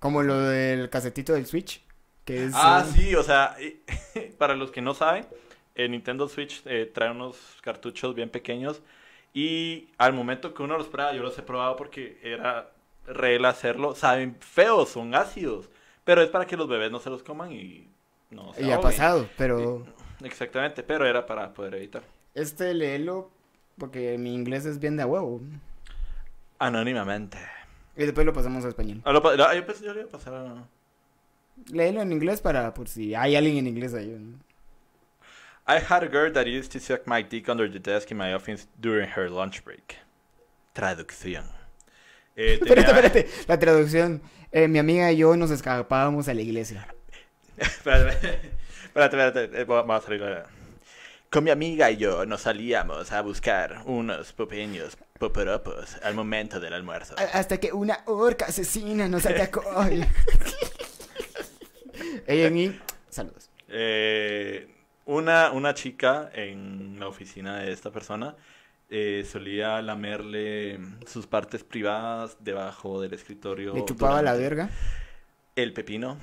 Como 0.00 0.22
lo 0.22 0.38
del 0.38 0.90
casetito 0.90 1.32
del 1.32 1.46
Switch, 1.46 1.82
que 2.24 2.44
es... 2.44 2.52
Ah, 2.54 2.84
eh, 2.86 2.92
sí, 2.94 3.14
o 3.14 3.22
sea, 3.22 3.56
para 4.38 4.54
los 4.54 4.70
que 4.70 4.82
no 4.82 4.94
saben, 4.94 5.26
el 5.74 5.90
Nintendo 5.90 6.28
Switch 6.28 6.62
eh, 6.66 6.90
trae 6.92 7.10
unos 7.10 7.36
cartuchos 7.62 8.14
bien 8.14 8.30
pequeños 8.30 8.82
y 9.34 9.88
al 9.98 10.12
momento 10.12 10.54
que 10.54 10.62
uno 10.62 10.78
los 10.78 10.86
prueba, 10.86 11.12
yo 11.12 11.22
los 11.22 11.36
he 11.36 11.42
probado 11.42 11.74
porque 11.76 12.18
era 12.22 12.70
regla 13.06 13.50
hacerlo, 13.50 13.94
saben 13.94 14.36
feos, 14.40 14.90
son 14.90 15.14
ácidos, 15.14 15.68
pero 16.04 16.22
es 16.22 16.30
para 16.30 16.46
que 16.46 16.56
los 16.56 16.68
bebés 16.68 16.90
no 16.92 17.00
se 17.00 17.10
los 17.10 17.22
coman 17.22 17.52
y 17.52 17.88
no 18.30 18.54
se 18.54 18.62
Y 18.62 18.70
ha 18.70 18.80
pasado, 18.80 19.28
pero 19.36 19.84
Exactamente, 20.22 20.82
pero 20.82 21.04
era 21.04 21.26
para 21.26 21.52
poder 21.52 21.74
evitar. 21.74 22.02
este 22.34 22.72
léelo 22.72 23.30
porque 23.76 24.16
mi 24.18 24.34
inglés 24.34 24.64
es 24.66 24.78
bien 24.78 24.96
de 24.96 25.02
a 25.02 25.06
huevo. 25.06 25.40
Anónimamente. 26.58 27.38
Y 27.96 28.04
después 28.04 28.24
lo 28.24 28.32
pasamos 28.32 28.64
a 28.64 28.68
español. 28.68 29.02
Ah, 29.04 29.12
lo 29.12 29.20
yo 29.34 29.66
pensé 29.66 29.84
yo 29.84 29.92
iba 29.92 30.04
a 30.04 30.08
pasar 30.08 30.34
a... 30.34 30.68
Léelo 31.72 32.00
en 32.02 32.12
inglés 32.12 32.40
para 32.40 32.72
por 32.72 32.88
si 32.88 33.14
hay 33.14 33.34
alguien 33.36 33.56
en 33.58 33.66
inglés 33.66 33.94
ahí. 33.94 34.06
¿no? 34.08 34.38
I 35.66 35.78
had 35.78 36.02
a 36.02 36.08
girl 36.08 36.30
that 36.32 36.46
used 36.46 36.72
to 36.72 36.80
suck 36.80 37.06
my 37.06 37.22
dick 37.22 37.48
under 37.48 37.68
the 37.70 37.78
desk 37.78 38.10
in 38.10 38.18
my 38.18 38.34
office 38.34 38.66
during 38.80 39.08
her 39.16 39.30
lunch 39.30 39.64
break. 39.64 39.96
Traducción. 40.74 41.44
Eh, 42.36 42.58
Espérate, 42.60 42.82
tenía- 42.84 42.88
espérate. 42.90 43.28
La 43.48 43.58
traducción. 43.58 44.20
Eh, 44.52 44.68
mi 44.68 44.78
amiga 44.78 45.10
y 45.10 45.16
yo 45.18 45.36
nos 45.36 45.50
escapábamos 45.50 46.28
a 46.28 46.34
la 46.34 46.42
iglesia. 46.42 46.86
espérate, 47.56 48.52
espérate, 48.84 49.16
espérate, 49.16 49.60
eh, 49.60 49.64
va 49.64 49.82
va 49.82 49.96
a 49.96 50.00
salir 50.00 50.20
la- 50.20 50.46
Con 51.30 51.44
mi 51.44 51.50
amiga 51.50 51.90
y 51.90 51.96
yo 51.96 52.26
nos 52.26 52.42
salíamos 52.42 53.10
a 53.12 53.22
buscar 53.22 53.82
unos 53.86 54.32
pequeños 54.32 54.96
poporopos 55.18 55.96
al 56.02 56.14
momento 56.14 56.60
del 56.60 56.74
almuerzo. 56.74 57.14
Hasta 57.32 57.58
que 57.58 57.72
una 57.72 58.00
orca 58.06 58.46
asesina 58.46 59.08
nos 59.08 59.24
atacó. 59.26 59.62
Ella 62.26 62.48
y 62.48 62.80
saludos. 63.10 63.48
Eh, 63.68 64.68
una, 65.06 65.50
una 65.52 65.74
chica 65.74 66.30
en 66.34 66.98
la 66.98 67.08
oficina 67.08 67.58
de 67.58 67.72
esta 67.72 67.90
persona 67.90 68.36
eh, 68.90 69.24
solía 69.30 69.80
lamerle 69.82 70.78
sus 71.06 71.26
partes 71.26 71.64
privadas 71.64 72.36
debajo 72.40 73.00
del 73.00 73.14
escritorio. 73.14 73.74
Le 73.74 73.84
chupaba 73.84 74.22
la 74.22 74.34
verga. 74.34 74.68
El 75.56 75.72
pepino. 75.72 76.18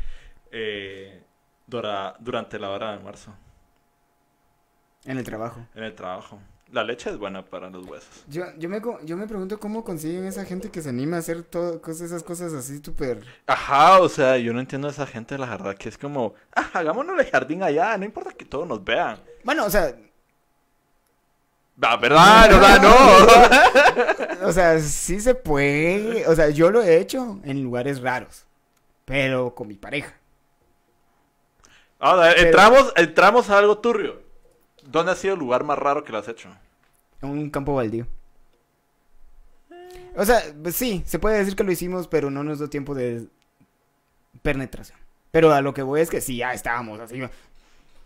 eh, 0.52 1.22
dura- 1.66 2.16
durante 2.18 2.58
la 2.58 2.70
hora 2.70 2.88
de 2.88 2.92
almuerzo 2.94 3.34
En 5.04 5.18
el 5.18 5.24
trabajo. 5.24 5.66
en 5.74 5.84
el 5.84 5.94
trabajo. 5.94 6.40
La 6.72 6.84
leche 6.84 7.10
es 7.10 7.18
buena 7.18 7.44
para 7.44 7.68
los 7.68 7.84
huesos. 7.86 8.24
Yo, 8.28 8.44
yo, 8.56 8.68
me, 8.68 8.80
yo 9.04 9.16
me 9.16 9.26
pregunto 9.26 9.58
cómo 9.58 9.82
consiguen 9.82 10.24
esa 10.26 10.44
gente 10.44 10.70
que 10.70 10.80
se 10.82 10.90
anima 10.90 11.16
a 11.16 11.20
hacer 11.20 11.42
todo, 11.42 11.82
cosas, 11.82 12.02
esas 12.02 12.22
cosas 12.22 12.52
así 12.52 12.80
súper... 12.82 13.24
Ajá, 13.46 13.98
o 14.00 14.08
sea, 14.08 14.38
yo 14.38 14.52
no 14.52 14.60
entiendo 14.60 14.86
a 14.86 14.92
esa 14.92 15.06
gente, 15.06 15.36
la 15.36 15.46
verdad, 15.46 15.74
que 15.76 15.88
es 15.88 15.98
como, 15.98 16.34
ah, 16.54 16.70
hagámonos 16.74 17.18
el 17.18 17.26
jardín 17.28 17.64
allá, 17.64 17.96
no 17.98 18.04
importa 18.04 18.30
que 18.32 18.44
todos 18.44 18.68
nos 18.68 18.84
vean. 18.84 19.18
Bueno, 19.42 19.64
o 19.66 19.70
sea, 19.70 19.96
La 21.76 21.96
verdad, 21.96 22.52
o 22.52 22.60
sea, 22.64 22.78
no. 24.40 24.46
o 24.48 24.52
sea, 24.52 24.78
sí 24.80 25.18
se 25.18 25.34
puede. 25.34 26.26
O 26.28 26.36
sea, 26.36 26.50
yo 26.50 26.70
lo 26.70 26.82
he 26.82 26.98
hecho 26.98 27.40
en 27.42 27.62
lugares 27.64 28.00
raros. 28.00 28.44
Pero 29.06 29.54
con 29.56 29.66
mi 29.66 29.74
pareja. 29.74 30.14
Ahora, 31.98 32.32
Pero- 32.34 32.46
entramos, 32.46 32.92
entramos 32.96 33.50
a 33.50 33.58
algo 33.58 33.78
turbio. 33.78 34.19
¿Dónde 34.90 35.12
ha 35.12 35.14
sido 35.16 35.34
el 35.34 35.40
lugar 35.40 35.64
más 35.64 35.78
raro 35.78 36.04
que 36.04 36.12
lo 36.12 36.18
has 36.18 36.28
hecho? 36.28 36.48
En 37.22 37.30
un 37.30 37.50
campo 37.50 37.74
baldío. 37.74 38.06
O 40.16 40.24
sea, 40.24 40.42
pues 40.62 40.74
sí, 40.76 41.02
se 41.06 41.18
puede 41.18 41.38
decir 41.38 41.54
que 41.54 41.62
lo 41.64 41.70
hicimos, 41.72 42.08
pero 42.08 42.30
no 42.30 42.42
nos 42.42 42.58
dio 42.58 42.68
tiempo 42.68 42.94
de 42.94 43.26
penetración. 44.42 44.98
Pero 45.30 45.52
a 45.52 45.60
lo 45.60 45.72
que 45.72 45.82
voy 45.82 46.00
es 46.00 46.10
que 46.10 46.20
sí, 46.20 46.36
ya 46.38 46.52
estábamos 46.52 46.98
así. 46.98 47.20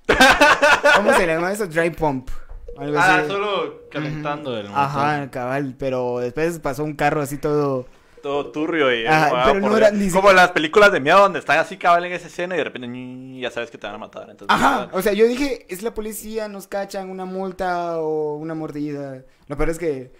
¿Cómo 0.97 1.13
se 1.15 1.27
llama 1.27 1.53
eso? 1.53 1.67
Dry 1.67 1.91
pump. 1.91 2.29
Algo 2.77 2.99
Ah, 2.99 3.17
así. 3.21 3.29
solo 3.29 3.89
calentando 3.91 4.57
el 4.59 4.69
motor. 4.69 4.79
Ajá, 4.83 5.31
cabal, 5.31 5.75
pero 5.79 6.19
después 6.19 6.59
pasó 6.59 6.85
un 6.85 6.95
carro 6.95 7.23
así 7.23 7.39
todo... 7.39 7.87
Todo 8.25 8.51
turbio 8.51 8.91
y 8.91 9.05
Ajá, 9.07 9.27
ah, 9.35 9.43
pero 9.49 9.61
por 9.61 9.69
no 9.71 9.75
ver- 9.75 9.83
era 9.83 9.91
ni 9.93 10.09
como 10.09 10.23
siquiera- 10.23 10.33
las 10.43 10.51
películas 10.53 10.91
de 10.93 10.99
miedo 11.01 11.19
donde 11.21 11.41
están 11.41 11.59
así 11.59 11.77
cabal 11.77 12.07
en 12.07 12.13
esa 12.15 12.29
escena 12.29 12.55
y 12.55 12.59
de 12.59 12.65
repente 12.65 12.89
ñi, 12.89 13.39
ya 13.43 13.51
sabes 13.51 13.71
que 13.71 13.77
te 13.77 13.87
van 13.87 13.97
a 13.97 13.99
matar. 13.99 14.31
Entonces, 14.31 14.47
Ajá, 14.49 14.89
o 14.93 15.03
sea, 15.03 15.13
yo 15.13 15.27
dije, 15.29 15.67
es 15.69 15.83
la 15.83 15.93
policía, 15.93 16.49
nos 16.49 16.67
cachan 16.67 17.11
una 17.11 17.27
multa 17.27 18.01
o 18.01 18.37
una 18.37 18.55
mordida. 18.55 19.23
Lo 19.47 19.59
peor 19.59 19.69
es 19.69 19.79
que 19.79 20.11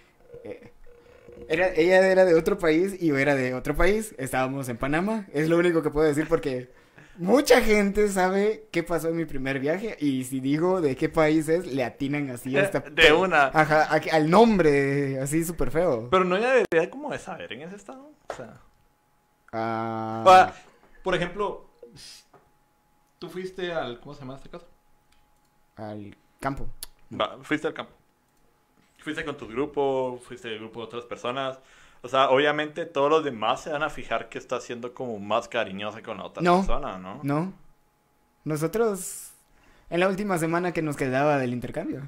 eh, 0.43 0.71
era, 1.49 1.69
ella 1.73 2.07
era 2.07 2.25
de 2.25 2.35
otro 2.35 2.59
país 2.59 2.95
y 2.99 3.07
yo 3.07 3.17
era 3.17 3.33
de 3.33 3.55
otro 3.55 3.75
país. 3.75 4.13
Estábamos 4.19 4.69
en 4.69 4.77
Panamá, 4.77 5.25
es 5.33 5.49
lo 5.49 5.57
único 5.57 5.81
que 5.81 5.89
puedo 5.89 6.05
decir 6.07 6.27
porque 6.29 6.69
mucha 7.17 7.61
gente 7.61 8.07
sabe 8.09 8.67
qué 8.71 8.83
pasó 8.83 9.09
en 9.09 9.15
mi 9.17 9.25
primer 9.25 9.59
viaje 9.59 9.97
y 9.99 10.23
si 10.25 10.39
digo 10.39 10.81
de 10.81 10.95
qué 10.95 11.09
país 11.09 11.47
es, 11.49 11.65
le 11.67 11.83
atinan 11.83 12.29
así 12.29 12.57
a 12.57 12.61
esta... 12.61 12.79
de 12.91 13.13
una. 13.13 13.45
Ajá, 13.47 13.83
a- 13.85 14.15
al 14.15 14.29
nombre, 14.29 15.19
así 15.21 15.43
súper 15.43 15.71
feo. 15.71 16.09
Pero 16.09 16.23
no 16.25 16.37
ya 16.37 16.53
debería 16.53 16.89
como 16.89 17.11
de 17.11 17.19
saber 17.19 17.53
en 17.53 17.61
ese 17.63 17.75
estado. 17.75 18.11
O 18.29 18.33
sea, 18.33 18.59
Ah, 19.57 20.23
o 20.25 20.29
sea, 20.29 20.53
por 21.03 21.15
ejemplo, 21.15 21.69
tú 23.19 23.29
fuiste 23.29 23.71
al, 23.71 23.99
¿cómo 24.01 24.13
se 24.13 24.21
llama 24.21 24.35
este 24.35 24.49
caso? 24.49 24.67
al 25.77 26.15
campo. 26.39 26.67
Va, 27.13 27.37
fuiste 27.43 27.67
al 27.67 27.73
campo. 27.73 27.93
Fuiste 28.97 29.23
con 29.23 29.37
tu 29.37 29.47
grupo, 29.47 30.19
fuiste 30.25 30.47
el 30.49 30.59
grupo 30.59 30.79
de 30.81 30.85
otras 30.87 31.05
personas. 31.05 31.59
O 32.05 32.07
sea, 32.07 32.29
obviamente 32.29 32.85
todos 32.85 33.09
los 33.09 33.23
demás 33.23 33.61
se 33.61 33.71
van 33.71 33.81
a 33.81 33.89
fijar 33.89 34.29
que 34.29 34.37
estás 34.37 34.63
siendo 34.63 34.93
como 34.93 35.17
más 35.19 35.47
cariñosa 35.47 36.03
con 36.03 36.17
la 36.17 36.25
otra 36.25 36.43
No. 36.43 36.57
persona, 36.57 36.99
¿no? 36.99 37.19
No. 37.23 37.51
Nosotros, 38.43 39.31
en 39.89 39.99
la 40.01 40.07
última 40.07 40.37
semana 40.37 40.71
que 40.71 40.83
nos 40.83 40.95
quedaba 40.97 41.39
del 41.39 41.51
intercambio, 41.51 42.07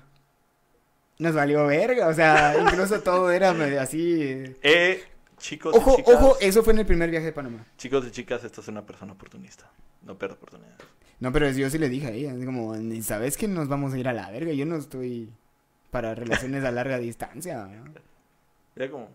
nos 1.18 1.34
valió 1.34 1.66
verga. 1.66 2.08
O 2.10 2.14
sea, 2.14 2.56
incluso 2.62 3.02
todo 3.02 3.32
era 3.32 3.54
medio 3.54 3.82
así. 3.82 4.44
eh. 4.62 5.04
Chicos 5.40 5.74
y 5.76 5.78
Ojo, 5.78 5.96
chicas, 5.98 6.16
ojo, 6.16 6.38
eso 6.42 6.64
fue 6.64 6.74
en 6.74 6.80
el 6.80 6.86
primer 6.88 7.10
viaje 7.12 7.26
de 7.28 7.32
Panamá. 7.32 7.64
chicos 7.78 8.06
y 8.08 8.12
chicas, 8.12 8.44
esta 8.44 8.60
es 8.62 8.68
una 8.70 8.84
persona 8.86 9.14
oportunista. 9.14 9.70
No 10.04 10.16
pierda 10.18 10.36
oportunidades. 10.36 10.78
No, 11.20 11.32
pero 11.32 11.50
yo 11.52 11.70
sí 11.70 11.78
le 11.78 11.90
dije 11.90 12.08
a 12.08 12.12
ella, 12.12 12.34
como, 12.46 12.76
"Ni 12.76 13.02
¿sabes 13.04 13.36
que 13.38 13.48
nos 13.48 13.68
vamos 13.68 13.94
a 13.94 13.98
ir 14.00 14.08
a 14.08 14.14
la 14.14 14.30
verga? 14.32 14.52
Yo 14.54 14.66
no 14.66 14.76
estoy 14.78 15.32
para 15.92 16.14
relaciones 16.16 16.64
a 16.64 16.72
larga 16.72 16.98
distancia. 16.98 17.66
¿no?". 17.68 17.94
Era 18.76 18.90
como... 18.92 19.10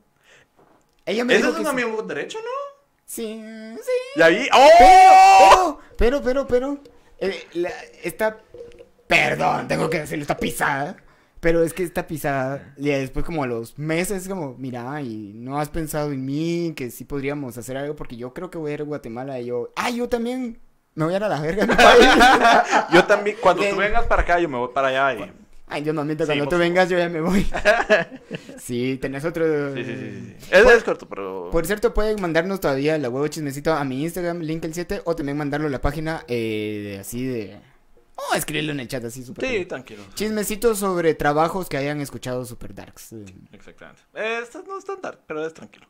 Ella 1.07 1.25
me 1.25 1.35
Ese 1.35 1.43
dijo 1.43 1.51
es 1.51 1.55
que 1.57 1.61
un 1.71 1.77
sí. 1.79 1.83
amigo 1.83 2.03
derecho, 2.03 2.39
¿no? 2.39 2.51
Sí, 3.05 3.43
sí. 3.83 3.91
Y 4.17 4.23
ahí... 4.23 4.49
¡Oh! 4.55 5.79
Pero, 5.99 6.23
pero, 6.23 6.23
pero, 6.23 6.47
pero, 6.47 6.79
eh, 7.19 7.47
la- 7.55 7.71
esta, 8.03 8.39
perdón, 9.07 9.69
tengo 9.69 9.91
que 9.91 10.01
decirlo, 10.01 10.23
está 10.23 10.37
pisada. 10.37 10.97
Pero 11.41 11.65
es 11.65 11.73
que 11.75 11.83
esta 11.83 12.07
pisada, 12.07 12.73
y 12.77 12.89
después 12.91 13.25
como 13.25 13.43
a 13.43 13.49
los 13.49 13.77
meses, 13.77 14.29
como, 14.29 14.55
mira, 14.59 15.03
y 15.03 15.33
no 15.35 15.59
has 15.59 15.71
pensado 15.71 16.13
en 16.13 16.25
mí, 16.25 16.73
que 16.77 16.89
sí 16.93 17.05
podríamos 17.05 17.59
hacer 17.59 17.77
algo, 17.77 17.97
porque 17.97 18.17
yo 18.17 18.33
creo 18.33 18.49
que 18.49 18.59
voy 18.59 18.71
a 18.71 18.75
ir 18.75 18.81
a 18.83 18.85
Guatemala, 18.85 19.41
y 19.41 19.47
yo, 19.47 19.71
ah, 19.75 19.91
yo 19.91 20.09
también 20.09 20.61
me 20.95 21.05
voy 21.05 21.15
a 21.15 21.17
ir 21.17 21.25
a 21.25 21.29
la 21.29 21.41
verga 21.41 21.67
de 21.67 21.73
mi 21.73 21.75
país. 21.75 22.09
Yo 22.93 23.05
también, 23.07 23.37
cuando 23.41 23.65
tú 23.69 23.75
vengas 23.75 24.07
para 24.07 24.23
acá, 24.23 24.39
yo 24.39 24.49
me 24.49 24.57
voy 24.57 24.69
para 24.73 24.89
allá 24.89 25.15
y... 25.25 25.33
Ay, 25.67 25.85
yo 25.85 25.93
no 25.93 26.05
miento, 26.05 26.25
Sí, 26.25 26.29
cuando 26.29 26.45
por 26.45 26.55
tú 26.55 26.59
vengas 26.59 26.89
yo 26.91 26.99
ya 26.99 27.09
me 27.09 27.21
voy. 27.21 27.47
sí, 28.59 28.99
tenés 29.01 29.25
otro... 29.25 29.75
Sí, 29.75 29.85
sí, 29.85 29.97
sí. 29.97 30.35
sí. 30.39 30.49
Es, 30.51 30.67
es 30.67 30.85
corto, 30.85 31.09
pero... 31.09 31.49
Por 31.51 31.67
cierto, 31.67 31.95
pueden 31.95 32.21
mandarnos 32.21 32.61
todavía 32.61 32.99
la 32.99 33.09
huevo 33.09 33.27
chismecito 33.29 33.73
a 33.73 33.83
mi 33.85 34.03
Instagram, 34.03 34.41
link 34.41 34.65
el 34.65 34.75
7, 34.75 35.03
o 35.05 35.17
también 35.17 35.39
mandarlo 35.39 35.69
a 35.69 35.71
la 35.71 35.81
página 35.81 36.25
eh, 36.29 36.99
así 37.01 37.25
de... 37.25 37.59
Oh, 38.15 38.35
escribirlo 38.35 38.73
en 38.73 38.81
el 38.81 38.89
chat 38.89 39.03
así 39.05 39.25
súper. 39.25 39.49
Sí, 39.49 39.65
tranquilo. 39.65 40.03
Chismecitos 40.15 40.79
sobre 40.79 41.15
trabajos 41.15 41.69
que 41.69 41.79
hayan 41.79 42.01
escuchado 42.01 42.45
super 42.45 42.75
darks. 42.75 43.15
Exactamente. 43.53 44.03
Eh, 44.15 44.41
Esto 44.43 44.63
no 44.67 44.79
es 44.79 44.85
tan 44.85 45.01
dark, 45.01 45.21
pero 45.27 45.45
es 45.45 45.55
tranquilo. 45.55 45.87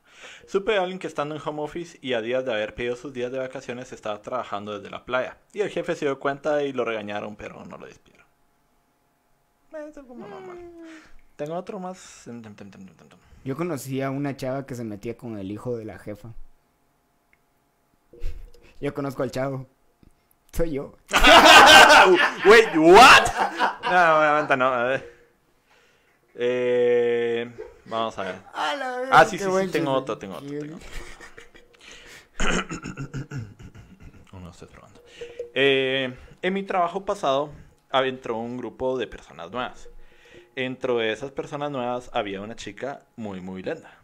Supe 0.46 0.72
de 0.72 0.78
alguien 0.78 0.98
que 0.98 1.08
estando 1.08 1.34
en 1.34 1.42
home 1.44 1.62
office 1.62 1.98
y 2.00 2.12
a 2.12 2.20
días 2.22 2.44
de 2.44 2.52
haber 2.52 2.74
pedido 2.74 2.96
sus 2.96 3.12
días 3.12 3.32
de 3.32 3.38
vacaciones 3.38 3.92
estaba 3.92 4.22
trabajando 4.22 4.78
desde 4.78 4.88
la 4.90 5.04
playa. 5.04 5.38
Y 5.52 5.60
el 5.60 5.70
jefe 5.70 5.96
se 5.96 6.04
dio 6.04 6.18
cuenta 6.20 6.62
y 6.62 6.72
lo 6.72 6.84
regañaron, 6.84 7.36
pero 7.36 7.64
no 7.64 7.76
lo 7.76 7.86
despidieron. 7.86 8.21
Como 10.06 10.28
normal. 10.28 10.58
Tengo 11.36 11.54
otro 11.54 11.80
más. 11.80 12.28
Yo 13.42 13.56
conocí 13.56 14.02
a 14.02 14.10
una 14.10 14.36
chava 14.36 14.66
que 14.66 14.74
se 14.74 14.84
metía 14.84 15.16
con 15.16 15.38
el 15.38 15.50
hijo 15.50 15.78
de 15.78 15.86
la 15.86 15.98
jefa. 15.98 16.34
Yo 18.80 18.92
conozco 18.92 19.22
al 19.22 19.30
chavo. 19.30 19.66
Soy 20.52 20.72
yo. 20.72 20.94
Wait, 22.44 22.76
what? 22.76 23.26
No, 23.84 23.96
aguanta, 23.96 24.56
no. 24.56 24.66
A 24.66 24.84
ver. 24.84 25.12
Eh, 26.34 27.50
vamos 27.86 28.18
a 28.18 28.24
ver. 28.24 28.34
Ah, 28.52 29.24
sí, 29.24 29.38
sí, 29.38 29.44
sí, 29.44 29.68
tengo 29.68 29.92
otro, 29.92 30.18
tengo 30.18 30.36
otro, 30.36 30.48
tengo 30.48 30.76
otro. 30.76 30.88
Uno 34.32 34.50
estoy 34.50 34.68
probando. 34.68 35.00
Eh, 35.54 36.14
en 36.42 36.52
mi 36.52 36.62
trabajo 36.62 37.04
pasado 37.04 37.50
entró 37.92 38.36
un 38.38 38.56
grupo 38.56 38.98
de 38.98 39.06
personas 39.06 39.50
nuevas. 39.50 39.88
Dentro 40.54 40.98
de 40.98 41.12
esas 41.12 41.30
personas 41.30 41.70
nuevas 41.70 42.10
había 42.12 42.40
una 42.40 42.56
chica 42.56 43.00
muy, 43.16 43.40
muy 43.40 43.62
linda. 43.62 43.98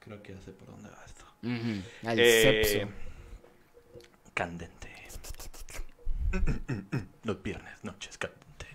Creo 0.00 0.22
que 0.22 0.34
ya 0.34 0.40
sé 0.40 0.52
por 0.52 0.68
dónde 0.68 0.90
va 0.90 1.02
esto. 1.06 1.24
Al 2.04 2.18
Eh. 2.20 2.86
Candente. 4.34 4.90
Los 7.24 7.42
viernes, 7.42 7.82
noches 7.84 8.18
candente. 8.18 8.66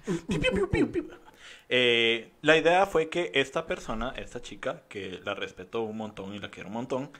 Eh, 1.67 2.31
la 2.41 2.57
idea 2.57 2.85
fue 2.87 3.09
que 3.09 3.31
esta 3.35 3.67
persona, 3.67 4.13
esta 4.15 4.41
chica, 4.41 4.83
que 4.89 5.19
la 5.23 5.35
respeto 5.35 5.81
un 5.81 5.97
montón 5.97 6.33
y 6.33 6.39
la 6.39 6.49
quiero 6.49 6.69
un 6.69 6.73
montón, 6.73 7.11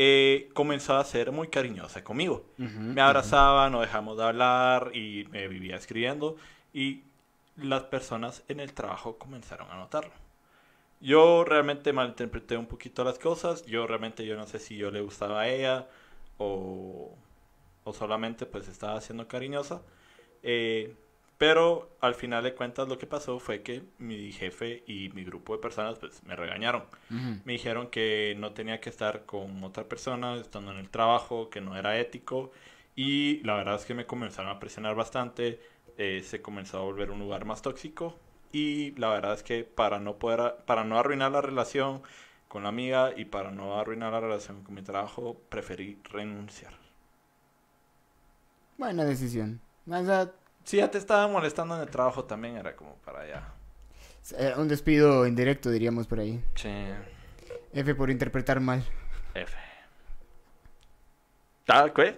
eh, 0.00 0.48
comenzó 0.54 0.96
a 0.96 1.04
ser 1.04 1.32
muy 1.32 1.48
cariñosa 1.48 2.04
conmigo. 2.04 2.46
Me 2.56 3.00
abrazaba, 3.00 3.68
no 3.68 3.80
dejamos 3.80 4.16
de 4.16 4.22
hablar 4.22 4.92
y 4.94 5.26
me 5.32 5.48
vivía 5.48 5.74
escribiendo 5.76 6.36
y 6.72 7.02
las 7.56 7.82
personas 7.82 8.44
en 8.46 8.60
el 8.60 8.72
trabajo 8.74 9.18
comenzaron 9.18 9.68
a 9.72 9.76
notarlo. 9.76 10.12
Yo 11.00 11.44
realmente 11.44 11.92
malinterpreté 11.92 12.56
un 12.56 12.66
poquito 12.66 13.02
las 13.02 13.18
cosas, 13.18 13.66
yo 13.66 13.88
realmente 13.88 14.24
yo 14.24 14.36
no 14.36 14.46
sé 14.46 14.60
si 14.60 14.76
yo 14.76 14.92
le 14.92 15.00
gustaba 15.00 15.40
a 15.42 15.48
ella 15.48 15.88
o, 16.38 17.16
o 17.82 17.92
solamente 17.92 18.46
pues 18.46 18.68
estaba 18.68 19.00
siendo 19.00 19.26
cariñosa, 19.26 19.82
eh, 20.44 20.94
Pero 21.38 21.96
al 22.00 22.14
final 22.14 22.42
de 22.44 22.54
cuentas 22.54 22.88
lo 22.88 22.98
que 22.98 23.06
pasó 23.06 23.38
fue 23.40 23.62
que 23.62 23.84
mi 23.98 24.32
jefe 24.32 24.82
y 24.86 25.10
mi 25.10 25.24
grupo 25.24 25.54
de 25.54 25.62
personas 25.62 25.98
pues 25.98 26.22
me 26.24 26.36
regañaron. 26.36 26.84
Me 27.44 27.52
dijeron 27.54 27.88
que 27.90 28.34
no 28.38 28.52
tenía 28.52 28.80
que 28.80 28.90
estar 28.90 29.24
con 29.26 29.62
otra 29.64 29.84
persona 29.88 30.34
estando 30.36 30.72
en 30.72 30.78
el 30.78 30.90
trabajo, 30.90 31.50
que 31.50 31.60
no 31.60 31.76
era 31.76 31.98
ético. 31.98 32.52
Y 32.96 33.40
la 33.44 33.54
verdad 33.56 33.76
es 33.76 33.84
que 33.86 33.94
me 33.94 34.06
comenzaron 34.06 34.50
a 34.50 34.58
presionar 34.60 34.94
bastante. 34.96 35.60
eh, 35.98 36.22
se 36.24 36.40
comenzó 36.42 36.78
a 36.78 36.82
volver 36.82 37.10
un 37.10 37.18
lugar 37.20 37.44
más 37.44 37.62
tóxico. 37.62 38.16
Y 38.52 38.92
la 38.98 39.10
verdad 39.10 39.34
es 39.34 39.42
que 39.42 39.64
para 39.64 39.98
no 40.00 40.18
poder, 40.18 40.56
para 40.66 40.84
no 40.84 40.98
arruinar 40.98 41.32
la 41.32 41.40
relación 41.42 42.02
con 42.48 42.62
la 42.64 42.70
amiga 42.70 43.12
y 43.16 43.26
para 43.26 43.50
no 43.50 43.78
arruinar 43.78 44.12
la 44.12 44.20
relación 44.20 44.62
con 44.64 44.74
mi 44.74 44.82
trabajo, 44.82 45.40
preferí 45.50 45.98
renunciar. 46.04 46.74
Buena 48.78 49.04
decisión. 49.04 49.60
O 49.86 50.04
sea, 50.04 50.32
Si 50.68 50.76
ya 50.76 50.90
te 50.90 50.98
estaba 50.98 51.26
molestando 51.28 51.76
en 51.76 51.80
el 51.80 51.88
trabajo 51.88 52.24
también, 52.24 52.58
era 52.58 52.76
como 52.76 52.96
para 52.96 53.20
allá. 53.22 53.54
eh, 54.36 54.52
un 54.58 54.68
despido 54.68 55.26
indirecto, 55.26 55.70
diríamos 55.70 56.06
por 56.06 56.20
ahí. 56.20 56.44
Sí. 56.56 56.68
F 57.72 57.94
por 57.94 58.10
interpretar 58.10 58.60
mal. 58.60 58.84
F. 59.34 59.56
¿Ah, 61.68 61.88
qué? 61.94 62.16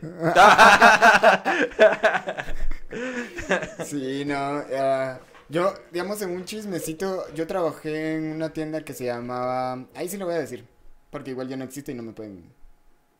Sí, 3.84 4.24
no. 4.24 4.62
eh, 4.68 5.16
yo, 5.48 5.72
digamos, 5.92 6.20
en 6.22 6.30
un 6.30 6.44
chismecito, 6.44 7.32
yo 7.34 7.46
trabajé 7.46 8.16
en 8.16 8.32
una 8.32 8.52
tienda 8.52 8.84
que 8.84 8.94
se 8.94 9.04
llamaba... 9.04 9.86
Ahí 9.94 10.08
sí 10.08 10.16
lo 10.18 10.26
voy 10.26 10.34
a 10.34 10.40
decir, 10.40 10.66
porque 11.10 11.30
igual 11.30 11.46
ya 11.46 11.56
no 11.56 11.62
existe 11.62 11.92
y 11.92 11.94
no 11.94 12.02
me 12.02 12.14
pueden 12.14 12.52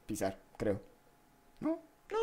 pisar, 0.06 0.36
creo. 0.56 0.80
¿No? 1.60 1.78
No. 2.10 2.18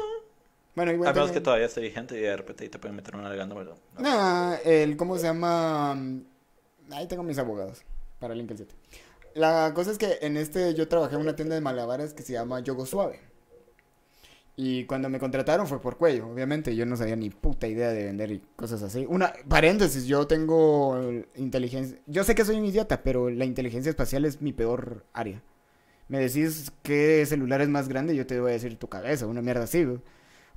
Bueno, 0.77 0.91
igual... 0.91 1.09
A 1.09 1.13
menos 1.13 1.31
que 1.31 1.41
todavía 1.41 1.65
esté 1.65 1.81
vigente 1.81 2.15
y 2.15 2.21
de 2.21 2.37
repente 2.37 2.63
ahí 2.63 2.69
te 2.69 2.77
pueden 2.77 2.95
meter 2.95 3.15
una 3.15 3.29
alegando, 3.29 3.55
¿verdad? 3.55 3.73
No. 3.97 4.03
No, 4.03 4.57
el, 4.63 4.95
¿cómo 4.95 5.17
se 5.17 5.23
llama? 5.23 5.93
Ahí 6.91 7.07
tengo 7.07 7.23
mis 7.23 7.39
abogados 7.39 7.81
para 8.19 8.35
el 8.35 8.47
7. 8.47 8.75
La 9.33 9.73
cosa 9.73 9.89
es 9.89 9.97
que 9.97 10.19
en 10.21 10.37
este 10.37 10.75
yo 10.75 10.87
trabajé 10.87 11.15
en 11.15 11.21
una 11.21 11.35
tienda 11.35 11.55
de 11.55 11.61
malabares 11.61 12.13
que 12.13 12.21
se 12.21 12.33
llama 12.33 12.59
Yogo 12.59 12.85
Suave. 12.85 13.19
Y 14.55 14.85
cuando 14.85 15.09
me 15.09 15.17
contrataron 15.17 15.65
fue 15.65 15.81
por 15.81 15.97
cuello, 15.97 16.27
obviamente. 16.27 16.75
Yo 16.75 16.85
no 16.85 16.95
sabía 16.95 17.15
ni 17.15 17.31
puta 17.31 17.67
idea 17.67 17.89
de 17.89 18.05
vender 18.05 18.29
y 18.29 18.43
cosas 18.55 18.83
así. 18.83 19.03
Una, 19.09 19.33
paréntesis, 19.49 20.05
yo 20.05 20.27
tengo 20.27 21.11
inteligencia. 21.37 21.97
Yo 22.05 22.23
sé 22.23 22.35
que 22.35 22.45
soy 22.45 22.57
un 22.57 22.65
idiota, 22.65 23.01
pero 23.01 23.31
la 23.31 23.45
inteligencia 23.45 23.89
espacial 23.89 24.25
es 24.25 24.43
mi 24.43 24.53
peor 24.53 25.05
área. 25.11 25.41
Me 26.07 26.19
decís 26.19 26.71
qué 26.83 27.25
celular 27.25 27.61
es 27.61 27.67
más 27.67 27.89
grande, 27.89 28.15
yo 28.15 28.27
te 28.27 28.39
voy 28.39 28.51
a 28.51 28.53
decir 28.53 28.77
tu 28.77 28.87
cabeza, 28.87 29.25
una 29.25 29.41
mierda 29.41 29.63
así. 29.63 29.83
güey. 29.83 30.01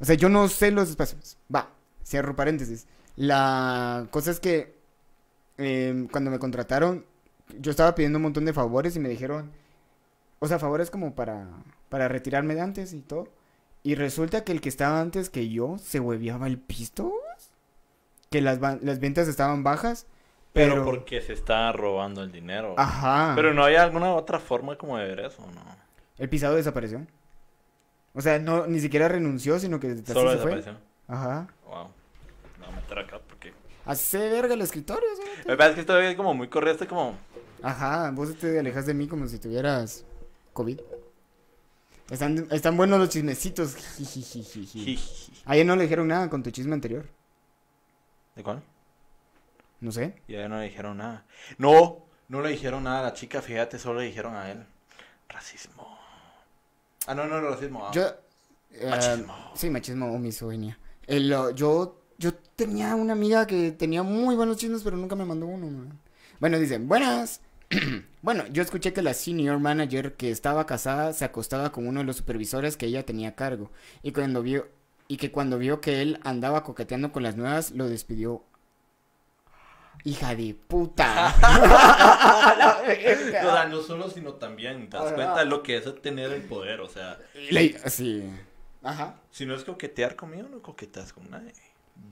O 0.00 0.04
sea, 0.04 0.14
yo 0.16 0.28
no 0.28 0.48
sé 0.48 0.70
los 0.70 0.88
espacios. 0.90 1.36
Va, 1.54 1.70
cierro 2.04 2.34
paréntesis. 2.34 2.86
La 3.16 4.06
cosa 4.10 4.30
es 4.30 4.40
que 4.40 4.74
eh, 5.58 6.06
cuando 6.10 6.30
me 6.30 6.38
contrataron, 6.38 7.04
yo 7.58 7.70
estaba 7.70 7.94
pidiendo 7.94 8.18
un 8.18 8.22
montón 8.22 8.44
de 8.44 8.52
favores 8.52 8.96
y 8.96 9.00
me 9.00 9.08
dijeron, 9.08 9.50
o 10.38 10.48
sea, 10.48 10.58
favores 10.58 10.90
como 10.90 11.14
para, 11.14 11.48
para 11.88 12.08
retirarme 12.08 12.54
de 12.54 12.62
antes 12.62 12.92
y 12.92 13.02
todo. 13.02 13.28
Y 13.82 13.94
resulta 13.94 14.44
que 14.44 14.52
el 14.52 14.60
que 14.60 14.68
estaba 14.68 15.00
antes 15.00 15.30
que 15.30 15.48
yo 15.48 15.76
se 15.78 16.00
hueveaba 16.00 16.46
el 16.46 16.58
pisto, 16.58 17.12
que 18.30 18.40
las, 18.40 18.60
las 18.60 19.00
ventas 19.00 19.26
estaban 19.28 19.62
bajas, 19.62 20.06
Pero, 20.52 20.74
pero... 20.74 20.84
porque 20.84 21.20
se 21.20 21.32
está 21.32 21.72
robando 21.72 22.22
el 22.22 22.32
dinero. 22.32 22.74
Ajá. 22.78 23.32
Pero 23.36 23.54
no 23.54 23.64
hay 23.64 23.76
alguna 23.76 24.14
otra 24.14 24.38
forma 24.38 24.76
como 24.76 24.96
de 24.98 25.06
ver 25.06 25.20
eso, 25.20 25.42
¿no? 25.54 25.62
El 26.18 26.28
pisado 26.28 26.56
desapareció. 26.56 27.06
O 28.14 28.20
sea, 28.20 28.38
no, 28.38 28.66
ni 28.66 28.80
siquiera 28.80 29.08
renunció, 29.08 29.58
sino 29.58 29.78
que 29.78 29.88
así 29.88 30.02
Solo 30.12 30.32
se 30.32 30.38
fue. 30.38 30.56
desapareció. 30.56 30.76
Ajá. 31.06 31.48
Wow. 31.64 31.88
Me 32.58 32.66
voy 32.66 32.74
a 32.74 32.76
meter 32.80 32.98
acá 32.98 33.20
porque... 33.28 33.52
Hace 33.86 34.18
verga 34.28 34.54
el 34.54 34.60
escritorio, 34.62 35.08
¿sabes? 35.16 35.46
Me 35.46 35.56
parece 35.56 35.74
que 35.76 35.80
estoy 35.82 36.16
como 36.16 36.34
muy 36.34 36.48
corriente, 36.48 36.86
como... 36.86 37.16
Ajá, 37.62 38.10
vos 38.10 38.34
te 38.36 38.58
alejas 38.58 38.86
de 38.86 38.94
mí 38.94 39.06
como 39.06 39.26
si 39.26 39.38
tuvieras 39.38 40.04
COVID. 40.52 40.80
Están, 42.10 42.48
están 42.50 42.76
buenos 42.76 42.98
los 42.98 43.08
chismecitos. 43.10 43.76
Ayer 45.44 45.64
no 45.64 45.76
le 45.76 45.82
dijeron 45.84 46.08
nada 46.08 46.28
con 46.28 46.42
tu 46.42 46.50
chisme 46.50 46.74
anterior. 46.74 47.06
¿De 48.34 48.42
cuál? 48.42 48.62
No 49.80 49.92
sé. 49.92 50.14
Y 50.26 50.32
ya 50.32 50.48
no 50.48 50.58
le 50.58 50.64
dijeron 50.64 50.98
nada. 50.98 51.24
No, 51.58 52.04
no 52.28 52.40
le 52.42 52.50
dijeron 52.50 52.84
nada 52.84 53.00
a 53.00 53.02
la 53.02 53.12
chica, 53.14 53.40
fíjate, 53.40 53.78
solo 53.78 54.00
le 54.00 54.06
dijeron 54.06 54.34
a 54.34 54.50
él. 54.50 54.66
Racismo. 55.28 55.99
Ah, 57.10 57.14
no, 57.14 57.26
no, 57.26 57.40
racismo. 57.40 57.86
ah. 57.86 57.90
Yo. 57.92 58.02
eh, 58.72 58.86
Machismo. 58.88 59.34
sí, 59.54 59.68
machismo 59.70 60.12
o 60.12 60.18
misoginia. 60.18 60.78
El, 61.06 61.32
uh, 61.32 61.50
yo, 61.54 62.02
yo 62.18 62.34
tenía 62.54 62.94
una 62.94 63.14
amiga 63.14 63.46
que 63.46 63.72
tenía 63.72 64.02
muy 64.04 64.36
buenos 64.36 64.58
chismes, 64.58 64.82
pero 64.82 64.96
nunca 64.96 65.16
me 65.16 65.24
mandó 65.24 65.46
uno. 65.46 65.66
man. 65.66 65.98
Bueno, 66.38 66.58
dicen, 66.58 66.86
buenas. 66.86 67.40
bueno, 68.22 68.46
yo 68.52 68.62
escuché 68.62 68.92
que 68.92 69.02
la 69.02 69.14
senior 69.14 69.58
manager 69.58 70.14
que 70.14 70.30
estaba 70.30 70.66
casada 70.66 71.12
se 71.12 71.24
acostaba 71.24 71.72
con 71.72 71.86
uno 71.88 72.00
de 72.00 72.06
los 72.06 72.16
supervisores 72.16 72.76
que 72.76 72.86
ella 72.86 73.04
tenía 73.04 73.30
a 73.30 73.34
cargo. 73.34 73.70
Y 74.02 74.12
cuando 74.12 74.42
vio. 74.42 74.68
Y 75.08 75.16
que 75.16 75.32
cuando 75.32 75.58
vio 75.58 75.80
que 75.80 76.02
él 76.02 76.20
andaba 76.22 76.62
coqueteando 76.62 77.10
con 77.10 77.24
las 77.24 77.36
nuevas, 77.36 77.72
lo 77.72 77.88
despidió. 77.88 78.44
Hija 80.04 80.34
de 80.34 80.54
puta. 80.54 81.34
O 82.80 83.52
sea, 83.52 83.66
no 83.66 83.82
solo, 83.82 84.10
sino 84.10 84.34
también, 84.34 84.88
te 84.90 84.96
das 84.96 85.12
cuenta 85.12 85.38
de 85.40 85.44
lo 85.46 85.62
que 85.62 85.76
es 85.76 86.02
tener 86.02 86.32
el 86.32 86.42
poder, 86.42 86.80
o 86.80 86.88
sea, 86.88 87.18
Le- 87.50 87.78
sí. 87.88 88.24
Ajá. 88.82 89.14
si 89.30 89.46
no 89.46 89.54
es 89.54 89.64
coquetear 89.64 90.16
conmigo, 90.16 90.48
no 90.48 90.60
coqueteas 90.62 91.12
con 91.12 91.30
nadie. 91.30 91.52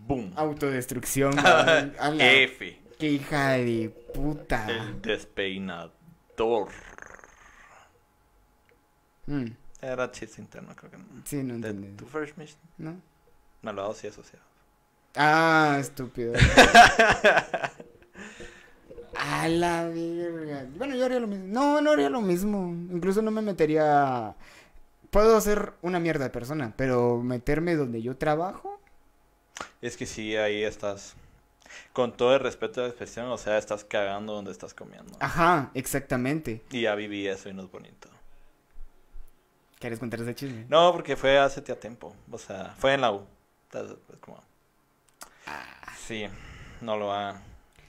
Boom. 0.06 0.32
Autodestrucción. 0.36 1.36
A 1.38 2.10
la- 2.10 2.32
F. 2.32 2.80
Qué 2.98 3.06
hija 3.12 3.52
de 3.52 3.90
puta. 4.14 4.66
El 4.68 5.00
despeinador. 5.02 6.68
Mm, 9.26 9.46
Era 9.82 10.10
chiste 10.10 10.40
interno, 10.40 10.74
creo 10.76 10.90
que 10.90 10.98
no. 10.98 11.04
sí, 11.24 11.36
no 11.42 11.58
De 11.58 11.68
entendí. 11.68 11.96
tu 11.96 12.06
first 12.06 12.36
mission. 12.36 12.60
¿No? 12.78 13.00
Malvado 13.62 13.92
sí 13.94 14.06
asociado. 14.06 14.44
Ah, 15.16 15.76
estúpido. 15.80 16.34
A 19.16 19.48
la 19.48 19.88
verga. 19.88 20.66
Bueno, 20.76 20.94
yo 20.94 21.04
haría 21.04 21.18
lo 21.18 21.26
mismo. 21.26 21.46
No, 21.48 21.80
no 21.80 21.90
haría 21.90 22.08
lo 22.08 22.20
mismo. 22.20 22.68
Incluso 22.92 23.20
no 23.20 23.30
me 23.30 23.42
metería. 23.42 24.36
Puedo 25.10 25.40
ser 25.40 25.72
una 25.82 25.98
mierda 25.98 26.24
de 26.24 26.30
persona, 26.30 26.72
pero 26.76 27.20
meterme 27.22 27.74
donde 27.74 28.00
yo 28.02 28.16
trabajo. 28.16 28.80
Es 29.82 29.96
que 29.96 30.06
sí, 30.06 30.36
ahí 30.36 30.62
estás. 30.62 31.14
Con 31.92 32.16
todo 32.16 32.34
el 32.34 32.40
respeto 32.40 32.80
a 32.80 32.84
la 32.84 32.88
expresión, 32.90 33.26
o 33.26 33.38
sea, 33.38 33.58
estás 33.58 33.84
cagando 33.84 34.34
donde 34.34 34.52
estás 34.52 34.72
comiendo. 34.72 35.16
Ajá, 35.20 35.70
exactamente. 35.74 36.62
Y 36.70 36.82
ya 36.82 36.94
viví 36.94 37.26
eso 37.26 37.48
y 37.48 37.54
no 37.54 37.62
es 37.62 37.70
bonito. 37.70 38.08
¿Quieres 39.78 39.98
contar 39.98 40.20
ese 40.20 40.34
chisme? 40.34 40.66
No, 40.68 40.92
porque 40.92 41.16
fue 41.16 41.38
hace 41.38 41.60
tiempo. 41.62 42.14
O 42.30 42.38
sea, 42.38 42.74
fue 42.78 42.94
en 42.94 43.00
la 43.00 43.12
U. 43.12 43.26
Pues, 43.70 43.94
como... 44.20 44.42
Sí, 46.06 46.24
no 46.80 46.96
lo 46.96 47.06
va. 47.08 47.40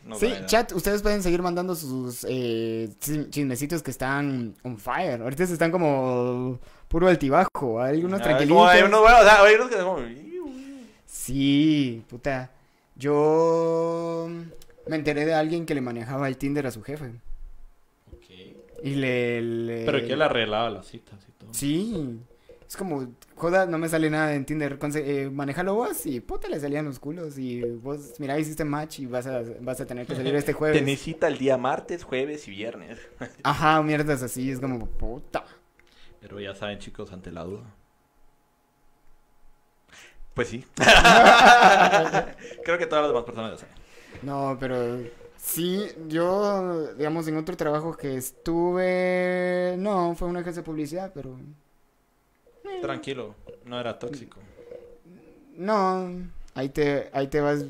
No 0.05 0.15
sí, 0.15 0.33
chat, 0.45 0.71
ustedes 0.71 1.01
pueden 1.01 1.21
seguir 1.21 1.41
mandando 1.41 1.75
sus 1.75 2.25
eh, 2.27 2.89
chis- 3.01 3.29
chismecitos 3.29 3.83
que 3.83 3.91
están 3.91 4.55
on 4.63 4.77
fire. 4.77 5.21
Ahorita 5.21 5.45
se 5.45 5.53
están 5.53 5.71
como 5.71 6.57
puro 6.87 7.07
altibajo. 7.07 7.81
Hay 7.81 8.03
unos 8.03 8.21
tranquilitos. 8.21 8.67
hay 8.69 8.81
unos 8.83 9.01
buenos, 9.01 9.21
o 9.21 9.23
sea, 9.23 9.43
hay 9.43 9.55
unos 9.55 9.69
que 9.69 9.77
como... 9.77 9.97
Sí, 11.05 12.03
puta. 12.09 12.49
Yo 12.95 14.29
me 14.87 14.95
enteré 14.95 15.25
de 15.25 15.33
alguien 15.33 15.65
que 15.65 15.75
le 15.75 15.81
manejaba 15.81 16.27
el 16.27 16.37
Tinder 16.37 16.65
a 16.67 16.71
su 16.71 16.81
jefe. 16.81 17.11
Y 18.81 18.95
le... 18.95 19.41
le- 19.41 19.85
Pero 19.85 19.99
que 19.99 20.13
él 20.13 20.21
arreglaba 20.21 20.69
las 20.69 20.87
citas 20.87 21.19
y 21.27 21.31
todo. 21.33 21.53
Sí. 21.53 22.19
Es 22.69 22.77
como, 22.77 23.07
joda, 23.35 23.65
no 23.65 23.79
me 23.79 23.89
sale 23.89 24.11
nada 24.11 24.35
en 24.35 24.45
Tinder. 24.45 24.77
conse- 24.77 25.03
eh, 25.03 25.29
manéjalo 25.31 25.73
vos 25.73 26.05
y 26.05 26.19
puta 26.19 26.47
le 26.47 26.59
salían 26.59 26.85
los 26.85 26.99
culos. 26.99 27.39
Y 27.39 27.61
vos, 27.63 28.13
mira, 28.19 28.37
hiciste 28.37 28.63
match 28.63 28.99
y 28.99 29.07
vas 29.07 29.25
a, 29.25 29.41
vas 29.61 29.81
a 29.81 29.87
tener 29.87 30.05
que 30.05 30.15
salir 30.15 30.35
este 30.35 30.53
jueves. 30.53 30.77
Tenés 30.77 30.99
cita 31.01 31.27
el 31.27 31.39
día 31.39 31.57
martes, 31.57 32.03
jueves 32.03 32.47
y 32.47 32.51
viernes. 32.51 32.99
Ajá, 33.43 33.81
mierdas 33.81 34.21
así. 34.21 34.51
Es 34.51 34.59
como, 34.59 34.85
puta. 34.85 35.43
Pero 36.21 36.39
ya 36.39 36.53
saben, 36.53 36.77
chicos, 36.77 37.11
ante 37.11 37.31
la 37.31 37.43
duda. 37.43 37.63
Pues 40.35 40.49
sí. 40.49 40.63
Creo 42.63 42.77
que 42.77 42.85
todas 42.85 43.03
las 43.03 43.09
demás 43.11 43.23
personas 43.25 43.51
ya 43.53 43.57
saben. 43.57 43.75
No, 44.21 44.57
pero 44.59 44.99
sí, 45.37 45.87
yo, 46.07 46.93
digamos, 46.93 47.27
en 47.27 47.37
otro 47.37 47.57
trabajo 47.57 47.97
que 47.97 48.15
estuve. 48.15 49.75
No, 49.79 50.13
fue 50.15 50.27
una 50.27 50.41
agencia 50.41 50.61
de 50.61 50.65
publicidad, 50.65 51.11
pero. 51.15 51.35
Tranquilo, 52.81 53.35
no 53.65 53.79
era 53.79 53.97
tóxico. 53.99 54.39
No, 55.55 56.09
ahí 56.55 56.69
te, 56.69 57.09
ahí 57.13 57.27
te 57.27 57.41
vas, 57.41 57.65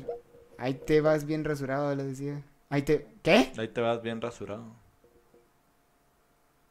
ahí 0.58 0.74
te 0.74 1.00
vas 1.00 1.24
bien 1.26 1.44
rasurado, 1.44 1.94
le 1.94 2.04
decía. 2.04 2.40
Ahí 2.68 2.82
te, 2.82 3.06
¿qué? 3.22 3.52
Ahí 3.58 3.68
te 3.68 3.80
vas 3.80 4.00
bien 4.02 4.20
rasurado. 4.20 4.64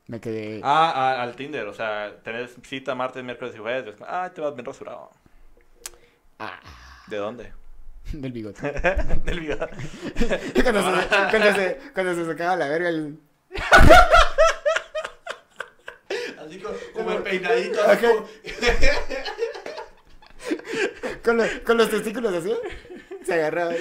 Me 0.07 0.19
quedé. 0.19 0.61
Ah, 0.63 0.91
a- 0.91 1.21
al 1.21 1.35
Tinder, 1.35 1.67
o 1.67 1.73
sea, 1.73 2.15
tenés 2.23 2.55
cita 2.63 2.95
martes, 2.95 3.23
miércoles 3.23 3.53
y 3.55 3.59
jueves. 3.59 3.95
Ah, 4.07 4.31
te 4.33 4.41
vas 4.41 4.55
bien 4.55 4.65
rasurado. 4.65 5.11
Ah. 6.39 6.59
¿De 7.07 7.17
dónde? 7.17 7.51
Del 8.13 8.31
bigote. 8.31 8.71
Del 9.25 9.39
video. 9.41 9.57
cuando, 10.63 10.81
se, 10.81 11.07
cuando, 11.29 11.53
se, 11.53 11.77
cuando 11.93 12.15
se 12.15 12.25
sacaba 12.25 12.55
la 12.55 12.69
verga 12.69 12.89
el... 12.89 13.19
Como, 17.13 17.17
el 17.17 17.23
peinadito. 17.23 17.79
Como- 17.83 18.27
Con, 21.23 21.37
los- 21.37 21.49
con 21.65 21.77
los 21.77 21.89
testículos 21.89 22.33
así. 22.33 22.53
Se 23.25 23.33
agarraba. 23.33 23.73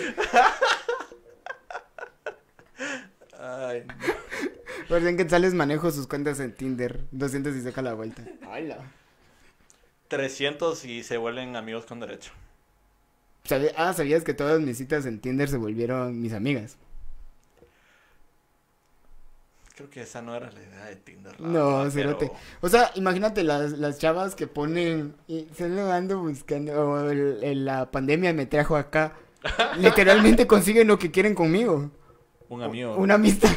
Ay, 3.38 3.84
no. 3.86 3.94
Por 4.88 5.06
en 5.06 5.16
Quetzales 5.16 5.54
manejo 5.54 5.90
sus 5.90 6.06
cuentas 6.06 6.40
en 6.40 6.52
Tinder. 6.54 7.04
200 7.12 7.54
y 7.56 7.60
saca 7.62 7.82
la 7.82 7.94
vuelta. 7.94 8.22
¡Hala! 8.50 8.78
300 10.08 10.84
y 10.84 11.02
se 11.04 11.16
vuelven 11.16 11.54
amigos 11.56 11.84
con 11.86 12.00
derecho. 12.00 12.32
Ah, 13.76 13.92
¿sabías 13.94 14.24
que 14.24 14.34
todas 14.34 14.60
mis 14.60 14.76
citas 14.78 15.06
en 15.06 15.20
Tinder 15.20 15.48
se 15.48 15.56
volvieron 15.56 16.20
mis 16.20 16.32
amigas? 16.32 16.76
Creo 19.78 19.90
que 19.90 20.00
esa 20.02 20.20
no 20.20 20.34
era 20.34 20.50
la 20.50 20.60
idea 20.60 20.84
de 20.86 20.96
Tinder. 20.96 21.40
la 21.40 21.46
No, 21.48 21.76
verdad, 21.78 21.90
cerote. 21.92 22.26
pero- 22.26 22.38
O 22.62 22.68
sea, 22.68 22.90
imagínate 22.96 23.44
las, 23.44 23.70
las 23.78 23.98
chavas 23.98 24.34
que 24.34 24.48
ponen... 24.48 25.14
Y 25.28 25.46
solo 25.56 25.92
ando 25.92 26.18
buscando... 26.18 26.72
O 26.90 27.08
el- 27.10 27.38
el- 27.44 27.64
la 27.64 27.88
pandemia 27.88 28.32
me 28.34 28.46
trajo 28.46 28.74
acá. 28.76 29.14
Literalmente 29.78 30.48
consiguen 30.48 30.88
lo 30.88 30.98
que 30.98 31.12
quieren 31.12 31.36
conmigo. 31.36 31.92
Un 32.48 32.62
amigo 32.64 32.96
Una 32.96 33.14
amistad. 33.14 33.50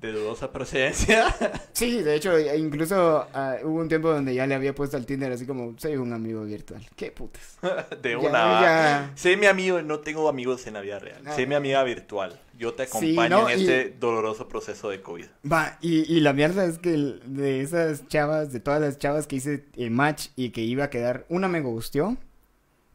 De 0.00 0.12
dudosa 0.12 0.50
procedencia. 0.52 1.26
Sí, 1.72 2.02
de 2.02 2.14
hecho, 2.14 2.36
e 2.36 2.58
incluso 2.58 3.26
ah, 3.32 3.56
hubo 3.64 3.80
un 3.80 3.88
tiempo 3.88 4.10
donde 4.10 4.34
ya 4.34 4.46
le 4.46 4.54
había 4.54 4.74
puesto 4.74 4.98
al 4.98 5.06
Tinder 5.06 5.32
así 5.32 5.46
como, 5.46 5.72
soy 5.78 5.96
un 5.96 6.12
amigo 6.12 6.42
virtual. 6.44 6.86
¿Qué 6.94 7.10
putas? 7.10 7.56
de 8.02 8.16
una. 8.16 8.30
ya. 8.60 9.12
Sé 9.14 9.38
mi 9.38 9.46
amigo, 9.46 9.80
no 9.80 10.00
tengo 10.00 10.28
amigos 10.28 10.66
en 10.66 10.74
la 10.74 10.82
vida 10.82 10.98
real. 10.98 11.22
Ah. 11.24 11.32
Sé 11.34 11.46
mi 11.46 11.54
amiga 11.54 11.82
virtual. 11.84 12.38
Yo 12.58 12.74
te 12.74 12.84
Sí, 12.86 12.90
acompaño 13.16 13.42
¿no? 13.44 13.48
en 13.48 13.58
Y- 13.60 13.62
este 13.62 13.96
doloroso 13.98 14.46
proceso 14.46 14.90
de 14.90 15.00
COVID. 15.00 15.24
Va, 15.50 15.78
y, 15.80 16.00
y 16.14 16.20
la 16.20 16.34
mierda 16.34 16.66
es 16.66 16.76
que 16.78 16.90
de 17.24 17.62
esas 17.62 18.06
chavas, 18.08 18.52
de 18.52 18.60
todas 18.60 18.82
las 18.82 18.98
chavas 18.98 19.26
que 19.26 19.36
hice 19.36 19.64
el 19.78 19.90
match 19.90 20.26
y 20.36 20.50
que 20.50 20.60
iba 20.60 20.84
a 20.84 20.90
quedar, 20.90 21.24
una 21.30 21.48
me 21.48 21.60
gustió 21.62 22.18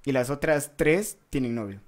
y 0.04 0.12
las 0.12 0.30
otras 0.30 0.74
tres 0.76 1.18
tienen 1.32 1.56
novio. 1.56 1.80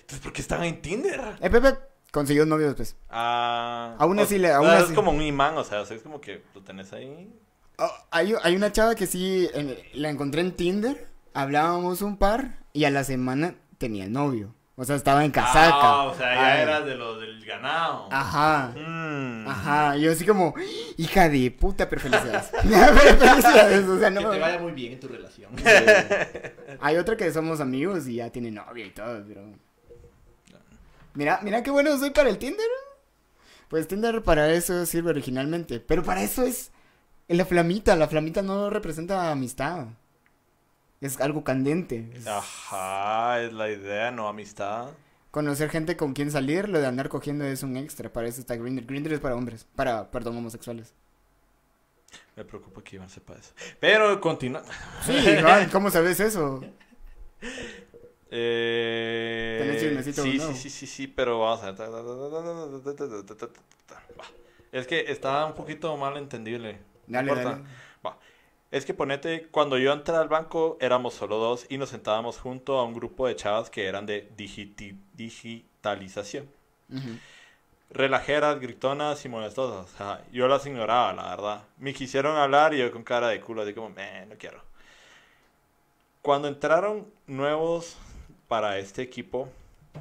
Entonces, 0.00 0.18
¿por 0.18 0.32
qué 0.32 0.40
están 0.42 0.64
en 0.64 0.82
Tinder? 0.82 1.20
Eh, 1.40 1.48
Pepe 1.50 1.74
consiguió 2.12 2.46
novio 2.46 2.66
después. 2.68 2.94
Ah, 3.10 3.96
Aún 3.98 4.18
o- 4.20 4.22
así 4.22 4.38
le- 4.38 4.52
aún 4.52 4.66
o 4.66 4.70
sea, 4.70 4.78
así- 4.78 4.88
Es 4.90 4.94
como 4.94 5.10
un 5.10 5.22
imán, 5.22 5.58
o 5.58 5.64
sea, 5.64 5.80
es 5.82 6.02
como 6.02 6.20
que 6.20 6.44
lo 6.54 6.62
tenés 6.62 6.92
ahí. 6.92 7.28
Oh, 7.78 7.90
hay, 8.12 8.34
hay 8.44 8.54
una 8.54 8.70
chava 8.70 8.94
que 8.94 9.06
sí, 9.08 9.48
en- 9.54 9.76
la 9.94 10.10
encontré 10.10 10.42
en 10.42 10.52
Tinder, 10.52 11.08
hablábamos 11.34 12.00
un 12.02 12.16
par 12.18 12.58
y 12.72 12.84
a 12.84 12.90
la 12.90 13.02
semana 13.02 13.54
tenía 13.78 14.08
novio. 14.08 14.54
O 14.74 14.84
sea, 14.84 14.96
estaba 14.96 15.22
en 15.24 15.30
casaca. 15.30 15.70
Ah, 15.74 16.04
o 16.04 16.14
sea, 16.16 16.34
ya 16.34 16.52
Ay. 16.54 16.62
eras 16.62 16.86
de 16.86 16.94
lo 16.94 17.18
del 17.20 17.44
ganado. 17.44 18.08
Ajá. 18.10 18.72
Mm. 18.74 19.46
Ajá, 19.46 19.96
yo 19.96 20.10
así 20.12 20.24
como, 20.24 20.54
hija 20.96 21.28
de 21.28 21.50
puta, 21.50 21.88
pero 21.90 22.00
felicidades. 22.00 22.50
Pero 22.62 22.96
felicidades, 22.96 23.86
o 23.86 23.98
sea, 23.98 24.08
no. 24.10 24.20
Que 24.20 24.26
te 24.36 24.38
vaya 24.38 24.58
muy 24.58 24.72
bien 24.72 24.94
en 24.94 25.00
tu 25.00 25.08
relación. 25.08 25.50
Hay 26.80 26.96
otra 26.96 27.16
que 27.16 27.30
somos 27.32 27.60
amigos 27.60 28.06
y 28.08 28.16
ya 28.16 28.30
tiene 28.30 28.50
novia 28.50 28.86
y 28.86 28.90
todo, 28.90 29.22
pero. 29.26 29.42
Mira, 31.14 31.40
mira 31.42 31.62
qué 31.62 31.70
bueno 31.70 31.96
soy 31.98 32.10
para 32.10 32.30
el 32.30 32.38
Tinder. 32.38 32.66
Pues 33.68 33.88
Tinder 33.88 34.22
para 34.22 34.52
eso 34.52 34.84
sirve 34.86 35.10
originalmente, 35.10 35.80
pero 35.80 36.02
para 36.02 36.22
eso 36.22 36.42
es 36.44 36.70
la 37.28 37.44
flamita, 37.44 37.96
la 37.96 38.08
flamita 38.08 38.42
no 38.42 38.70
representa 38.70 39.30
amistad. 39.30 39.86
Es 41.00 41.20
algo 41.20 41.42
candente. 41.42 42.10
es 42.14 42.26
Ajá, 42.26 43.42
es 43.42 43.52
la 43.52 43.70
idea, 43.70 44.10
no 44.10 44.28
amistad. 44.28 44.90
Conocer 45.30 45.70
gente 45.70 45.96
con 45.96 46.12
quien 46.12 46.30
salir, 46.30 46.68
lo 46.68 46.78
de 46.80 46.86
andar 46.86 47.08
cogiendo 47.08 47.44
es 47.44 47.62
un 47.62 47.76
extra, 47.76 48.12
para 48.12 48.28
eso 48.28 48.40
está 48.40 48.56
Grindr. 48.56 48.84
Grindr 48.84 49.14
es 49.14 49.20
para 49.20 49.34
hombres, 49.34 49.66
para, 49.74 50.10
perdón, 50.10 50.36
homosexuales. 50.36 50.92
Me 52.36 52.44
preocupa 52.44 52.82
que 52.82 52.96
Iván 52.96 53.08
sepa 53.08 53.34
eso. 53.34 53.52
Pero 53.80 54.20
continúa. 54.20 54.62
Sí, 55.04 55.12
Iván, 55.12 55.70
¿cómo 55.70 55.90
sabes 55.90 56.20
eso? 56.20 56.62
Eh, 58.34 59.58
sí, 60.04 60.12
sí, 60.14 60.54
sí, 60.54 60.70
sí, 60.70 60.86
sí, 60.86 61.06
pero 61.06 61.40
vamos 61.40 61.62
a 61.62 61.72
ver. 61.72 61.74
Es 64.72 64.86
que 64.86 65.04
está 65.12 65.44
un 65.44 65.52
poquito 65.54 65.94
mal 65.98 66.16
entendible. 66.16 66.78
Dale, 67.06 67.28
dale. 67.34 67.62
Va. 68.04 68.16
Es 68.70 68.86
que 68.86 68.94
ponete, 68.94 69.48
cuando 69.50 69.76
yo 69.76 69.92
entré 69.92 70.14
al 70.16 70.28
banco 70.28 70.78
éramos 70.80 71.12
solo 71.12 71.36
dos 71.36 71.66
y 71.68 71.76
nos 71.76 71.90
sentábamos 71.90 72.38
junto 72.38 72.78
a 72.78 72.84
un 72.84 72.94
grupo 72.94 73.26
de 73.26 73.36
chavas 73.36 73.68
que 73.68 73.86
eran 73.86 74.06
de 74.06 74.30
digiti- 74.34 74.96
digitalización. 75.14 76.48
Relajeras, 77.90 78.58
gritonas 78.58 79.22
y 79.26 79.28
molestosas. 79.28 79.94
Ajá, 80.00 80.22
Yo 80.32 80.48
las 80.48 80.64
ignoraba, 80.64 81.12
la 81.12 81.28
verdad. 81.36 81.64
Me 81.76 81.92
quisieron 81.92 82.36
hablar 82.36 82.72
y 82.72 82.78
yo 82.78 82.90
con 82.90 83.02
cara 83.04 83.28
de 83.28 83.40
culo, 83.42 83.60
así 83.60 83.74
como, 83.74 83.90
"Meh, 83.90 84.24
no 84.24 84.36
quiero. 84.38 84.62
Cuando 86.22 86.48
entraron 86.48 87.06
nuevos 87.26 87.98
para 88.52 88.78
este 88.78 89.00
equipo, 89.00 89.48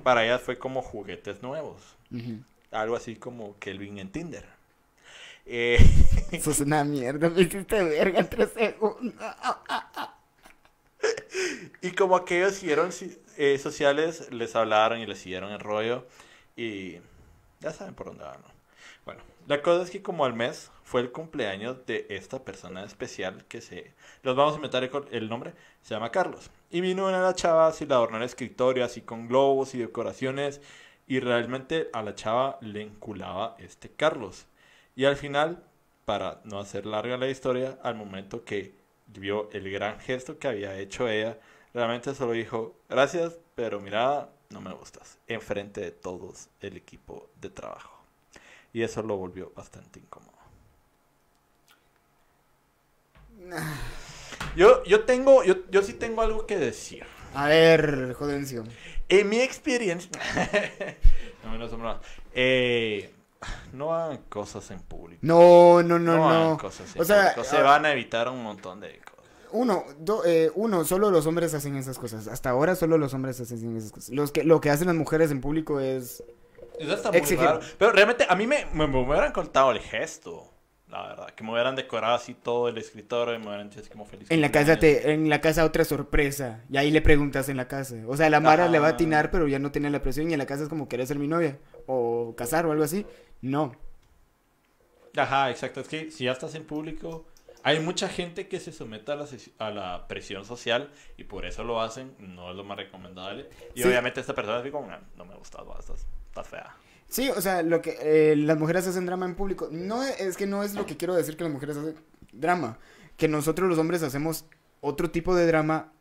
para 0.03 0.25
ellas 0.25 0.41
fue 0.41 0.57
como 0.57 0.81
juguetes 0.81 1.41
nuevos. 1.41 1.95
Algo 2.69 2.97
así 2.97 3.15
como 3.15 3.57
Kelvin 3.59 3.97
en 3.97 4.11
Tinder. 4.11 4.43
Eh, 5.45 5.77
Eso 6.33 6.51
es 6.51 6.59
una 6.59 6.83
mierda, 6.83 7.29
me 7.29 7.43
hiciste 7.43 7.81
verga 7.81 8.19
en 8.19 8.29
tres 8.29 8.49
segundos. 8.51 9.15
y 11.81 11.91
como 11.91 12.17
aquellos 12.17 12.55
siguieron 12.55 12.91
si- 12.91 13.17
eh, 13.37 13.57
sociales, 13.57 14.29
les 14.33 14.53
hablaron 14.57 14.99
y 14.99 15.05
les 15.05 15.19
siguieron 15.19 15.53
el 15.53 15.61
rollo. 15.61 16.05
Y 16.57 16.97
ya 17.61 17.71
saben 17.71 17.95
por 17.95 18.07
dónde 18.07 18.25
van. 18.25 18.41
¿no? 18.41 18.47
Bueno, 19.05 19.21
la 19.47 19.61
cosa 19.61 19.85
es 19.85 19.91
que 19.91 20.01
como 20.01 20.25
al 20.25 20.33
mes 20.33 20.71
fue 20.83 20.99
el 20.99 21.13
cumpleaños 21.13 21.85
de 21.85 22.05
esta 22.09 22.43
persona 22.43 22.83
especial 22.83 23.45
que 23.47 23.61
se... 23.61 23.93
Los 24.23 24.35
vamos 24.35 24.53
a 24.53 24.55
inventar 24.57 24.83
el 25.11 25.29
nombre. 25.29 25.53
Se 25.83 25.93
llama 25.93 26.11
Carlos. 26.11 26.49
Y 26.71 26.81
vino 26.81 27.07
una 27.07 27.17
de 27.17 27.23
las 27.23 27.35
chavas 27.35 27.81
y 27.81 27.85
la 27.85 27.95
adornó 27.95 28.17
el 28.17 28.23
escritorio 28.23 28.85
así 28.85 29.01
con 29.01 29.27
globos 29.27 29.75
y 29.75 29.79
decoraciones. 29.79 30.61
Y 31.05 31.19
realmente 31.19 31.89
a 31.91 32.01
la 32.01 32.15
chava 32.15 32.57
le 32.61 32.81
enculaba 32.81 33.55
este 33.59 33.89
Carlos. 33.89 34.45
Y 34.95 35.05
al 35.05 35.17
final, 35.17 35.63
para 36.05 36.39
no 36.45 36.59
hacer 36.59 36.85
larga 36.85 37.17
la 37.17 37.27
historia, 37.27 37.77
al 37.83 37.95
momento 37.95 38.45
que 38.45 38.73
vio 39.07 39.49
el 39.51 39.69
gran 39.69 39.99
gesto 39.99 40.39
que 40.39 40.47
había 40.47 40.77
hecho 40.79 41.09
ella, 41.09 41.37
realmente 41.73 42.15
solo 42.15 42.31
dijo, 42.31 42.75
gracias, 42.89 43.37
pero 43.55 43.81
mira, 43.81 44.29
no 44.49 44.61
me 44.61 44.73
gustas, 44.73 45.17
enfrente 45.27 45.81
de 45.81 45.91
todos 45.91 46.47
el 46.61 46.77
equipo 46.77 47.29
de 47.41 47.49
trabajo. 47.49 47.99
Y 48.73 48.83
eso 48.83 49.01
lo 49.01 49.17
volvió 49.17 49.51
bastante 49.55 49.99
incómodo. 49.99 50.31
Yo, 54.55 54.83
yo 54.83 55.01
tengo, 55.05 55.43
yo, 55.43 55.55
yo 55.69 55.81
sí 55.81 55.93
tengo 55.93 56.21
algo 56.21 56.45
que 56.45 56.57
decir. 56.57 57.03
A 57.33 57.47
ver, 57.47 58.13
Jodencio. 58.13 58.63
En 59.09 59.29
mi 59.29 59.39
experiencia... 59.39 60.09
no, 61.43 61.57
no, 61.57 61.67
no. 61.77 61.99
Eh, 62.33 63.13
no 63.73 63.93
hagan 63.93 64.17
cosas 64.29 64.69
en 64.71 64.79
público. 64.81 65.19
No, 65.23 65.81
no, 65.83 65.97
no, 65.99 66.29
hagan 66.29 66.49
no. 66.51 66.57
cosas 66.57 66.93
en 66.95 67.01
O 67.01 67.05
sea, 67.05 67.33
público. 67.33 67.43
se 67.49 67.57
ah, 67.57 67.63
van 67.63 67.85
a 67.85 67.91
evitar 67.93 68.27
un 68.29 68.43
montón 68.43 68.79
de 68.81 68.99
cosas. 68.99 69.25
Uno, 69.53 69.83
do- 69.99 70.23
eh, 70.25 70.51
uno, 70.55 70.85
solo 70.85 71.09
los 71.11 71.25
hombres 71.25 71.53
hacen 71.53 71.75
esas 71.75 71.97
cosas. 71.97 72.27
Hasta 72.27 72.49
ahora 72.49 72.75
solo 72.75 72.97
los 72.97 73.13
hombres 73.13 73.39
hacen 73.41 73.75
esas 73.77 73.91
cosas. 73.91 74.09
Los 74.11 74.31
que, 74.31 74.43
lo 74.43 74.61
que 74.61 74.69
hacen 74.69 74.87
las 74.87 74.95
mujeres 74.95 75.31
en 75.31 75.41
público 75.41 75.79
es... 75.79 76.23
Eso 76.79 76.93
está 76.93 77.09
muy 77.09 77.17
Exigir. 77.19 77.45
raro. 77.45 77.59
Pero 77.77 77.91
realmente 77.91 78.25
a 78.29 78.35
mí 78.35 78.47
me, 78.47 78.65
me, 78.73 78.87
me 78.87 78.97
hubieran 79.01 79.31
contado 79.33 79.71
el 79.71 79.79
gesto. 79.79 80.50
La 80.91 81.07
verdad. 81.07 81.29
Que 81.29 81.43
me 81.43 81.51
hubieran 81.51 81.75
decorado 81.77 82.15
así 82.15 82.33
todo 82.33 82.67
el 82.67 82.77
escritorio 82.77 83.33
y 83.33 83.39
me 83.39 83.47
hubieran 83.47 83.69
dicho 83.69 83.79
así 83.79 83.89
como 83.89 84.05
feliz. 84.05 84.29
En 84.29 84.41
la 84.41 84.51
casa 84.51 84.77
te, 84.77 85.11
en 85.13 85.29
la 85.29 85.39
casa 85.39 85.63
otra 85.63 85.85
sorpresa. 85.85 86.65
Y 86.69 86.75
ahí 86.77 86.91
le 86.91 87.01
preguntas 87.01 87.47
en 87.47 87.55
la 87.57 87.67
casa. 87.69 87.95
O 88.07 88.17
sea, 88.17 88.29
la 88.29 88.41
Mara 88.41 88.63
Ajá. 88.63 88.71
le 88.73 88.79
va 88.79 88.87
a 88.87 88.91
atinar, 88.91 89.31
pero 89.31 89.47
ya 89.47 89.57
no 89.57 89.71
tiene 89.71 89.89
la 89.89 90.01
presión. 90.01 90.29
Y 90.29 90.33
en 90.33 90.39
la 90.39 90.45
casa 90.45 90.63
es 90.63 90.69
como, 90.69 90.89
¿querés 90.89 91.07
ser 91.07 91.17
mi 91.17 91.27
novia? 91.29 91.57
O 91.87 92.35
casar 92.37 92.65
o 92.65 92.71
algo 92.73 92.83
así. 92.83 93.05
No. 93.41 93.73
Ajá, 95.15 95.49
exacto. 95.49 95.79
Es 95.79 95.87
que 95.87 96.11
si 96.11 96.25
ya 96.25 96.33
estás 96.33 96.55
en 96.55 96.65
público, 96.65 97.25
hay 97.63 97.79
mucha 97.79 98.07
gente 98.09 98.47
que 98.47 98.59
se 98.59 98.71
somete 98.71 99.11
a 99.11 99.15
la, 99.15 99.27
a 99.59 99.69
la 99.71 100.07
presión 100.07 100.45
social 100.45 100.91
y 101.17 101.23
por 101.23 101.45
eso 101.45 101.63
lo 101.63 101.81
hacen. 101.81 102.13
No 102.19 102.49
es 102.51 102.55
lo 102.57 102.63
más 102.63 102.77
recomendable. 102.77 103.49
Y 103.75 103.81
Sí. 103.81 103.87
obviamente 103.87 104.19
esta 104.19 104.33
persona 104.35 104.61
es 104.65 104.71
como, 104.71 104.89
"Ah, 104.91 104.99
no 105.15 105.25
me 105.25 105.35
gusta, 105.35 105.59
estás, 105.79 106.05
estás 106.27 106.47
fea. 106.47 106.75
Sí, 107.11 107.29
o 107.29 107.41
sea, 107.41 107.61
lo 107.61 107.81
que 107.81 107.97
eh, 108.01 108.35
las 108.37 108.57
mujeres 108.57 108.87
hacen 108.87 109.05
drama 109.05 109.25
en 109.25 109.35
público. 109.35 109.67
No 109.69 110.01
e, 110.01 110.15
es 110.19 110.37
que 110.37 110.47
no 110.47 110.63
es 110.63 110.75
lo 110.75 110.85
que 110.85 110.95
quiero 110.95 111.13
decir 111.13 111.35
que 111.35 111.43
las 111.43 111.51
mujeres 111.51 111.75
hacen 111.75 111.95
drama. 112.31 112.79
Que 113.17 113.27
nosotros 113.27 113.67
los 113.67 113.77
hombres 113.77 114.01
hacemos 114.01 114.45
otro 114.79 115.11
tipo 115.11 115.35
de 115.35 115.45
drama 115.45 115.91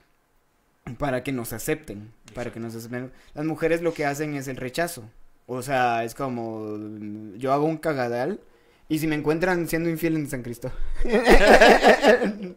para 0.98 1.24
que 1.24 1.32
nos 1.32 1.52
acepten. 1.52 2.12
Para 2.32 2.52
que 2.52 2.60
nos 2.60 2.76
acepten. 2.76 3.10
Las 3.34 3.44
mujeres 3.44 3.82
lo 3.82 3.92
que 3.92 4.06
hacen 4.06 4.36
es 4.36 4.46
el 4.46 4.56
rechazo. 4.56 5.10
O 5.46 5.62
sea, 5.62 6.04
es 6.04 6.14
como 6.14 6.78
yo 7.36 7.52
hago 7.52 7.64
un 7.64 7.78
cagadal 7.78 8.40
y 8.88 9.00
si 9.00 9.08
me 9.08 9.16
encuentran 9.16 9.66
siendo 9.66 9.90
infiel 9.90 10.14
en 10.14 10.30
San 10.30 10.42
Cristóbal. 10.42 10.78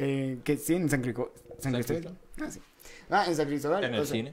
Eh, 0.00 0.38
que 0.44 0.56
sí, 0.56 0.76
en 0.76 0.88
San, 0.88 1.02
Crico, 1.02 1.34
San, 1.58 1.72
San 1.72 1.82
Cristóbal. 1.82 2.16
Ah, 2.40 2.48
sí. 2.48 2.60
Ah, 3.10 3.24
en 3.26 3.34
San 3.34 3.48
Cristóbal. 3.48 3.82
El 3.82 4.06
cine. 4.06 4.32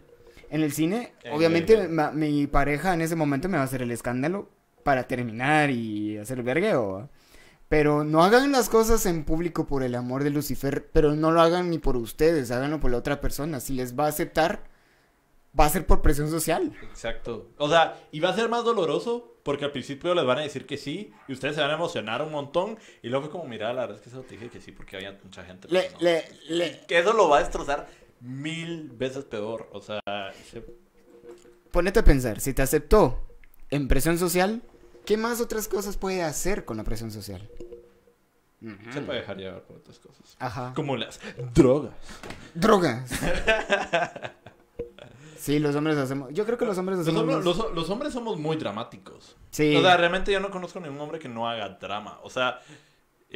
En 0.50 0.64
el 0.64 0.72
cine, 0.72 1.14
eh, 1.24 1.32
obviamente, 1.32 1.74
eh, 1.74 1.89
mi 2.14 2.48
pareja 2.48 2.93
en 2.93 3.02
ese 3.02 3.16
momento 3.16 3.50
me 3.50 3.58
va 3.58 3.64
a 3.64 3.66
hacer 3.66 3.82
el 3.82 3.91
escándalo 3.91 4.50
para 4.84 5.08
terminar 5.08 5.72
y 5.72 6.18
hacer 6.18 6.43
vergueo. 6.43 7.10
Pero 7.68 8.04
no 8.04 8.24
hagan 8.24 8.52
las 8.52 8.70
cosas 8.70 9.06
en 9.08 9.24
público 9.24 9.66
por 9.66 9.82
el 9.82 9.96
amor 9.96 10.24
de 10.24 10.30
Lucifer, 10.30 10.88
pero 10.93 11.16
no 11.16 11.32
lo 11.32 11.41
hagan 11.41 11.70
ni 11.70 11.80
por 11.80 11.98
ustedes, 11.98 12.52
háganlo 12.52 12.80
por 12.80 12.91
la 12.91 12.98
otra 12.98 13.20
persona. 13.20 13.60
Si 13.60 13.74
les 13.74 13.98
va 13.98 14.06
a 14.06 14.10
aceptar, 14.10 14.64
va 15.60 15.66
a 15.66 15.70
ser 15.70 15.88
por 15.88 16.02
presión 16.02 16.30
social. 16.30 16.74
Exacto. 16.84 17.50
O 17.58 17.68
sea, 17.70 18.00
y 18.12 18.20
va 18.20 18.30
a 18.30 18.36
ser 18.36 18.50
más 18.50 18.64
doloroso 18.64 19.39
porque 19.43 19.66
al 19.66 19.72
principio 19.72 20.14
les 20.14 20.26
van 20.26 20.39
a 20.39 20.41
decir 20.41 20.66
que 20.66 20.78
sí 20.78 21.12
y 21.28 21.34
ustedes 21.34 21.56
se 21.56 21.62
van 21.62 21.72
a 21.72 21.76
emocionar 21.76 22.22
un 22.22 22.32
montón 22.32 22.78
y 23.02 23.10
luego 23.10 23.26
fue 23.26 23.32
como, 23.32 23.46
mira, 23.46 23.74
la 23.74 23.82
verdad 23.82 23.98
es 23.98 24.04
que 24.04 24.10
eso 24.10 24.22
te 24.22 24.36
dije 24.36 24.50
que 24.50 24.62
sí 24.62 24.72
porque 24.72 24.98
había 24.98 25.18
mucha 25.24 25.43
gente. 25.43 25.68
Le, 25.70 25.82
pues, 25.82 25.93
no. 25.93 26.00
le, 26.02 26.26
le... 26.50 26.86
Que 26.88 27.00
eso 27.00 27.14
lo 27.14 27.30
va 27.30 27.38
a 27.38 27.39
destrozar 27.41 27.88
mil 28.26 28.89
veces 28.89 29.23
peor. 29.23 29.69
O 29.71 29.82
sea, 29.82 30.01
ponete 31.71 31.99
a 31.99 32.03
pensar, 32.03 32.39
si 32.39 32.53
te 32.53 32.61
aceptó 32.61 33.19
en 33.69 33.88
presión 33.88 34.17
social, 34.17 34.61
¿qué 35.05 35.17
más 35.17 35.39
otras 35.41 35.67
cosas 35.67 35.97
puede 35.97 36.23
hacer 36.23 36.65
con 36.65 36.78
la 36.78 36.84
presión 36.84 37.11
social? 37.11 37.49
Se 38.91 39.01
puede 39.01 39.19
dejar 39.19 39.38
llevar 39.38 39.61
por 39.61 39.78
otras 39.78 39.99
cosas. 39.99 40.36
Ajá. 40.39 40.73
Como 40.76 40.97
las 40.97 41.19
drogas. 41.53 41.93
Drogas. 42.55 43.11
sí, 45.38 45.59
los 45.59 45.76
hombres 45.76 45.97
hacemos. 45.97 46.34
Yo 46.34 46.45
creo 46.45 46.57
que 46.57 46.65
los 46.65 46.76
hombres 46.80 46.97
hacemos. 46.97 47.26
Los, 47.26 47.59
hombres, 47.59 47.76
los 47.76 47.89
hombres 47.91 48.13
somos 48.13 48.39
muy 48.39 48.57
dramáticos. 48.57 49.36
Sí. 49.51 49.76
O 49.76 49.82
sea, 49.82 49.97
realmente 49.97 50.32
yo 50.32 50.39
no 50.39 50.49
conozco 50.49 50.80
ningún 50.80 50.99
hombre 50.99 51.19
que 51.19 51.30
no 51.30 51.47
haga 51.47 51.69
drama. 51.69 52.19
O 52.23 52.30
sea, 52.32 52.59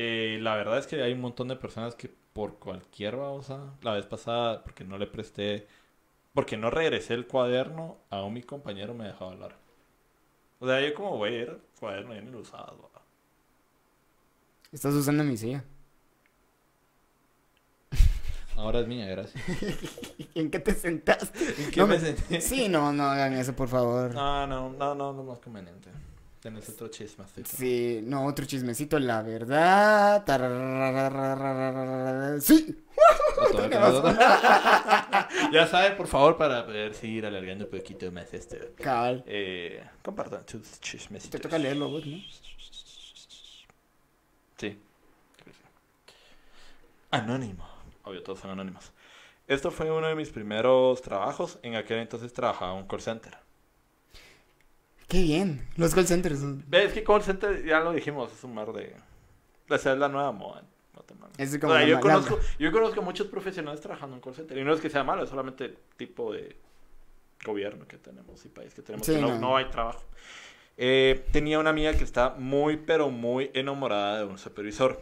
eh, 0.02 0.40
la 0.40 0.56
verdad 0.56 0.78
es 0.78 0.88
que 0.88 1.04
hay 1.04 1.12
un 1.12 1.20
montón 1.20 1.50
de 1.50 1.58
personas 1.58 1.94
que 1.94 2.10
por 2.32 2.58
cualquier 2.58 3.18
babosa, 3.18 3.74
la 3.82 3.92
vez 3.92 4.06
pasada, 4.06 4.64
porque 4.64 4.86
no 4.86 4.98
le 4.98 5.08
presté, 5.08 5.68
porque 6.34 6.56
no 6.56 6.70
regresé 6.70 7.16
el 7.16 7.28
cuaderno, 7.28 7.98
a 8.10 8.24
un 8.24 8.34
mi 8.34 8.42
compañero 8.42 8.94
me 8.94 9.04
dejaba 9.04 9.32
hablar. 9.32 9.58
O 10.60 10.68
sea, 10.68 10.80
yo 10.80 10.94
como, 10.94 11.18
güey, 11.18 11.36
era 11.36 11.52
el 11.52 11.62
cuaderno 11.78 12.14
ya 12.14 12.22
ni 12.22 12.32
lo. 12.32 12.42
Estás 14.72 14.94
usando 14.94 15.26
mi 15.26 15.36
silla. 15.36 15.66
Ahora 18.56 18.80
es 18.80 18.88
mía, 18.88 19.06
gracias. 19.08 19.44
¿En 20.34 20.50
qué 20.50 20.60
te 20.60 20.76
sentaste? 20.76 21.62
¿En 21.62 21.72
qué 21.72 21.80
no, 21.82 21.88
me 21.88 22.00
senté? 22.00 22.40
Sí, 22.40 22.70
no, 22.70 22.94
no 22.94 23.04
hagan 23.04 23.34
eso, 23.34 23.54
por 23.54 23.68
favor. 23.68 24.14
No, 24.14 24.48
no, 24.48 24.70
no, 24.70 24.96
no, 24.96 25.12
no 25.12 25.22
es 25.24 25.28
más 25.28 25.40
conveniente. 25.40 25.90
Tenés 26.42 26.70
otro 26.70 26.88
chismecito. 26.88 27.50
Sí, 27.50 28.00
no, 28.04 28.26
otro 28.26 28.46
chismecito, 28.46 28.98
la 28.98 29.22
verdad. 29.22 30.24
Sí. 32.40 32.86
Ya 35.52 35.68
sabes, 35.68 35.92
por 35.94 36.08
favor, 36.08 36.38
para 36.38 36.66
poder 36.66 36.94
seguir 36.94 37.26
alargando 37.26 37.66
un 37.66 37.72
poquito 37.72 38.10
más 38.12 38.34
este. 38.34 38.74
Cal. 38.78 39.24
Eh, 39.28 39.84
compartan 40.02 40.46
tus 40.46 40.80
chismecitos. 40.80 41.32
Te 41.32 41.40
toca 41.40 41.58
leerlo, 41.58 41.90
vos, 41.90 42.06
¿no? 42.06 42.18
Sí. 44.58 44.80
Anónimo. 47.12 47.68
Obvio, 48.04 48.24
todos 48.24 48.40
son 48.40 48.52
anónimos. 48.52 48.94
Esto 49.48 49.72
fue 49.72 49.92
uno 49.92 50.08
de 50.08 50.16
mis 50.16 50.30
primeros 50.30 51.02
trabajos. 51.02 51.60
En 51.64 51.76
aquel 51.76 52.00
entonces 52.00 52.32
trabajaba 52.32 52.74
en 52.74 52.80
un 52.80 52.88
call 52.88 53.02
center. 53.02 53.38
Qué 55.10 55.22
bien. 55.22 55.68
Los 55.76 55.94
call 55.94 56.08
centers. 56.08 56.40
¿Ves 56.70 56.94
que 56.94 57.04
call 57.04 57.22
center, 57.22 57.66
ya 57.66 57.82
lo 57.82 57.92
dijimos, 57.92 58.32
es 58.32 58.44
un 58.44 58.54
mar 58.54 58.72
de... 58.72 58.96
Esa 59.70 59.94
es 59.94 60.00
la 60.00 60.08
nueva 60.08 60.32
moda. 60.32 60.64
Es 61.38 61.56
O 61.56 61.60
como 61.60 61.74
sea, 61.74 61.82
la 61.82 61.88
yo, 61.88 62.00
conozco, 62.00 62.40
yo 62.58 62.72
conozco 62.72 63.02
muchos 63.02 63.28
profesionales 63.28 63.82
trabajando 63.82 64.16
en 64.16 64.22
call 64.22 64.36
center. 64.36 64.58
Y 64.58 64.64
no 64.64 64.74
es 64.74 64.82
que 64.82 64.90
sea 64.90 65.04
malo, 65.04 65.24
es 65.24 65.30
solamente 65.30 65.66
el 65.66 65.78
tipo 65.98 66.34
de 66.34 66.56
gobierno 67.46 67.88
que 67.88 67.98
tenemos 67.98 68.44
y 68.46 68.50
país 68.50 68.74
que 68.74 68.82
tenemos. 68.82 69.06
Sí, 69.06 69.16
que 69.16 69.22
no, 69.22 69.30
no. 69.30 69.40
no 69.40 69.58
hay 69.58 69.66
trabajo. 69.66 70.04
Eh, 70.78 71.26
tenía 71.32 71.60
una 71.60 71.70
amiga 71.70 71.94
que 71.94 72.04
está 72.04 72.32
muy, 72.38 72.78
pero 72.78 73.10
muy 73.10 73.52
enamorada 73.54 74.20
de 74.20 74.26
un 74.26 74.38
supervisor. 74.38 75.02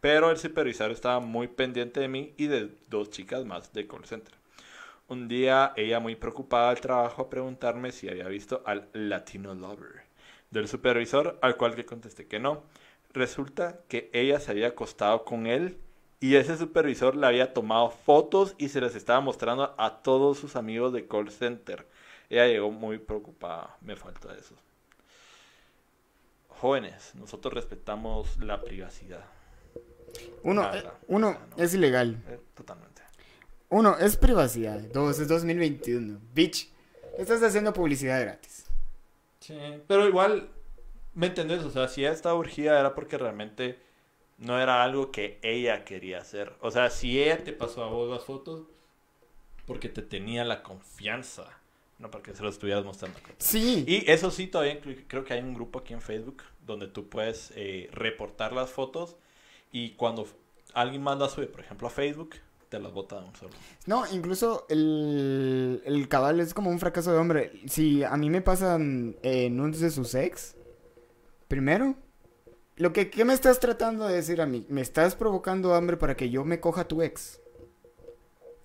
Pero 0.00 0.30
el 0.30 0.38
supervisor 0.38 0.90
estaba 0.90 1.20
muy 1.20 1.48
pendiente 1.48 2.00
de 2.00 2.08
mí 2.08 2.34
y 2.36 2.46
de 2.46 2.70
dos 2.88 3.10
chicas 3.10 3.44
más 3.44 3.72
de 3.72 3.86
call 3.86 4.04
center. 4.04 4.34
Un 5.08 5.26
día 5.26 5.72
ella 5.76 6.00
muy 6.00 6.16
preocupada 6.16 6.70
al 6.70 6.80
trabajo 6.80 7.22
a 7.22 7.30
preguntarme 7.30 7.92
si 7.92 8.08
había 8.08 8.28
visto 8.28 8.62
al 8.66 8.88
Latino 8.92 9.54
Lover 9.54 10.02
del 10.50 10.68
supervisor, 10.68 11.38
al 11.42 11.56
cual 11.56 11.74
le 11.76 11.84
contesté 11.86 12.26
que 12.26 12.38
no. 12.38 12.62
Resulta 13.12 13.80
que 13.88 14.10
ella 14.12 14.38
se 14.40 14.50
había 14.50 14.68
acostado 14.68 15.24
con 15.24 15.46
él 15.46 15.78
y 16.20 16.34
ese 16.36 16.56
supervisor 16.56 17.16
le 17.16 17.26
había 17.26 17.54
tomado 17.54 17.90
fotos 17.90 18.54
y 18.58 18.68
se 18.68 18.80
las 18.80 18.94
estaba 18.94 19.20
mostrando 19.20 19.74
a 19.78 20.02
todos 20.02 20.38
sus 20.38 20.56
amigos 20.56 20.92
de 20.92 21.06
call 21.06 21.30
center. 21.30 21.86
Ella 22.28 22.46
llegó 22.46 22.70
muy 22.70 22.98
preocupada, 22.98 23.76
me 23.80 23.96
falta 23.96 24.34
eso. 24.34 24.54
Jóvenes, 26.48 27.14
nosotros 27.14 27.54
respetamos 27.54 28.36
la 28.38 28.60
privacidad. 28.62 29.24
Uno, 30.42 30.62
Nada. 30.62 30.78
eh, 30.78 30.90
uno 31.06 31.38
no. 31.56 31.62
es 31.62 31.72
ilegal. 31.74 32.22
Eh, 32.28 32.40
totalmente. 32.54 33.02
Uno, 33.70 33.98
es 33.98 34.16
privacidad. 34.16 34.80
Dos, 34.80 35.18
es 35.18 35.28
2021. 35.28 36.20
Bitch, 36.34 36.70
estás 37.18 37.42
haciendo 37.42 37.72
publicidad 37.72 38.20
gratis. 38.20 38.66
Sí, 39.40 39.58
pero 39.86 40.08
igual, 40.08 40.48
¿me 41.14 41.26
entendés? 41.26 41.62
O 41.64 41.70
sea, 41.70 41.88
si 41.88 42.04
estaba 42.04 42.34
urgida 42.34 42.78
era 42.78 42.94
porque 42.94 43.18
realmente 43.18 43.78
no 44.38 44.60
era 44.60 44.82
algo 44.82 45.10
que 45.10 45.38
ella 45.42 45.84
quería 45.84 46.18
hacer. 46.18 46.54
O 46.60 46.70
sea, 46.70 46.90
si 46.90 47.22
ella 47.22 47.44
te 47.44 47.52
pasó 47.52 47.84
a 47.84 47.88
vos 47.88 48.08
las 48.10 48.24
fotos, 48.24 48.66
porque 49.66 49.88
te 49.88 50.00
tenía 50.00 50.44
la 50.44 50.62
confianza, 50.62 51.44
no 51.98 52.10
porque 52.10 52.34
se 52.34 52.42
lo 52.42 52.48
estuvieras 52.48 52.84
mostrando. 52.84 53.18
Sí. 53.38 53.84
Y 53.86 54.10
eso 54.10 54.30
sí, 54.30 54.46
todavía 54.46 54.80
creo 54.80 55.24
que 55.24 55.34
hay 55.34 55.40
un 55.40 55.52
grupo 55.52 55.80
aquí 55.80 55.92
en 55.92 56.00
Facebook 56.00 56.42
donde 56.64 56.86
tú 56.86 57.08
puedes 57.08 57.52
eh, 57.56 57.90
reportar 57.92 58.52
las 58.52 58.70
fotos 58.70 59.16
y 59.72 59.90
cuando 59.90 60.26
alguien 60.72 61.02
manda 61.02 61.28
sube, 61.28 61.46
por 61.46 61.60
ejemplo, 61.60 61.88
a 61.88 61.90
Facebook, 61.90 62.36
te 62.68 62.78
las 62.78 62.92
bota 62.92 63.20
de 63.20 63.26
un 63.26 63.34
solo. 63.34 63.52
No, 63.86 64.04
incluso 64.12 64.66
el, 64.68 65.82
el 65.84 66.08
cabal 66.08 66.40
es 66.40 66.54
como 66.54 66.70
un 66.70 66.78
fracaso 66.78 67.12
de 67.12 67.18
hombre. 67.18 67.52
Si 67.66 68.04
a 68.04 68.16
mí 68.16 68.30
me 68.30 68.42
pasan 68.42 69.16
eh, 69.22 69.50
nudes 69.50 69.80
de 69.80 69.90
sus 69.90 70.14
ex, 70.14 70.56
primero, 71.48 71.96
lo 72.76 72.92
que 72.92 73.10
¿qué 73.10 73.24
me 73.24 73.34
estás 73.34 73.60
tratando 73.60 74.06
de 74.06 74.16
decir 74.16 74.40
a 74.40 74.46
mí? 74.46 74.66
Me 74.68 74.80
estás 74.80 75.14
provocando 75.16 75.74
hambre 75.74 75.96
para 75.96 76.16
que 76.16 76.30
yo 76.30 76.44
me 76.44 76.60
coja 76.60 76.86
tu 76.86 77.02
ex. 77.02 77.40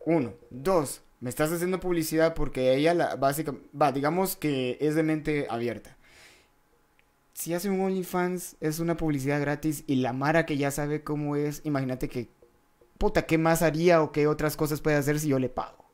Uno. 0.05 0.33
Dos. 0.49 1.01
Me 1.19 1.29
estás 1.29 1.51
haciendo 1.53 1.79
publicidad 1.79 2.33
porque 2.33 2.75
ella, 2.75 2.93
la, 2.93 3.15
básicamente, 3.15 3.69
va, 3.79 3.93
digamos 3.93 4.35
que 4.35 4.77
es 4.81 4.95
de 4.95 5.03
mente 5.03 5.47
abierta. 5.49 5.97
Si 7.33 7.53
hace 7.53 7.69
un 7.69 7.79
OnlyFans, 7.79 8.57
es 8.59 8.79
una 8.79 8.97
publicidad 8.97 9.39
gratis 9.39 9.85
y 9.87 9.95
la 9.95 10.13
Mara 10.13 10.45
que 10.45 10.57
ya 10.57 10.69
sabe 10.69 11.03
cómo 11.03 11.35
es, 11.35 11.61
imagínate 11.63 12.09
que 12.09 12.29
puta, 12.97 13.25
¿qué 13.25 13.37
más 13.37 13.61
haría 13.61 14.01
o 14.01 14.11
qué 14.11 14.27
otras 14.27 14.55
cosas 14.55 14.81
puede 14.81 14.97
hacer 14.97 15.19
si 15.19 15.29
yo 15.29 15.39
le 15.39 15.49
pago? 15.49 15.85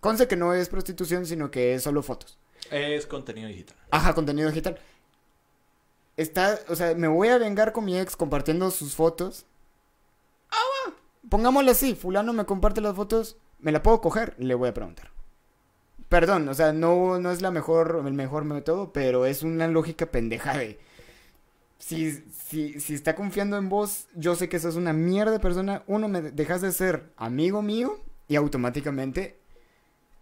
Conce 0.00 0.28
que 0.28 0.36
no 0.36 0.52
es 0.54 0.68
prostitución, 0.68 1.26
sino 1.26 1.50
que 1.50 1.74
es 1.74 1.82
solo 1.82 2.02
fotos. 2.02 2.38
Es 2.70 3.06
contenido 3.06 3.48
digital. 3.48 3.76
Ajá, 3.90 4.14
contenido 4.14 4.48
digital. 4.48 4.78
Está, 6.16 6.58
o 6.68 6.76
sea, 6.76 6.94
me 6.94 7.08
voy 7.08 7.28
a 7.28 7.38
vengar 7.38 7.72
con 7.72 7.84
mi 7.84 7.98
ex 7.98 8.16
compartiendo 8.16 8.70
sus 8.70 8.94
fotos. 8.94 9.46
Ah, 10.50 10.88
va. 10.88 10.94
Pongámoslo 11.28 11.70
así, 11.70 11.94
fulano 11.94 12.32
me 12.32 12.44
comparte 12.44 12.80
las 12.80 12.94
fotos, 12.94 13.36
¿me 13.58 13.72
la 13.72 13.82
puedo 13.82 14.00
coger? 14.00 14.34
Le 14.38 14.54
voy 14.54 14.68
a 14.68 14.74
preguntar. 14.74 15.10
Perdón, 16.08 16.48
o 16.48 16.54
sea, 16.54 16.72
no, 16.72 17.18
no 17.18 17.32
es 17.32 17.42
la 17.42 17.50
mejor, 17.50 18.02
el 18.06 18.12
mejor 18.12 18.44
método, 18.44 18.92
pero 18.92 19.26
es 19.26 19.42
una 19.42 19.66
lógica 19.68 20.06
pendeja 20.06 20.56
de... 20.56 20.78
Si, 21.78 22.12
si, 22.46 22.80
si 22.80 22.94
está 22.94 23.14
confiando 23.14 23.56
en 23.58 23.68
vos, 23.68 24.06
yo 24.14 24.34
sé 24.36 24.48
que 24.48 24.58
sos 24.58 24.76
una 24.76 24.92
mierda 24.92 25.32
de 25.32 25.40
persona. 25.40 25.82
Uno, 25.86 26.08
me 26.08 26.22
dejas 26.22 26.62
de 26.62 26.72
ser 26.72 27.10
amigo 27.16 27.60
mío 27.62 27.98
y 28.28 28.36
automáticamente 28.36 29.36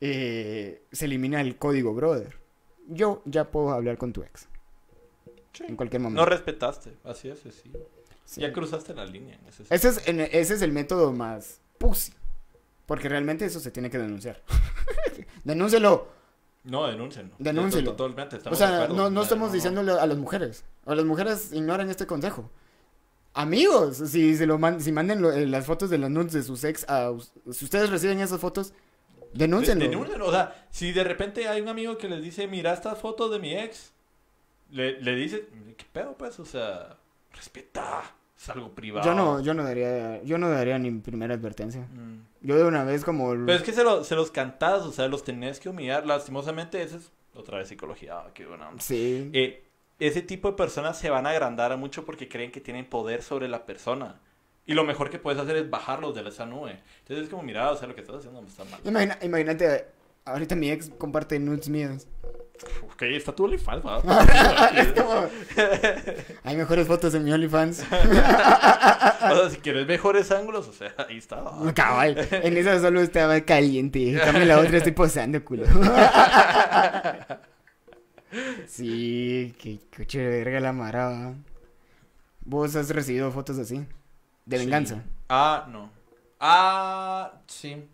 eh, 0.01 0.83
se 0.91 1.05
elimina 1.05 1.41
el 1.41 1.57
código 1.57 1.95
brother. 1.95 2.37
Yo 2.89 3.23
ya 3.25 3.51
puedo 3.51 3.71
hablar 3.71 3.97
con 3.99 4.13
tu 4.13 4.23
ex 4.23 4.49
en 5.61 5.77
cualquier 5.77 6.01
No 6.03 6.09
momento. 6.11 6.25
respetaste, 6.27 6.97
así 7.05 7.29
es, 7.29 7.39
sí. 7.41 7.51
Sí. 8.25 8.41
Ya 8.41 8.53
cruzaste 8.53 8.95
la 8.95 9.05
línea. 9.05 9.37
en 9.37 9.47
ese 9.47 9.63
Ese 9.69 9.89
es, 9.91 10.09
en- 10.09 10.21
ese 10.21 10.55
es 10.55 10.63
el 10.63 10.73
método 10.73 11.13
más 11.13 11.61
pussy. 11.79 12.13
Porque 12.87 13.09
realmente 13.09 13.45
eso 13.45 13.61
se 13.61 13.71
tiene 13.71 13.91
que 13.91 13.99
denunciar. 13.99 14.43
Denúncielo. 15.45 16.09
No, 16.65 16.87
denúncienlo. 16.87 17.35
Denúncielo. 17.39 17.93
Totalmente. 17.95 18.37
O 18.37 18.39
estamos 18.39 18.59
sea, 18.59 18.89
no, 18.89 19.11
no 19.11 19.23
estamos 19.23 19.53
diciéndole 19.53 19.93
a 19.93 20.07
las 20.07 20.17
mujeres. 20.19 20.65
O 20.85 20.95
las 20.95 21.05
mujeres 21.05 21.53
ignoran 21.53 21.89
este 21.91 22.07
consejo. 22.07 22.51
Amigos, 23.35 23.97
si, 23.97 24.37
se 24.37 24.47
lo 24.47 24.59
man- 24.59 24.81
si 24.81 24.93
manden 24.93 25.23
lo- 25.23 25.33
eh, 25.33 25.47
las 25.47 25.65
fotos 25.65 25.89
de 25.89 25.97
las 25.99 26.11
nudes 26.11 26.33
de 26.33 26.43
sus 26.43 26.65
ex 26.65 26.85
a 26.89 27.13
si 27.51 27.65
ustedes 27.65 27.89
reciben 27.89 28.21
esas 28.21 28.41
fotos, 28.41 28.75
denúncienlo. 29.33 29.85
De- 29.85 29.91
denúncienlo. 29.91 30.27
O 30.27 30.31
sea, 30.33 30.67
si 30.71 30.93
de 30.93 31.03
repente 31.03 31.49
hay 31.49 31.61
un 31.63 31.69
amigo 31.69 31.97
que 31.97 32.09
les 32.09 32.23
dice, 32.23 32.47
mira 32.47 32.75
estas 32.75 32.99
fotos 32.99 33.31
de 33.31 33.39
mi 33.39 33.57
ex, 33.57 33.93
le, 34.71 35.01
le 35.01 35.15
dice, 35.17 35.47
¿qué 35.79 35.87
pedo 35.93 36.15
pues? 36.19 36.39
O 36.41 36.45
sea, 36.45 36.97
respeta. 37.33 38.03
Es 38.39 38.49
algo 38.49 38.71
privado. 38.75 39.07
Yo 39.07 39.15
no, 39.15 39.41
yo 39.41 39.55
no 39.55 39.63
daría, 39.63 40.21
yo 40.25 40.37
no 40.37 40.51
daría 40.51 40.77
ni 40.79 40.91
primera 40.91 41.35
advertencia. 41.35 41.83
Mm. 41.93 42.27
Yo 42.47 42.57
de 42.57 42.65
una 42.65 42.83
vez 42.83 43.05
como... 43.05 43.31
Pero 43.31 43.53
es 43.53 43.63
que 43.63 43.73
se, 43.73 43.85
lo- 43.85 44.03
se 44.03 44.17
los 44.17 44.33
cantás, 44.33 44.83
o 44.83 44.91
sea, 44.91 45.07
los 45.07 45.23
tenés 45.23 45.61
que 45.61 45.69
humillar. 45.69 46.05
Lastimosamente, 46.07 46.83
esa 46.83 46.97
es 46.97 47.13
otra 47.35 47.59
vez 47.59 47.69
psicología. 47.69 48.17
ah, 48.19 48.31
qué 48.35 48.45
buena 48.45 48.69
onda. 48.69 48.83
Sí. 48.83 49.31
Eh, 49.33 49.63
ese 50.07 50.23
tipo 50.23 50.49
de 50.51 50.57
personas 50.57 50.99
se 50.99 51.11
van 51.11 51.27
a 51.27 51.31
agrandar 51.31 51.77
mucho 51.77 52.05
porque 52.05 52.29
creen 52.29 52.51
que 52.53 52.61
tienen 52.61 52.85
poder 52.87 53.23
sobre 53.23 53.49
la 53.49 53.65
persona. 53.67 54.21
Y 54.65 54.75
lo 54.75 54.85
mejor 54.85 55.11
que 55.11 55.19
puedes 55.19 55.41
hacer 55.41 55.57
es 55.57 55.69
bajarlos 55.69 56.15
de 56.15 56.29
esa 56.29 56.47
nube. 56.47 56.79
Entonces 57.01 57.25
es 57.25 57.29
como, 57.31 57.43
mira, 57.43 57.71
o 57.71 57.77
sea, 57.77 57.89
lo 57.89 57.95
que 57.95 58.01
estás 58.01 58.17
haciendo 58.17 58.41
no 58.41 58.47
está 58.47 58.65
mal. 58.65 58.81
Imagina- 58.85 59.19
imagínate, 59.23 59.87
ahorita 60.25 60.55
mi 60.55 60.71
ex 60.71 60.91
comparte 60.99 61.39
nudes 61.39 61.69
mías. 61.69 62.07
Ok, 62.85 63.03
está 63.03 63.35
tu 63.35 63.45
OnlyFans, 63.45 63.83
es 64.77 64.93
como... 64.93 65.27
Hay 66.45 66.57
mejores 66.57 66.87
fotos 66.87 67.13
en 67.15 67.25
mi 67.25 67.33
OnlyFans. 67.33 67.81
o 67.91 69.37
sea, 69.37 69.51
si 69.51 69.57
quieres 69.57 69.85
mejores 69.87 70.31
ángulos, 70.31 70.69
o 70.69 70.73
sea, 70.73 70.95
ahí 71.09 71.19
está. 71.19 71.41
¿va? 71.41 71.75
Cabal, 71.75 72.29
en 72.31 72.57
esa 72.57 72.79
solo 72.81 73.01
estaba 73.01 73.41
caliente. 73.41 74.13
En 74.13 74.19
cambio, 74.21 74.45
la 74.45 74.61
otra 74.61 74.77
estoy 74.77 74.93
posando, 74.93 75.45
culo. 75.45 75.65
sí, 78.67 79.55
qué 79.59 79.79
coche 79.97 80.19
de 80.21 80.29
verga 80.45 80.61
la 80.61 80.73
mara. 80.73 81.35
¿Vos 82.45 82.75
has 82.77 82.91
recibido 82.91 83.31
fotos 83.31 83.59
así? 83.59 83.87
De 84.47 84.59
Sí. 84.59 84.65
venganza. 84.65 85.03
Ah, 85.29 85.67
no. 85.71 85.91
Ah, 86.41 87.41
sí. 87.47 87.85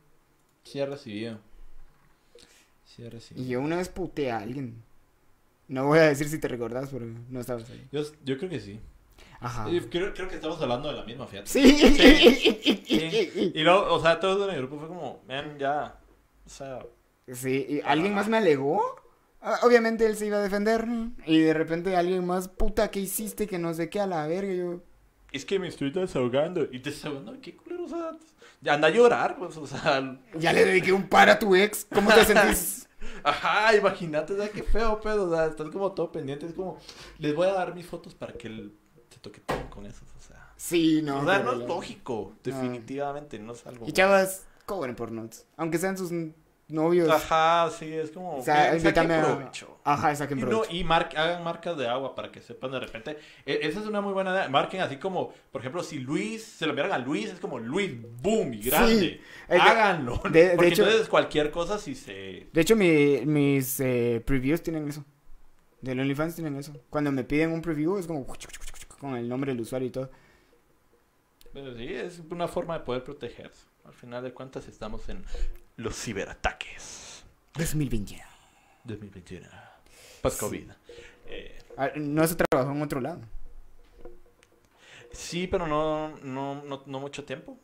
Sí 0.65 0.81
he 0.81 0.87
recibido. 0.87 1.39
Sí 2.85 3.03
he 3.03 3.11
recibido. 3.11 3.45
Y 3.47 3.49
yo 3.51 3.61
una 3.61 3.77
vez 3.77 3.89
puteé 3.89 4.31
a 4.33 4.39
alguien. 4.39 4.83
No 5.69 5.87
voy 5.87 5.99
a 5.99 6.03
decir 6.09 6.29
si 6.29 6.39
te 6.39 6.49
recordás, 6.49 6.89
pero 6.91 7.05
no 7.29 7.41
estabas 7.41 7.69
ahí. 7.71 7.87
Yo, 7.93 8.03
yo 8.25 8.39
creo 8.39 8.49
que 8.49 8.61
sí. 8.61 8.81
Ajá. 9.41 9.67
Creo, 9.91 10.15
creo 10.15 10.29
que 10.29 10.37
estamos 10.37 10.61
hablando 10.63 10.89
de 10.89 10.95
la 10.95 11.05
misma, 11.05 11.27
fíjate. 11.27 11.49
Sí. 11.51 11.77
Sí. 11.79 13.53
Y 13.55 13.61
luego, 13.63 13.93
o 13.95 14.01
sea, 14.01 14.19
todos 14.19 14.49
en 14.49 14.55
el 14.55 14.63
grupo 14.67 14.79
fue 14.79 14.89
como, 14.89 15.23
man, 15.29 15.59
ya. 15.59 15.99
O 16.47 16.49
sea, 16.49 16.81
Sí, 17.31 17.67
y 17.69 17.81
alguien 17.85 18.15
más 18.15 18.27
me 18.29 18.39
alegó. 18.39 18.81
Ah, 19.41 19.61
Obviamente 19.63 20.07
él 20.07 20.17
se 20.17 20.27
iba 20.27 20.39
a 20.39 20.43
defender. 20.43 20.87
¿no? 20.87 21.13
Y 21.27 21.41
de 21.41 21.55
repente 21.55 21.97
alguien 21.97 22.27
más, 22.27 22.49
puta, 22.49 22.91
¿qué 22.91 23.01
hiciste? 23.01 23.47
Que 23.47 23.59
no 23.59 23.75
sé 23.75 23.89
qué 23.89 24.01
a 24.01 24.07
la 24.07 24.27
verga. 24.27 24.53
Yo, 24.53 24.83
es 25.31 25.45
que 25.45 25.59
me 25.59 25.69
estoy 25.69 25.91
desahogando. 25.91 26.69
Y 26.71 26.81
te 26.81 26.91
desahogando, 26.91 27.39
qué 27.41 27.55
culero, 27.55 27.85
o 27.85 27.89
sea, 27.89 28.17
ya 28.61 28.75
anda 28.75 28.89
a 28.89 28.91
llorar, 28.91 29.37
pues, 29.39 29.57
o 29.57 29.67
sea. 29.67 30.19
ya 30.39 30.53
le 30.53 30.65
dediqué 30.65 30.93
un 30.93 31.09
par 31.09 31.29
a 31.29 31.39
tu 31.39 31.55
ex. 31.55 31.87
¿Cómo 31.93 32.13
te 32.13 32.25
sentís? 32.25 32.89
Ajá, 33.23 33.77
imagínate, 33.77 34.33
o 34.33 34.37
sea, 34.37 34.49
qué 34.49 34.63
feo, 34.63 35.01
pedo, 35.01 35.31
o 35.31 35.35
sea, 35.35 35.47
estás 35.47 35.69
como 35.71 35.93
todo 35.93 36.11
pendiente, 36.11 36.47
es 36.47 36.53
como, 36.53 36.79
les 37.19 37.35
voy 37.35 37.47
a 37.49 37.53
dar 37.53 37.75
mis 37.75 37.87
fotos 37.87 38.15
para 38.15 38.33
que 38.33 38.49
el, 38.49 38.75
te 39.09 39.19
toque 39.19 39.41
todo 39.41 39.71
con 39.71 39.87
esos, 39.87 40.09
o 40.17 40.21
sea. 40.21 40.53
Sí, 40.57 41.01
no. 41.03 41.21
o 41.21 41.25
sea, 41.25 41.39
no 41.41 41.53
es 41.53 41.59
lógico, 41.59 42.35
definitivamente, 42.43 43.39
no 43.39 43.53
es 43.53 43.67
algo. 43.67 43.87
Y 43.87 43.93
chavas, 43.93 44.47
cobren 44.67 44.97
por 44.97 45.13
nuts. 45.13 45.47
Aunque 45.57 45.79
sean 45.79 45.97
sus 45.97 46.11
novios. 46.69 47.09
Ajá, 47.11 47.71
sí, 47.71 47.93
es 47.93 48.11
como, 48.11 48.37
O 48.39 48.43
sea, 48.43 48.73
que 48.73 48.81
saquen 48.81 49.05
invítame 49.05 49.15
a- 49.15 49.23
provecho. 49.37 49.79
Ajá, 49.85 50.15
saquen 50.15 50.39
Y, 50.39 50.43
no, 50.43 50.63
y 50.71 50.85
mar- 50.85 51.09
hagan 51.17 51.43
marcas 51.43 51.77
de 51.79 51.89
agua 51.89 52.15
para 52.15 52.31
que 52.31 52.41
sepan 52.41 52.71
de 52.73 52.81
repente. 52.81 53.19
E- 53.47 53.61
esa 53.63 53.81
es 53.81 53.87
una 53.87 54.01
muy 54.01 54.13
buena 54.13 54.33
idea. 54.33 54.49
Marquen 54.49 54.81
así 54.83 54.97
como, 54.99 55.33
por 55.51 55.61
ejemplo, 55.63 55.83
si 55.83 55.99
Luis, 55.99 56.43
se 56.45 56.67
lo 56.67 56.71
enviaron 56.73 56.93
a 56.93 56.99
Luis, 56.99 57.31
es 57.31 57.41
como 57.41 57.59
Luis, 57.59 57.91
boom, 58.23 58.53
y 58.55 58.63
grande. 58.63 59.21
Es 59.49 59.63
que- 59.63 59.69
Háganlo. 59.69 60.21
de- 60.31 60.49
de 60.51 60.57
porque 60.57 60.69
hecho- 60.69 60.83
entonces 60.85 61.09
cualquier 61.09 61.51
cosa 61.51 61.79
si 61.79 61.95
se... 61.95 62.49
De 62.53 62.61
hecho, 62.61 62.77
mi- 62.77 63.23
mis 63.25 63.81
eh, 63.81 64.23
previews 64.25 64.63
tienen 64.63 64.89
eso. 64.89 65.05
Del 65.81 66.01
OnlyFans 66.01 66.35
tienen 66.35 66.57
eso. 66.57 66.75
Cuando 66.91 67.13
me 67.13 67.23
piden 67.25 67.53
un 67.53 67.63
preview 67.63 67.99
es 67.99 68.07
como 68.07 68.27
con 68.99 69.17
el 69.17 69.29
nombre 69.29 69.53
del 69.53 69.61
usuario 69.61 69.87
y 69.89 69.91
todo. 69.93 70.11
Pero 71.53 71.75
sí, 71.77 71.87
es 71.95 72.21
una 72.31 72.49
forma 72.49 72.79
de 72.79 72.85
poder 72.85 73.05
protegerse. 73.05 73.68
Al 73.89 73.95
final 73.95 74.23
de 74.23 74.33
cuentas 74.35 74.69
estamos 74.69 75.09
en 75.09 75.25
los 75.79 75.97
ciberataques 75.97 77.25
2021. 77.57 78.23
2021. 78.85 79.47
Post-COVID. 80.23 80.71
Eh, 81.27 81.59
Ah, 81.77 81.91
No 81.97 82.27
se 82.27 82.35
trabajó 82.35 82.73
en 82.73 82.83
otro 82.83 83.01
lado. 83.01 83.21
sí, 85.13 85.47
pero 85.47 85.67
no, 85.67 86.11
no, 86.23 86.63
no, 86.65 86.83
no 86.85 87.01
mucho 87.01 87.25
tiempo. 87.25 87.57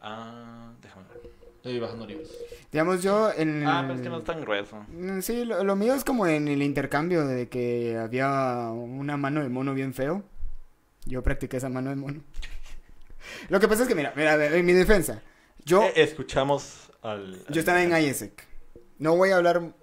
Ah, 0.00 0.72
déjame 0.80 1.08
ver. 1.08 1.20
Estoy 1.56 1.78
bajando 1.80 2.06
libros. 2.06 2.30
Digamos, 2.70 3.02
yo 3.02 3.32
en... 3.36 3.66
Ah, 3.66 3.82
pero 3.82 3.94
es 3.94 4.00
que 4.02 4.08
no 4.08 4.18
es 4.18 4.24
tan 4.24 4.40
grueso. 4.40 4.84
Mm, 4.88 5.20
Sí, 5.22 5.44
lo, 5.44 5.64
lo 5.64 5.74
mío 5.76 5.94
es 5.94 6.04
como 6.04 6.26
en 6.28 6.46
el 6.48 6.62
intercambio 6.62 7.26
de 7.26 7.48
que 7.48 7.96
había 7.96 8.68
una 8.70 9.16
mano 9.16 9.42
de 9.42 9.48
mono 9.48 9.74
bien 9.74 9.92
feo. 9.92 10.22
Yo 11.04 11.22
practiqué 11.22 11.56
esa 11.56 11.68
mano 11.68 11.90
de 11.90 11.96
mono. 11.96 12.20
Lo 13.48 13.58
que 13.60 13.66
pasa 13.68 13.82
es 13.82 13.88
que, 13.88 13.94
mira, 13.96 14.12
mira, 14.16 14.34
en 14.56 14.64
mi 14.66 14.72
defensa. 14.72 15.22
Yo, 15.64 15.84
Eh, 15.84 15.92
escuchamos 15.96 16.90
al... 17.02 17.44
yo 17.48 17.60
estaba 17.60 17.82
en 17.82 17.90
IESEC. 17.90 18.32
No 18.98 19.16
voy 19.16 19.30
a 19.30 19.36
hablar... 19.36 19.74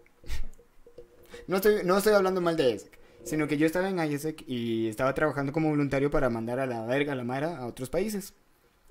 No 1.48 1.56
estoy, 1.56 1.84
no 1.84 1.98
estoy 1.98 2.14
hablando 2.14 2.42
mal 2.42 2.58
de 2.58 2.72
IESEC. 2.72 3.00
Sino 3.24 3.48
que 3.48 3.58
yo 3.58 3.66
estaba 3.66 3.90
en 3.90 4.00
IESEC 4.00 4.44
y 4.48 4.88
estaba 4.88 5.14
trabajando 5.14 5.52
como 5.52 5.70
voluntario 5.70 6.10
para 6.10 6.30
mandar 6.30 6.60
a 6.60 6.66
la 6.66 6.86
verga, 6.86 7.14
a 7.14 7.16
la 7.16 7.24
mara, 7.24 7.58
a 7.58 7.66
otros 7.66 7.90
países. 7.90 8.34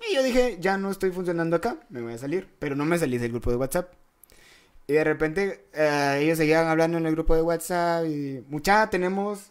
Y 0.09 0.15
yo 0.15 0.23
dije, 0.23 0.59
ya 0.61 0.77
no 0.79 0.91
estoy 0.91 1.11
funcionando 1.11 1.57
acá, 1.57 1.79
me 1.89 2.03
voy 2.03 2.13
a 2.13 2.19
salir. 2.19 2.49
Pero 2.59 2.77
no 2.77 2.85
me 2.85 2.99
salí 2.99 3.19
del 3.19 3.31
grupo 3.33 3.51
de 3.51 3.57
WhatsApp. 3.57 3.93
Y 4.87 4.95
de 4.95 5.05
repente 5.05 5.67
eh, 5.75 6.21
ellos 6.23 6.39
seguían 6.39 6.67
hablando 6.67 6.99
en 6.99 7.07
el 7.07 7.13
grupo 7.13 7.35
de 7.35 7.43
WhatsApp 7.43 8.07
y 8.07 8.43
mucha 8.49 8.89
tenemos 8.89 9.51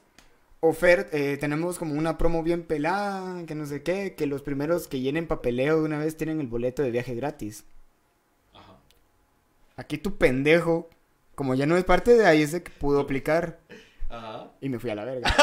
oferta, 0.60 1.12
tenemos 1.40 1.78
como 1.78 1.94
una 1.94 2.18
promo 2.18 2.44
bien 2.44 2.64
pelada, 2.64 3.46
que 3.46 3.56
no 3.56 3.66
sé 3.66 3.84
qué, 3.84 4.16
que 4.16 4.26
los 4.26 4.42
primeros 4.42 4.88
que 4.88 5.00
llenen 5.00 5.28
papeleo 5.28 5.78
de 5.80 5.84
una 5.84 6.00
vez 6.00 6.18
tienen 6.18 6.40
el 6.40 6.48
boleto 6.48 6.82
de 6.82 6.92
viaje 6.92 7.16
gratis. 7.16 7.66
Ajá. 8.54 8.78
Aquí 9.76 9.98
tu 9.98 10.18
pendejo, 10.18 10.90
como 11.36 11.56
ya 11.56 11.66
no 11.66 11.78
es 11.78 11.84
parte 11.84 12.16
de 12.16 12.26
ahí, 12.26 12.42
ese 12.42 12.64
que 12.64 12.72
pudo 12.72 13.00
aplicar 13.00 13.60
Ajá. 14.10 14.52
y 14.62 14.70
me 14.70 14.80
fui 14.80 14.90
a 14.90 14.96
la 14.96 15.06
verga. 15.06 15.34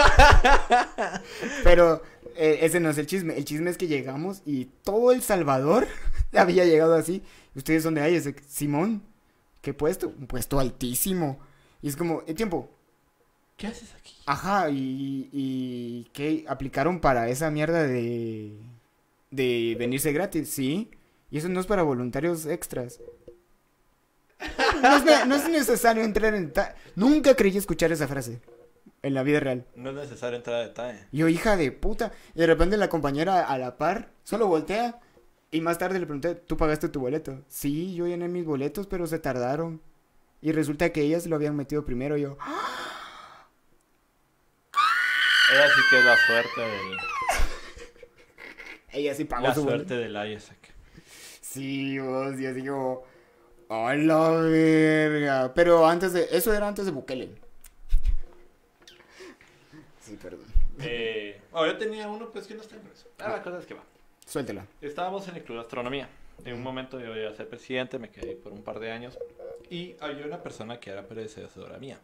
Pero 1.65 2.03
eh, 2.37 2.59
ese 2.63 2.81
no 2.81 2.91
es 2.91 2.99
el 2.99 3.07
chisme, 3.07 3.37
el 3.37 3.45
chisme 3.45 3.71
es 3.71 3.79
que 3.79 3.87
llegamos 3.87 4.43
y 4.45 4.67
todo 4.83 5.13
El 5.13 5.23
Salvador 5.23 5.87
había 6.33 6.65
llegado 6.65 6.95
así. 6.95 7.23
Ustedes 7.55 7.83
son 7.85 7.95
de 7.95 8.01
ahí, 8.01 8.17
ese 8.17 8.35
Simón, 8.49 9.03
¿qué 9.61 9.73
puesto? 9.73 10.09
Un 10.09 10.27
puesto 10.27 10.59
altísimo. 10.59 11.39
Y 11.83 11.89
es 11.89 11.97
como, 11.97 12.23
el 12.27 12.35
tiempo, 12.35 12.71
¿Qué 13.57 13.67
haces 13.69 13.95
aquí? 13.95 14.15
Ajá, 14.27 14.69
y, 14.71 15.29
y 15.33 16.09
¿qué? 16.13 16.45
¿Aplicaron 16.49 17.01
para 17.01 17.29
esa 17.29 17.51
mierda 17.51 17.85
de, 17.85 18.53
de 19.31 19.77
venirse 19.79 20.13
gratis? 20.13 20.51
Sí. 20.51 20.91
Y 21.31 21.39
eso 21.39 21.49
no 21.49 21.61
es 21.61 21.67
para 21.67 21.83
voluntarios 21.83 22.47
extras. 22.47 23.01
No 24.83 24.97
es, 24.97 25.05
ne- 25.05 25.25
no 25.27 25.37
es 25.37 25.49
necesario 25.49 26.03
entrar 26.05 26.35
en... 26.35 26.53
ta- 26.53 26.75
Nunca 26.97 27.35
creí 27.35 27.57
escuchar 27.57 27.93
esa 27.93 28.07
frase 28.09 28.41
en 29.03 29.15
la 29.15 29.23
vida 29.23 29.41
real. 29.41 29.65
No 29.77 29.91
es 29.91 29.97
necesario 29.97 30.37
entrar 30.37 30.57
a 30.57 30.67
detalle. 30.67 30.99
Yo, 31.13 31.29
hija 31.29 31.57
de 31.57 31.73
puta. 31.73 32.13
Y 32.35 32.41
de 32.41 32.47
repente 32.47 32.77
la 32.77 32.89
compañera 32.89 33.45
a 33.47 33.59
la 33.59 33.77
par 33.79 34.11
solo 34.25 34.47
voltea. 34.49 35.01
Y 35.51 35.61
más 35.61 35.79
tarde 35.79 35.99
le 36.01 36.07
pregunté, 36.07 36.35
¿tú 36.35 36.57
pagaste 36.57 36.89
tu 36.89 37.01
boleto? 37.01 37.41
Sí, 37.49 37.95
yo 37.95 38.07
llené 38.07 38.29
mis 38.29 38.45
boletos, 38.45 38.87
pero 38.89 39.07
se 39.07 39.19
tardaron. 39.21 39.81
Y 40.43 40.53
resulta 40.53 40.91
que 40.91 41.03
ellas 41.03 41.27
lo 41.27 41.37
habían 41.37 41.57
metido 41.57 41.85
primero. 41.85 42.17
Yo, 42.17 42.37
Ella 45.53 45.69
sí 45.69 45.81
que 45.91 45.99
es 45.99 46.05
la 46.05 46.17
suerte 46.27 46.61
del... 46.61 46.99
ella 48.93 49.15
sí 49.15 49.25
pagó 49.25 49.47
La 49.49 49.55
su 49.55 49.63
boleto. 49.65 49.89
suerte 49.89 49.97
del 49.97 50.33
ISAC. 50.33 50.57
Sí, 51.41 51.99
vos, 51.99 52.39
yo 52.39 52.55
digo, 52.55 53.07
a 53.69 53.95
la 53.95 54.31
verga. 54.31 55.53
Pero 55.55 55.87
antes 55.87 56.13
de, 56.13 56.29
eso 56.33 56.53
era 56.53 56.67
antes 56.67 56.87
de 56.87 56.93
Bukele. 56.93 57.31
Sí, 60.01 60.19
perdón. 60.21 60.47
Eh, 60.81 61.41
oh, 61.53 61.67
yo 61.67 61.77
tenía 61.77 62.09
uno, 62.09 62.31
pues 62.31 62.47
que 62.47 62.55
no 62.55 62.63
está 62.63 62.77
en 62.77 62.83
grueso. 62.83 63.07
Ah, 63.19 63.29
la 63.31 63.43
cosa 63.43 63.59
es 63.59 63.67
que 63.67 63.75
va. 63.75 63.85
Suéltela. 64.27 64.67
Estábamos 64.81 65.29
en 65.29 65.37
el 65.37 65.45
Club 65.45 65.59
de 65.59 65.63
Astronomía. 65.63 66.09
En 66.45 66.55
un 66.55 66.63
momento 66.63 66.99
yo 66.99 67.15
iba 67.17 67.31
a 67.31 67.35
ser 67.35 67.49
presidente, 67.49 67.99
me 67.99 68.11
quedé 68.11 68.31
ahí 68.31 68.35
por 68.35 68.53
un 68.53 68.63
par 68.63 68.81
de 68.81 68.91
años. 68.91 69.19
Y 69.71 69.95
había 70.01 70.27
una 70.27 70.43
persona 70.43 70.81
que 70.81 70.91
era 70.91 71.07
predecesora 71.07 71.79
mía. 71.79 72.01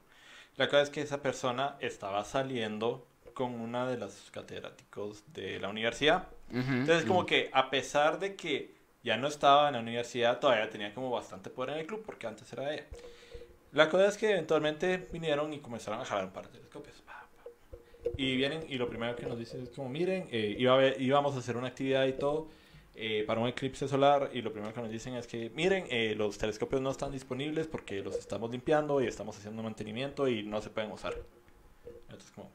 La 0.56 0.68
cosa 0.68 0.82
es 0.82 0.90
que 0.90 1.00
esa 1.00 1.20
persona 1.22 1.76
estaba 1.80 2.24
saliendo 2.24 3.06
con 3.40 3.58
una 3.58 3.88
de 3.88 3.96
las 3.96 4.30
catedráticos 4.30 5.24
de 5.32 5.58
la 5.58 5.70
universidad. 5.70 6.28
Entonces, 6.80 7.04
como 7.06 7.24
que 7.24 7.48
a 7.54 7.70
pesar 7.70 8.18
de 8.18 8.36
que 8.36 8.74
ya 9.02 9.16
no 9.16 9.28
estaba 9.28 9.68
en 9.68 9.74
la 9.76 9.80
universidad, 9.80 10.38
todavía 10.40 10.68
tenía 10.68 10.92
como 10.92 11.10
bastante 11.10 11.48
poder 11.48 11.70
en 11.70 11.78
el 11.78 11.86
club, 11.86 12.02
porque 12.04 12.26
antes 12.26 12.52
era 12.52 12.70
ella. 12.74 12.84
La 13.72 13.88
cosa 13.88 14.08
es 14.08 14.18
que 14.18 14.30
eventualmente 14.32 15.06
vinieron 15.10 15.54
y 15.54 15.60
comenzaron 15.60 16.00
a 16.02 16.04
jalar 16.04 16.26
un 16.26 16.32
par 16.32 16.48
de 16.48 16.58
telescopios. 16.58 17.02
Y 18.18 18.36
vienen 18.36 18.62
y 18.68 18.76
lo 18.76 18.88
primero 18.90 19.16
que 19.16 19.24
nos 19.24 19.38
dicen 19.38 19.62
es 19.62 19.70
como, 19.70 19.88
miren, 19.88 20.28
eh, 20.30 20.54
iba 20.58 20.72
a 20.72 20.74
haber- 20.74 21.00
íbamos 21.00 21.34
a 21.34 21.38
hacer 21.38 21.56
una 21.56 21.68
actividad 21.68 22.06
y 22.06 22.12
todo 22.12 22.48
eh, 22.94 23.24
para 23.26 23.40
un 23.40 23.48
eclipse 23.48 23.88
solar 23.88 24.30
y 24.34 24.42
lo 24.42 24.52
primero 24.52 24.74
que 24.74 24.82
nos 24.82 24.90
dicen 24.90 25.14
es 25.14 25.26
que, 25.26 25.48
miren, 25.54 25.86
eh, 25.88 26.14
los 26.14 26.36
telescopios 26.36 26.82
no 26.82 26.90
están 26.90 27.10
disponibles 27.12 27.66
porque 27.68 28.02
los 28.02 28.16
estamos 28.18 28.50
limpiando 28.50 29.00
y 29.00 29.06
estamos 29.06 29.38
haciendo 29.38 29.62
mantenimiento 29.62 30.28
y 30.28 30.42
no 30.42 30.60
se 30.60 30.68
pueden 30.68 30.90
usar. 30.92 31.14
Entonces 32.02 32.30
como, 32.32 32.50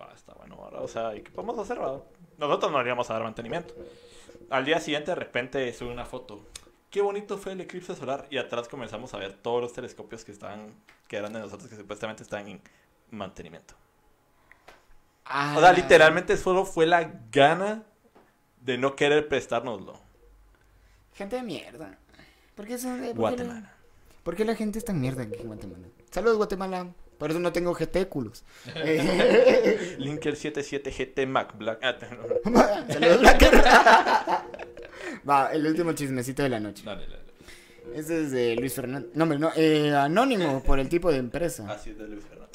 "Va, 0.00 0.12
está 0.14 0.34
bueno, 0.34 0.56
ahora, 0.56 0.80
o 0.80 0.88
sea, 0.88 1.14
¿y 1.16 1.22
qué 1.22 1.30
podemos 1.30 1.58
hacer? 1.58 1.78
Nosotros 2.38 2.70
no 2.72 2.78
haríamos 2.78 3.08
a 3.10 3.14
dar 3.14 3.22
mantenimiento. 3.22 3.74
Al 4.50 4.64
día 4.64 4.78
siguiente 4.80 5.10
de 5.12 5.14
repente 5.14 5.72
sube 5.72 5.90
una 5.92 6.04
foto. 6.04 6.44
qué 6.90 7.02
bonito 7.02 7.36
fue 7.36 7.52
el 7.52 7.60
eclipse 7.60 7.94
solar. 7.94 8.26
Y 8.30 8.38
atrás 8.38 8.68
comenzamos 8.68 9.12
a 9.12 9.18
ver 9.18 9.34
todos 9.34 9.60
los 9.60 9.72
telescopios 9.74 10.24
que 10.24 10.32
estaban, 10.32 10.72
que 11.08 11.16
eran 11.18 11.32
de 11.32 11.40
nosotros, 11.40 11.68
que 11.68 11.76
supuestamente 11.76 12.22
están 12.22 12.48
en 12.48 12.60
mantenimiento. 13.10 13.74
O 15.24 15.28
sea, 15.60 15.68
Ah. 15.68 15.72
literalmente 15.72 16.36
solo 16.38 16.64
fue 16.64 16.86
la 16.86 17.10
gana 17.32 17.82
de 18.62 18.78
no 18.78 18.96
querer 18.96 19.28
prestárnoslo. 19.28 19.94
Gente 21.14 21.36
de 21.36 21.42
mierda. 21.42 21.98
¿Por 22.54 22.66
qué, 22.66 22.74
eso- 22.74 22.88
por 22.88 22.98
qué 23.00 23.06
la- 23.08 23.12
Guatemala. 23.14 23.72
¿Por 24.22 24.36
qué 24.36 24.44
la 24.44 24.54
gente 24.54 24.78
es 24.78 24.84
tan 24.84 24.98
mierda 25.00 25.24
aquí 25.24 25.34
en 25.40 25.46
Guatemala? 25.48 25.88
Saludos, 26.10 26.36
Guatemala. 26.38 26.86
Por 27.18 27.30
eso 27.30 27.38
no 27.40 27.52
tengo 27.52 27.74
GT-culos. 27.74 28.44
Eh, 28.76 29.96
Linker 29.98 30.36
77 30.36 30.90
GT 30.90 31.26
Mac 31.26 31.56
Black. 31.56 31.78
Ah. 31.82 31.96
Saludos, 32.88 33.20
Blacker. 33.20 33.54
Va, 35.28 35.52
el 35.52 35.66
último 35.66 35.92
chismecito 35.92 36.42
de 36.42 36.48
la 36.50 36.60
noche. 36.60 36.82
Dale, 36.84 37.06
dale. 37.06 37.26
Ese 37.94 38.22
es 38.22 38.30
de 38.32 38.56
Luis 38.56 38.74
Fernando. 38.74 39.08
No, 39.14 39.22
hombre, 39.24 39.38
no. 39.38 39.50
eh, 39.56 39.92
anónimo 39.94 40.62
por 40.62 40.78
el 40.78 40.88
tipo 40.88 41.10
de 41.10 41.18
empresa. 41.18 41.70
Así 41.70 41.90
es 41.90 41.98
de 41.98 42.08
Luis 42.08 42.24
Fernando. 42.24 42.50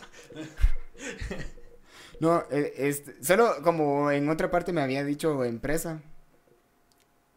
No, 2.19 2.43
eh, 2.51 2.73
este, 2.77 3.23
solo 3.23 3.55
como 3.63 4.11
en 4.11 4.29
otra 4.29 4.51
parte 4.51 4.71
me 4.71 4.81
había 4.81 5.03
dicho 5.03 5.43
empresa. 5.43 6.01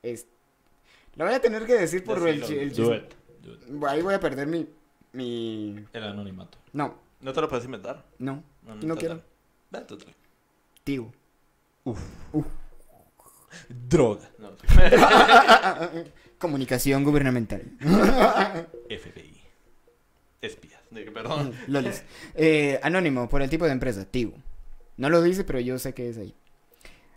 Es, 0.03 0.27
lo 1.16 1.25
voy 1.25 1.35
a 1.35 1.41
tener 1.41 1.64
que 1.64 1.75
decir 1.75 2.05
por 2.05 2.27
el, 2.29 2.43
chi- 2.43 2.59
el 2.59 2.68
Do 2.70 2.75
chisme. 2.77 2.97
it. 2.97 3.14
Do 3.41 3.53
it. 3.55 3.85
Ahí 3.89 4.03
voy 4.03 4.12
a 4.14 4.20
perder 4.20 4.47
mi, 4.47 4.68
mi... 5.12 5.83
El 5.95 6.05
anonimato. 6.05 6.59
No, 6.75 6.99
No 7.25 7.33
te 7.33 7.41
lo 7.41 7.49
puedes 7.49 7.64
inventar. 7.64 8.05
no, 8.18 8.45
No, 8.62 8.75
no 8.75 8.97
quiero. 8.97 9.22
Dale, 9.70 9.87
tú, 9.87 9.97
tú. 9.97 10.05
Tío. 10.85 11.11
Droga. 13.89 14.31
No, 14.39 14.51
Comunicación 16.39 17.03
gubernamental. 17.03 17.62
FBI. 17.81 19.41
Espías. 20.43 20.83
Perdón. 21.14 21.55
Lolis. 21.66 22.03
Eh, 22.35 22.79
anónimo, 22.83 23.27
por 23.31 23.41
el 23.41 23.49
tipo 23.49 23.64
de 23.64 23.72
empresa, 23.72 24.05
Tigo. 24.05 24.35
No 24.99 25.09
lo 25.09 25.22
dice, 25.22 25.45
pero 25.45 25.61
yo 25.61 25.79
sé 25.79 25.95
que 25.95 26.11
es 26.11 26.18
ahí. 26.18 26.35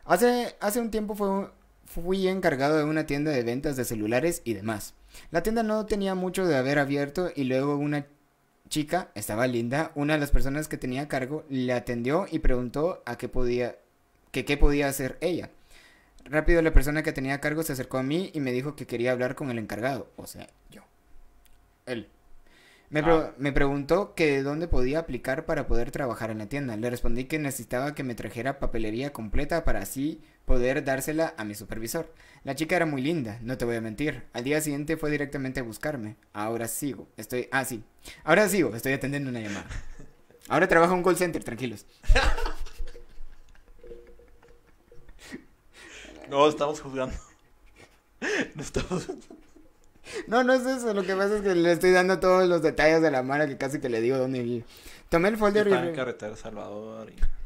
Hace, 0.05 0.55
hace 0.61 0.79
un 0.79 0.89
tiempo 0.89 1.15
fue, 1.15 1.49
fui 1.85 2.29
encargado 2.29 2.77
de 2.77 2.85
una 2.85 3.05
tienda 3.05 3.31
de 3.31 3.43
ventas 3.43 3.75
de 3.75 3.83
celulares 3.83 4.41
y 4.45 4.53
demás. 4.53 4.93
La 5.31 5.43
tienda 5.43 5.63
no 5.63 5.85
tenía 5.85 6.15
mucho 6.15 6.45
de 6.47 6.55
haber 6.55 6.79
abierto 6.79 7.29
y 7.35 7.43
luego 7.43 7.75
una 7.75 8.05
chica, 8.69 9.09
estaba 9.15 9.47
linda, 9.47 9.91
una 9.95 10.13
de 10.13 10.19
las 10.19 10.31
personas 10.31 10.67
que 10.67 10.77
tenía 10.77 11.03
a 11.03 11.07
cargo, 11.07 11.45
le 11.49 11.73
atendió 11.73 12.25
y 12.31 12.39
preguntó 12.39 13.01
a 13.05 13.17
qué 13.17 13.27
podía, 13.29 13.75
que 14.31 14.45
qué 14.45 14.57
podía 14.57 14.87
hacer 14.87 15.17
ella. 15.21 15.49
Rápido 16.25 16.61
la 16.61 16.73
persona 16.73 17.03
que 17.03 17.13
tenía 17.13 17.35
a 17.35 17.39
cargo 17.41 17.63
se 17.63 17.73
acercó 17.73 17.97
a 17.97 18.03
mí 18.03 18.31
y 18.33 18.39
me 18.41 18.51
dijo 18.51 18.75
que 18.75 18.85
quería 18.87 19.11
hablar 19.13 19.35
con 19.35 19.49
el 19.49 19.57
encargado, 19.59 20.09
o 20.17 20.27
sea, 20.27 20.47
yo. 20.69 20.81
Él. 21.85 22.07
Me, 22.89 23.03
pre- 23.03 23.11
Ah. 23.13 23.33
me 23.37 23.51
preguntó 23.51 24.13
que 24.15 24.41
dónde 24.43 24.67
podía 24.67 24.99
aplicar 24.99 25.45
para 25.45 25.67
poder 25.67 25.91
trabajar 25.91 26.31
en 26.31 26.37
la 26.37 26.47
tienda. 26.47 26.77
Le 26.77 26.89
respondí 26.89 27.25
que 27.25 27.37
necesitaba 27.39 27.93
que 27.95 28.03
me 28.03 28.15
trajera 28.15 28.59
papelería 28.59 29.11
completa 29.11 29.63
para 29.65 29.79
así 29.81 30.21
poder 30.47 30.83
dársela 30.85 31.33
a 31.37 31.43
mi 31.43 31.53
supervisor. 31.53 32.11
La 32.45 32.55
chica 32.55 32.77
era 32.77 32.85
muy 32.85 33.01
linda, 33.01 33.37
no 33.41 33.57
te 33.57 33.65
voy 33.65 33.75
a 33.75 33.81
mentir. 33.81 34.23
Al 34.31 34.45
día 34.45 34.61
siguiente 34.61 34.95
fue 34.95 35.11
directamente 35.11 35.59
a 35.59 35.63
buscarme. 35.63 36.15
Ahora 36.31 36.67
sigo. 36.69 37.09
Estoy... 37.17 37.49
Ah, 37.51 37.65
sí. 37.65 37.83
Ahora 38.23 38.47
sigo. 38.47 38.73
Estoy 38.73 38.93
atendiendo 38.93 39.29
una 39.29 39.41
llamada. 39.41 39.67
Ahora 40.47 40.67
trabajo 40.69 40.93
en 40.93 40.99
un 40.99 41.03
call 41.03 41.17
center, 41.17 41.43
tranquilos. 41.43 41.85
No, 46.29 46.47
estamos 46.49 46.81
juzgando. 46.81 47.15
No 48.55 48.61
estamos. 48.61 49.07
No, 50.27 50.43
no 50.43 50.53
es 50.53 50.65
eso. 50.65 50.93
Lo 50.93 51.03
que 51.03 51.15
pasa 51.15 51.35
es 51.37 51.41
que 51.41 51.53
le 51.55 51.71
estoy 51.71 51.91
dando 51.91 52.19
todos 52.19 52.47
los 52.49 52.61
detalles 52.61 53.01
de 53.01 53.11
la 53.11 53.21
mara 53.23 53.47
que 53.47 53.57
casi 53.57 53.79
que 53.79 53.89
le 53.89 54.01
digo 54.01 54.17
dónde 54.17 54.41
vive. 54.41 54.65
Tomé 55.09 55.29
el 55.29 55.37
folder 55.37 55.67
y... 55.67 55.71
Está 55.71 55.83
en 55.83 55.89
re- 55.89 55.95
carretera 55.95 56.35
Salvador. 56.35 57.09
y- 57.11 57.36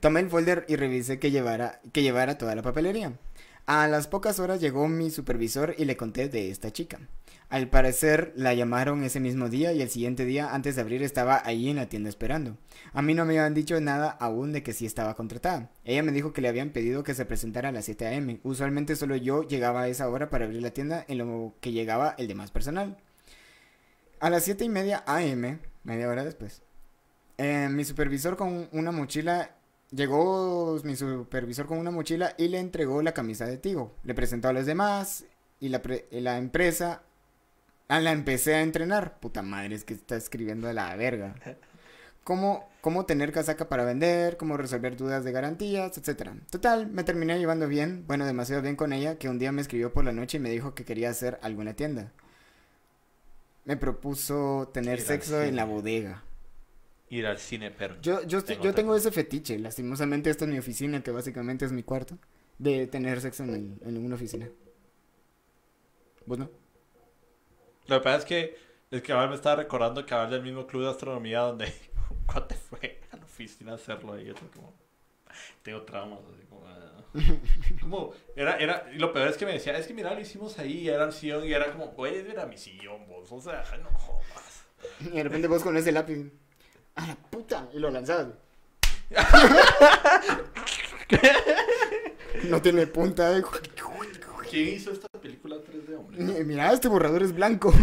Tomé 0.00 0.20
el 0.20 0.30
folder 0.30 0.64
y 0.68 0.76
revisé 0.76 1.18
que 1.18 1.30
llevara, 1.30 1.80
que 1.92 2.02
llevara 2.02 2.38
toda 2.38 2.54
la 2.54 2.62
papelería. 2.62 3.12
A 3.66 3.86
las 3.86 4.08
pocas 4.08 4.40
horas 4.40 4.60
llegó 4.60 4.88
mi 4.88 5.10
supervisor 5.10 5.74
y 5.78 5.84
le 5.84 5.96
conté 5.96 6.28
de 6.28 6.50
esta 6.50 6.72
chica. 6.72 6.98
Al 7.50 7.68
parecer 7.68 8.32
la 8.36 8.54
llamaron 8.54 9.02
ese 9.02 9.18
mismo 9.18 9.48
día 9.48 9.72
y 9.72 9.82
el 9.82 9.90
siguiente 9.90 10.24
día 10.24 10.54
antes 10.54 10.76
de 10.76 10.82
abrir 10.82 11.02
estaba 11.02 11.42
ahí 11.44 11.68
en 11.68 11.76
la 11.76 11.88
tienda 11.88 12.08
esperando. 12.08 12.56
A 12.92 13.02
mí 13.02 13.12
no 13.12 13.24
me 13.24 13.38
habían 13.38 13.54
dicho 13.54 13.80
nada 13.80 14.10
aún 14.10 14.52
de 14.52 14.62
que 14.62 14.72
sí 14.72 14.86
estaba 14.86 15.14
contratada. 15.14 15.70
Ella 15.84 16.02
me 16.04 16.12
dijo 16.12 16.32
que 16.32 16.40
le 16.40 16.48
habían 16.48 16.70
pedido 16.70 17.02
que 17.02 17.14
se 17.14 17.24
presentara 17.24 17.70
a 17.70 17.72
las 17.72 17.86
7 17.86 18.06
a.m. 18.06 18.40
Usualmente 18.44 18.94
solo 18.94 19.16
yo 19.16 19.42
llegaba 19.42 19.82
a 19.82 19.88
esa 19.88 20.08
hora 20.08 20.30
para 20.30 20.44
abrir 20.44 20.62
la 20.62 20.70
tienda 20.70 21.04
en 21.08 21.18
lo 21.18 21.54
que 21.60 21.72
llegaba 21.72 22.14
el 22.18 22.28
demás 22.28 22.52
personal. 22.52 22.96
A 24.20 24.30
las 24.30 24.44
7 24.44 24.64
y 24.64 24.68
media 24.68 25.02
a.m., 25.06 25.58
media 25.82 26.08
hora 26.08 26.24
después, 26.24 26.62
eh, 27.38 27.68
mi 27.70 27.84
supervisor 27.84 28.36
con 28.36 28.68
una 28.70 28.92
mochila 28.92 29.56
Llegó 29.90 30.78
mi 30.84 30.94
supervisor 30.94 31.66
con 31.66 31.78
una 31.78 31.90
mochila 31.90 32.34
y 32.38 32.48
le 32.48 32.60
entregó 32.60 33.02
la 33.02 33.12
camisa 33.12 33.46
de 33.46 33.58
Tigo. 33.58 33.96
Le 34.04 34.14
presentó 34.14 34.48
a 34.48 34.52
los 34.52 34.66
demás 34.66 35.24
y 35.58 35.68
la, 35.68 35.82
pre- 35.82 36.06
y 36.10 36.20
la 36.20 36.38
empresa... 36.38 37.02
Ah, 37.88 37.98
la 37.98 38.12
empecé 38.12 38.54
a 38.54 38.62
entrenar. 38.62 39.18
Puta 39.18 39.42
madre, 39.42 39.74
es 39.74 39.82
que 39.82 39.94
está 39.94 40.14
escribiendo 40.14 40.68
de 40.68 40.74
la 40.74 40.94
verga. 40.94 41.34
Cómo, 42.22 42.68
cómo 42.82 43.04
tener 43.04 43.32
casaca 43.32 43.68
para 43.68 43.84
vender, 43.84 44.36
cómo 44.36 44.56
resolver 44.56 44.96
dudas 44.96 45.24
de 45.24 45.32
garantías, 45.32 45.98
etcétera. 45.98 46.36
Total, 46.50 46.86
me 46.86 47.02
terminé 47.02 47.36
llevando 47.40 47.66
bien, 47.66 48.04
bueno, 48.06 48.26
demasiado 48.26 48.62
bien 48.62 48.76
con 48.76 48.92
ella, 48.92 49.18
que 49.18 49.28
un 49.28 49.40
día 49.40 49.50
me 49.50 49.60
escribió 49.60 49.92
por 49.92 50.04
la 50.04 50.12
noche 50.12 50.36
y 50.36 50.40
me 50.40 50.50
dijo 50.50 50.72
que 50.72 50.84
quería 50.84 51.10
hacer 51.10 51.40
la 51.42 51.74
tienda. 51.74 52.12
Me 53.64 53.76
propuso 53.76 54.70
tener 54.72 55.00
sexo 55.00 55.42
en 55.42 55.56
la 55.56 55.64
bodega. 55.64 56.22
Ir 57.10 57.26
al 57.26 57.38
cine, 57.38 57.70
pero. 57.70 58.00
Yo, 58.00 58.22
yo, 58.22 58.42
Tengo 58.44 58.64
yo 58.64 58.74
tengo 58.74 58.94
ese 58.96 59.10
fetiche, 59.10 59.58
lastimosamente 59.58 60.30
esta 60.30 60.44
es 60.44 60.50
mi 60.50 60.58
oficina, 60.58 61.02
que 61.02 61.10
básicamente 61.10 61.64
es 61.64 61.72
mi 61.72 61.82
cuarto, 61.82 62.16
de 62.58 62.86
tener 62.86 63.20
sexo 63.20 63.42
en, 63.44 63.54
el- 63.82 63.88
en 63.88 64.04
una 64.04 64.14
oficina. 64.14 64.48
¿Vos 66.26 66.38
no? 66.38 66.50
Lo 67.86 67.98
que 67.98 68.04
pasa 68.04 68.18
es 68.18 68.24
que. 68.24 68.70
Es 68.90 69.02
que 69.02 69.12
ahora 69.12 69.28
me 69.28 69.36
estaba 69.36 69.56
recordando 69.56 70.04
que 70.04 70.14
había 70.14 70.34
del 70.36 70.42
mismo 70.42 70.66
club 70.66 70.82
de 70.82 70.90
astronomía 70.90 71.40
donde. 71.40 71.66
un 72.10 72.24
cuate 72.26 72.54
fue 72.56 73.00
a 73.12 73.16
la 73.16 73.24
oficina 73.24 73.72
a 73.72 73.74
hacerlo 73.76 74.18
y 74.20 74.24
yo 74.26 74.34
como. 74.54 74.74
Tengo 75.62 75.82
traumas, 75.82 76.20
así 76.34 76.46
como. 76.48 76.66
ah. 76.66 77.04
como 77.80 78.12
era, 78.36 78.56
era, 78.58 78.90
y 78.94 78.98
lo 78.98 79.12
peor 79.12 79.28
es 79.28 79.36
que 79.36 79.46
me 79.46 79.52
decía, 79.52 79.76
es 79.78 79.86
que 79.86 79.94
mira, 79.94 80.14
lo 80.14 80.20
hicimos 80.20 80.58
ahí, 80.58 80.88
era 80.88 81.04
el 81.04 81.12
sillón, 81.12 81.44
y 81.44 81.52
era 81.52 81.72
como, 81.72 81.88
güey, 81.88 82.18
era 82.18 82.46
mi 82.46 82.56
sillón, 82.56 83.06
vos, 83.08 83.30
o 83.32 83.40
sea, 83.40 83.64
no 83.82 83.90
jodas. 83.90 84.64
Y 85.00 85.10
de 85.10 85.22
repente 85.24 85.48
vos 85.48 85.62
con 85.62 85.76
ese 85.76 85.92
lápiz, 85.92 86.32
¡a 86.94 87.06
la 87.06 87.16
puta! 87.16 87.68
Y 87.72 87.78
lo 87.78 87.90
lanzabas. 87.90 88.28
no 92.48 92.62
tiene 92.62 92.86
punta, 92.86 93.36
eh. 93.36 93.42
¿Quién 94.48 94.68
hizo 94.74 94.92
esta 94.92 95.08
película 95.20 95.56
3D, 95.56 95.98
hombre? 95.98 96.44
Mira, 96.44 96.72
este 96.72 96.88
borrador 96.88 97.22
es 97.22 97.34
blanco. 97.34 97.72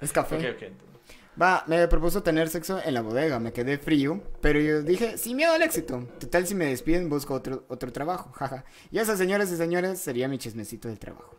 Es 0.00 0.12
café. 0.12 0.36
Ok, 0.36 0.42
ok, 0.54 0.62
entonces. 0.62 1.00
Va, 1.40 1.64
me 1.66 1.88
propuso 1.88 2.22
tener 2.22 2.48
sexo 2.48 2.80
en 2.84 2.94
la 2.94 3.00
bodega, 3.00 3.40
me 3.40 3.52
quedé 3.52 3.78
frío, 3.78 4.22
pero 4.40 4.60
yo 4.60 4.82
dije, 4.82 5.18
sin 5.18 5.36
miedo 5.36 5.52
al 5.52 5.62
éxito. 5.62 6.06
Total, 6.20 6.46
si 6.46 6.54
me 6.54 6.66
despiden, 6.66 7.08
busco 7.08 7.34
otro, 7.34 7.64
otro 7.68 7.92
trabajo, 7.92 8.30
jaja. 8.30 8.64
Y 8.92 8.98
esas 8.98 9.18
señoras 9.18 9.50
y 9.50 9.56
señores 9.56 9.98
sería 10.00 10.28
mi 10.28 10.38
chismecito 10.38 10.86
del 10.86 11.00
trabajo. 11.00 11.34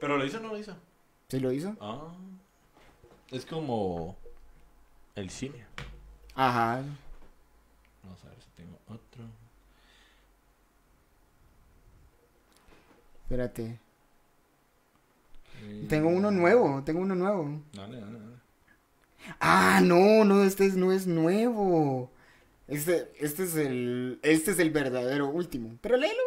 ¿Pero 0.00 0.16
lo 0.16 0.24
hizo 0.24 0.38
o 0.38 0.40
no 0.40 0.48
lo 0.48 0.58
hizo? 0.58 0.76
¿Sí 1.28 1.40
lo 1.40 1.52
hizo? 1.52 1.76
Ah. 1.80 2.14
Es 3.30 3.44
como. 3.44 4.16
El 5.14 5.30
cine. 5.30 5.66
Ajá. 6.38 6.82
Vamos 8.04 8.24
a 8.24 8.28
ver 8.28 8.38
si 8.40 8.48
tengo 8.56 8.78
otro. 8.86 9.24
Espérate. 13.24 13.80
Eh, 15.64 15.86
Tengo 15.88 16.08
uno 16.10 16.30
nuevo, 16.30 16.82
tengo 16.84 17.00
uno 17.00 17.14
nuevo. 17.16 17.60
Dale, 17.72 18.00
dale, 18.00 18.18
dale. 18.20 18.36
Ah, 19.40 19.80
no, 19.82 20.24
no, 20.24 20.44
este 20.44 20.64
es- 20.66 20.76
no 20.76 20.92
es 20.92 21.06
nuevo. 21.08 22.10
Este, 22.68 23.10
este 23.18 23.42
es 23.42 23.56
el, 23.56 24.20
este 24.22 24.52
es 24.52 24.58
el 24.60 24.70
verdadero 24.70 25.26
último. 25.28 25.76
Pero 25.82 25.96
léelo. 25.96 26.22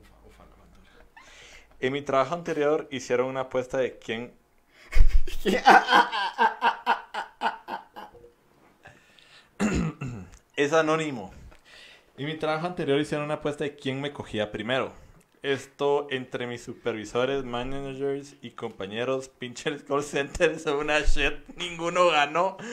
Ufa, 0.00 0.14
ufa, 0.26 0.44
la 0.44 0.56
bandura. 0.56 0.90
En 1.80 1.92
mi 1.92 2.00
trabajo 2.02 2.34
anterior 2.34 2.88
hicieron 2.90 3.26
una 3.28 3.40
apuesta 3.42 3.76
de 3.78 3.98
quién. 3.98 4.32
Es 10.56 10.72
anónimo. 10.72 11.32
En 12.16 12.26
mi 12.26 12.36
trabajo 12.36 12.66
anterior 12.66 12.98
hicieron 12.98 13.26
una 13.26 13.34
apuesta 13.34 13.64
de 13.64 13.76
quién 13.76 14.00
me 14.00 14.12
cogía 14.12 14.50
primero. 14.50 14.92
Esto 15.42 16.08
entre 16.10 16.46
mis 16.46 16.64
supervisores, 16.64 17.44
managers 17.44 18.34
y 18.42 18.50
compañeros, 18.52 19.28
pinches 19.28 19.82
call 19.84 20.02
centers 20.02 20.66
una 20.80 21.00
shit. 21.00 21.46
Ninguno 21.56 22.08
ganó. 22.08 22.56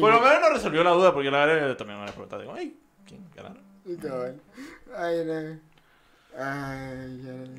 Por 0.00 0.12
lo 0.12 0.20
menos 0.20 0.40
no 0.40 0.50
resolvió 0.50 0.84
la 0.84 0.90
duda 0.90 1.14
porque 1.14 1.30
la 1.30 1.46
verdad 1.46 1.76
también 1.76 2.00
me 2.00 2.06
la 2.06 2.12
pregunta. 2.12 2.38
Digo, 2.38 2.52
ay, 2.54 2.78
¿quién 3.06 3.24
ganaron? 3.34 3.62
Ay, 4.94 5.24
no. 5.24 5.60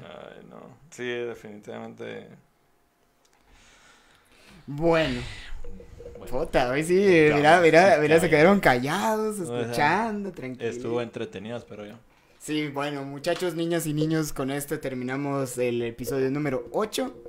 Ay, 0.06 0.46
no. 0.50 0.78
Sí, 0.92 1.06
definitivamente. 1.06 2.28
Bueno, 4.68 5.22
Bueno, 6.18 6.40
puta, 6.46 6.70
hoy 6.70 6.84
sí, 6.84 6.94
mira, 7.34 7.62
mira, 7.62 7.96
sí, 7.96 8.02
mira, 8.02 8.20
se 8.20 8.30
quedaron 8.30 8.60
callados, 8.60 9.40
O 9.40 9.46
sea, 9.46 9.62
escuchando, 9.62 10.32
tranquilos. 10.34 10.76
estuvo 10.76 11.02
entretenido, 11.02 11.58
espero 11.58 11.86
yo. 11.86 11.96
Sí, 12.38 12.68
bueno, 12.68 13.04
muchachos, 13.04 13.56
niñas 13.56 13.88
y 13.88 13.94
niños, 13.94 14.34
con 14.34 14.52
esto 14.52 14.80
terminamos 14.80 15.58
el 15.58 15.82
episodio 15.82 16.30
número 16.30 16.68
8. 16.74 17.24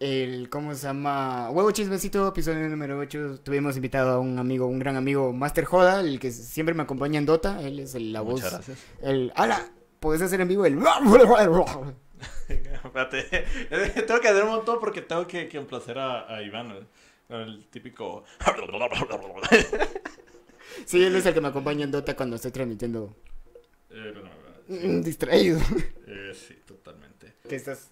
El, 0.00 0.48
¿cómo 0.50 0.74
se 0.74 0.86
llama? 0.86 1.50
Huevo 1.50 1.70
Chismecito, 1.70 2.26
episodio 2.26 2.68
número 2.68 2.98
8. 2.98 3.40
Tuvimos 3.42 3.76
invitado 3.76 4.10
a 4.10 4.18
un 4.18 4.38
amigo, 4.38 4.66
un 4.66 4.78
gran 4.78 4.96
amigo, 4.96 5.32
Master 5.32 5.64
Joda, 5.64 6.00
el 6.00 6.18
que 6.18 6.32
siempre 6.32 6.74
me 6.74 6.82
acompaña 6.82 7.18
en 7.18 7.26
Dota. 7.26 7.62
Él 7.62 7.78
es 7.80 7.94
el, 7.94 8.12
la 8.12 8.20
voz. 8.22 8.40
Muchas 8.42 8.52
gracias. 8.52 8.78
El, 9.00 9.32
¡Hala! 9.36 9.70
¿Puedes 10.00 10.22
hacer 10.22 10.40
en 10.40 10.48
vivo 10.48 10.66
el. 10.66 10.76
Espérate, 12.84 13.22
tengo 14.06 14.20
que 14.20 14.28
hacer 14.28 14.44
un 14.44 14.50
montón 14.50 14.78
porque 14.80 15.02
tengo 15.02 15.26
que, 15.26 15.48
que 15.48 15.58
complacer 15.58 15.98
a, 15.98 16.34
a 16.34 16.42
Iván. 16.42 16.86
el 17.28 17.66
típico. 17.70 18.24
Sí, 20.86 21.04
él 21.04 21.14
es 21.16 21.26
el 21.26 21.34
que 21.34 21.40
me 21.40 21.48
acompaña 21.48 21.84
en 21.84 21.90
Dota 21.90 22.16
cuando 22.16 22.36
estoy 22.36 22.50
transmitiendo. 22.50 23.14
Eh, 23.90 24.12
bueno, 24.14 24.30
Mm, 24.68 25.02
Distraído. 25.02 25.60
eh, 26.06 26.32
sí, 26.34 26.54
totalmente. 26.66 27.34
¿Qué 27.48 27.56
estás? 27.56 27.90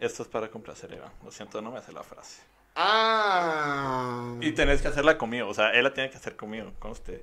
Esto 0.00 0.22
es 0.24 0.28
para 0.28 0.48
complacer 0.50 0.90
a 0.92 0.96
Iván. 0.96 1.12
Lo 1.22 1.30
siento, 1.30 1.60
no 1.62 1.70
me 1.70 1.78
hace 1.78 1.92
la 1.92 2.02
frase. 2.02 2.42
¡Ah! 2.74 4.34
Y 4.40 4.52
tenés 4.52 4.82
que 4.82 4.88
hacerla 4.88 5.16
conmigo. 5.18 5.48
O 5.48 5.54
sea, 5.54 5.70
él 5.72 5.84
la 5.84 5.92
tiene 5.94 6.10
que 6.10 6.16
hacer 6.16 6.34
conmigo, 6.34 6.72
con 6.78 6.90
usted. 6.90 7.22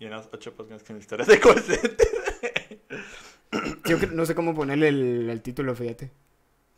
Y 0.00 0.06
en 0.06 0.10
las 0.10 0.28
ocho 0.32 0.52
podcasts 0.54 0.86
con 0.86 0.98
historias 0.98 1.28
de 1.28 1.38
call 1.38 1.60
center. 1.62 2.08
Yo 3.84 3.98
no 4.12 4.26
sé 4.26 4.34
cómo 4.34 4.54
ponerle 4.54 4.88
el, 4.88 5.30
el 5.30 5.42
título, 5.42 5.74
fíjate. 5.74 6.10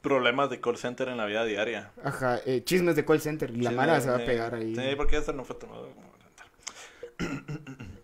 Problemas 0.01 0.49
de 0.49 0.61
call 0.61 0.77
center 0.77 1.09
en 1.09 1.17
la 1.17 1.27
vida 1.27 1.45
diaria. 1.45 1.91
Ajá, 2.05 2.41
eh, 2.47 2.63
chismes 2.65 2.95
de 2.95 3.05
call 3.05 3.21
center. 3.21 3.51
La 3.57 3.71
Sí, 3.71 3.77
Mara 3.77 4.01
se 4.01 4.09
va 4.11 4.17
a 4.17 4.25
pegar 4.25 4.55
ahí. 4.55 4.75
Sí, 4.75 4.95
porque 4.97 5.17
esto 5.17 5.33
no 5.33 5.45
fue 5.45 5.57
tomado 5.57 5.91
como. 5.93 6.09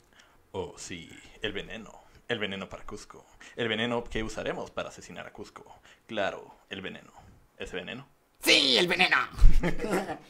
Oh, 0.56 0.74
sí, 0.76 1.10
el 1.42 1.52
veneno. 1.52 1.90
El 2.28 2.38
veneno 2.38 2.68
para 2.68 2.84
Cusco. 2.84 3.26
El 3.56 3.66
veneno 3.68 4.04
que 4.04 4.22
usaremos 4.22 4.70
para 4.70 4.90
asesinar 4.90 5.26
a 5.26 5.32
Cusco. 5.32 5.64
Claro, 6.06 6.54
el 6.70 6.80
veneno. 6.80 7.12
¿Ese 7.58 7.74
veneno? 7.74 8.06
¡Sí, 8.38 8.78
el 8.78 8.86
veneno! 8.86 9.16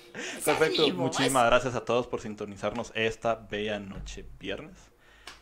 Perfecto. 0.45 0.89
Muchísimas 0.95 1.45
gracias 1.45 1.75
a 1.75 1.85
todos 1.85 2.07
por 2.07 2.23
sintonizarnos 2.23 2.91
esta 2.95 3.35
bella 3.35 3.79
noche 3.79 4.25
viernes. 4.41 4.77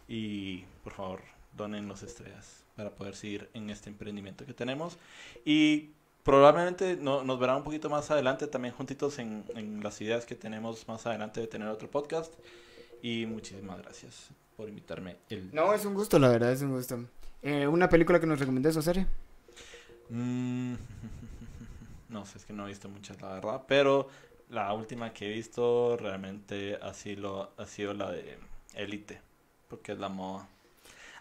Y 0.09 0.64
por 0.82 0.94
favor, 0.94 1.20
donen 1.53 1.86
las 1.86 2.03
estrellas 2.03 2.61
para 2.76 2.90
poder 2.90 3.14
seguir 3.16 3.48
en 3.54 3.70
este 3.70 3.90
emprendimiento 3.90 4.44
que 4.46 4.54
tenemos. 4.54 4.98
Y 5.44 5.90
probablemente 6.22 6.96
no- 6.96 7.24
nos 7.24 7.38
verán 7.38 7.56
un 7.56 7.64
poquito 7.64 7.90
más 7.90 8.10
adelante 8.10 8.46
también 8.46 8.74
juntitos 8.74 9.18
en, 9.18 9.44
en 9.54 9.82
las 9.82 10.00
ideas 10.00 10.24
que 10.26 10.34
tenemos 10.34 10.86
más 10.88 11.06
adelante 11.06 11.40
de 11.40 11.46
tener 11.46 11.68
otro 11.68 11.90
podcast. 11.90 12.32
Y 13.02 13.26
muchísimas 13.26 13.78
gracias 13.82 14.28
por 14.56 14.68
invitarme. 14.68 15.16
El... 15.28 15.52
No, 15.52 15.74
es 15.74 15.84
un 15.84 15.94
gusto, 15.94 16.18
la 16.18 16.28
verdad, 16.28 16.52
es 16.52 16.62
un 16.62 16.70
gusto. 16.70 17.04
Eh, 17.42 17.66
¿Una 17.66 17.88
película 17.88 18.20
que 18.20 18.26
nos 18.26 18.38
recomendés 18.38 18.76
o 18.76 18.82
serie? 18.82 19.06
Mm, 20.08 20.74
no 22.10 22.24
sé, 22.26 22.38
es 22.38 22.44
que 22.44 22.52
no 22.52 22.66
he 22.66 22.68
visto 22.68 22.88
muchas, 22.88 23.20
la 23.20 23.32
verdad. 23.34 23.62
Pero 23.66 24.08
la 24.50 24.72
última 24.72 25.12
que 25.12 25.26
he 25.30 25.34
visto 25.34 25.96
realmente 25.96 26.76
así 26.80 27.16
lo, 27.16 27.50
ha 27.56 27.66
sido 27.66 27.94
la 27.94 28.10
de 28.10 28.38
Elite. 28.74 29.20
Porque 29.68 29.92
es 29.92 29.98
la 29.98 30.08
moda. 30.08 30.48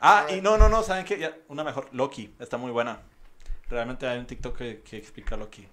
Ah, 0.02 0.26
y 0.36 0.42
no, 0.42 0.58
no, 0.58 0.68
no, 0.68 0.82
¿saben 0.82 1.06
qué? 1.06 1.20
Ya, 1.20 1.38
una 1.48 1.64
mejor. 1.64 1.88
Loki, 1.92 2.34
está 2.40 2.58
muy 2.58 2.72
buena. 2.72 3.02
Realmente 3.70 4.08
hay 4.08 4.18
un 4.18 4.26
TikTok 4.26 4.58
que, 4.58 4.82
que 4.82 4.98
explica 4.98 5.38
Loki. 5.38 5.68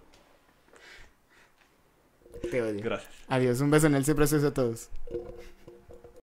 Te 2.51 2.63
odio. 2.63 2.83
Gracias. 2.85 3.13
Adiós, 3.27 3.61
un 3.61 3.71
beso 3.71 3.87
en 3.87 3.95
el 3.95 4.05
cielo 4.05 4.23
a 4.23 4.55
todos. 4.55 4.91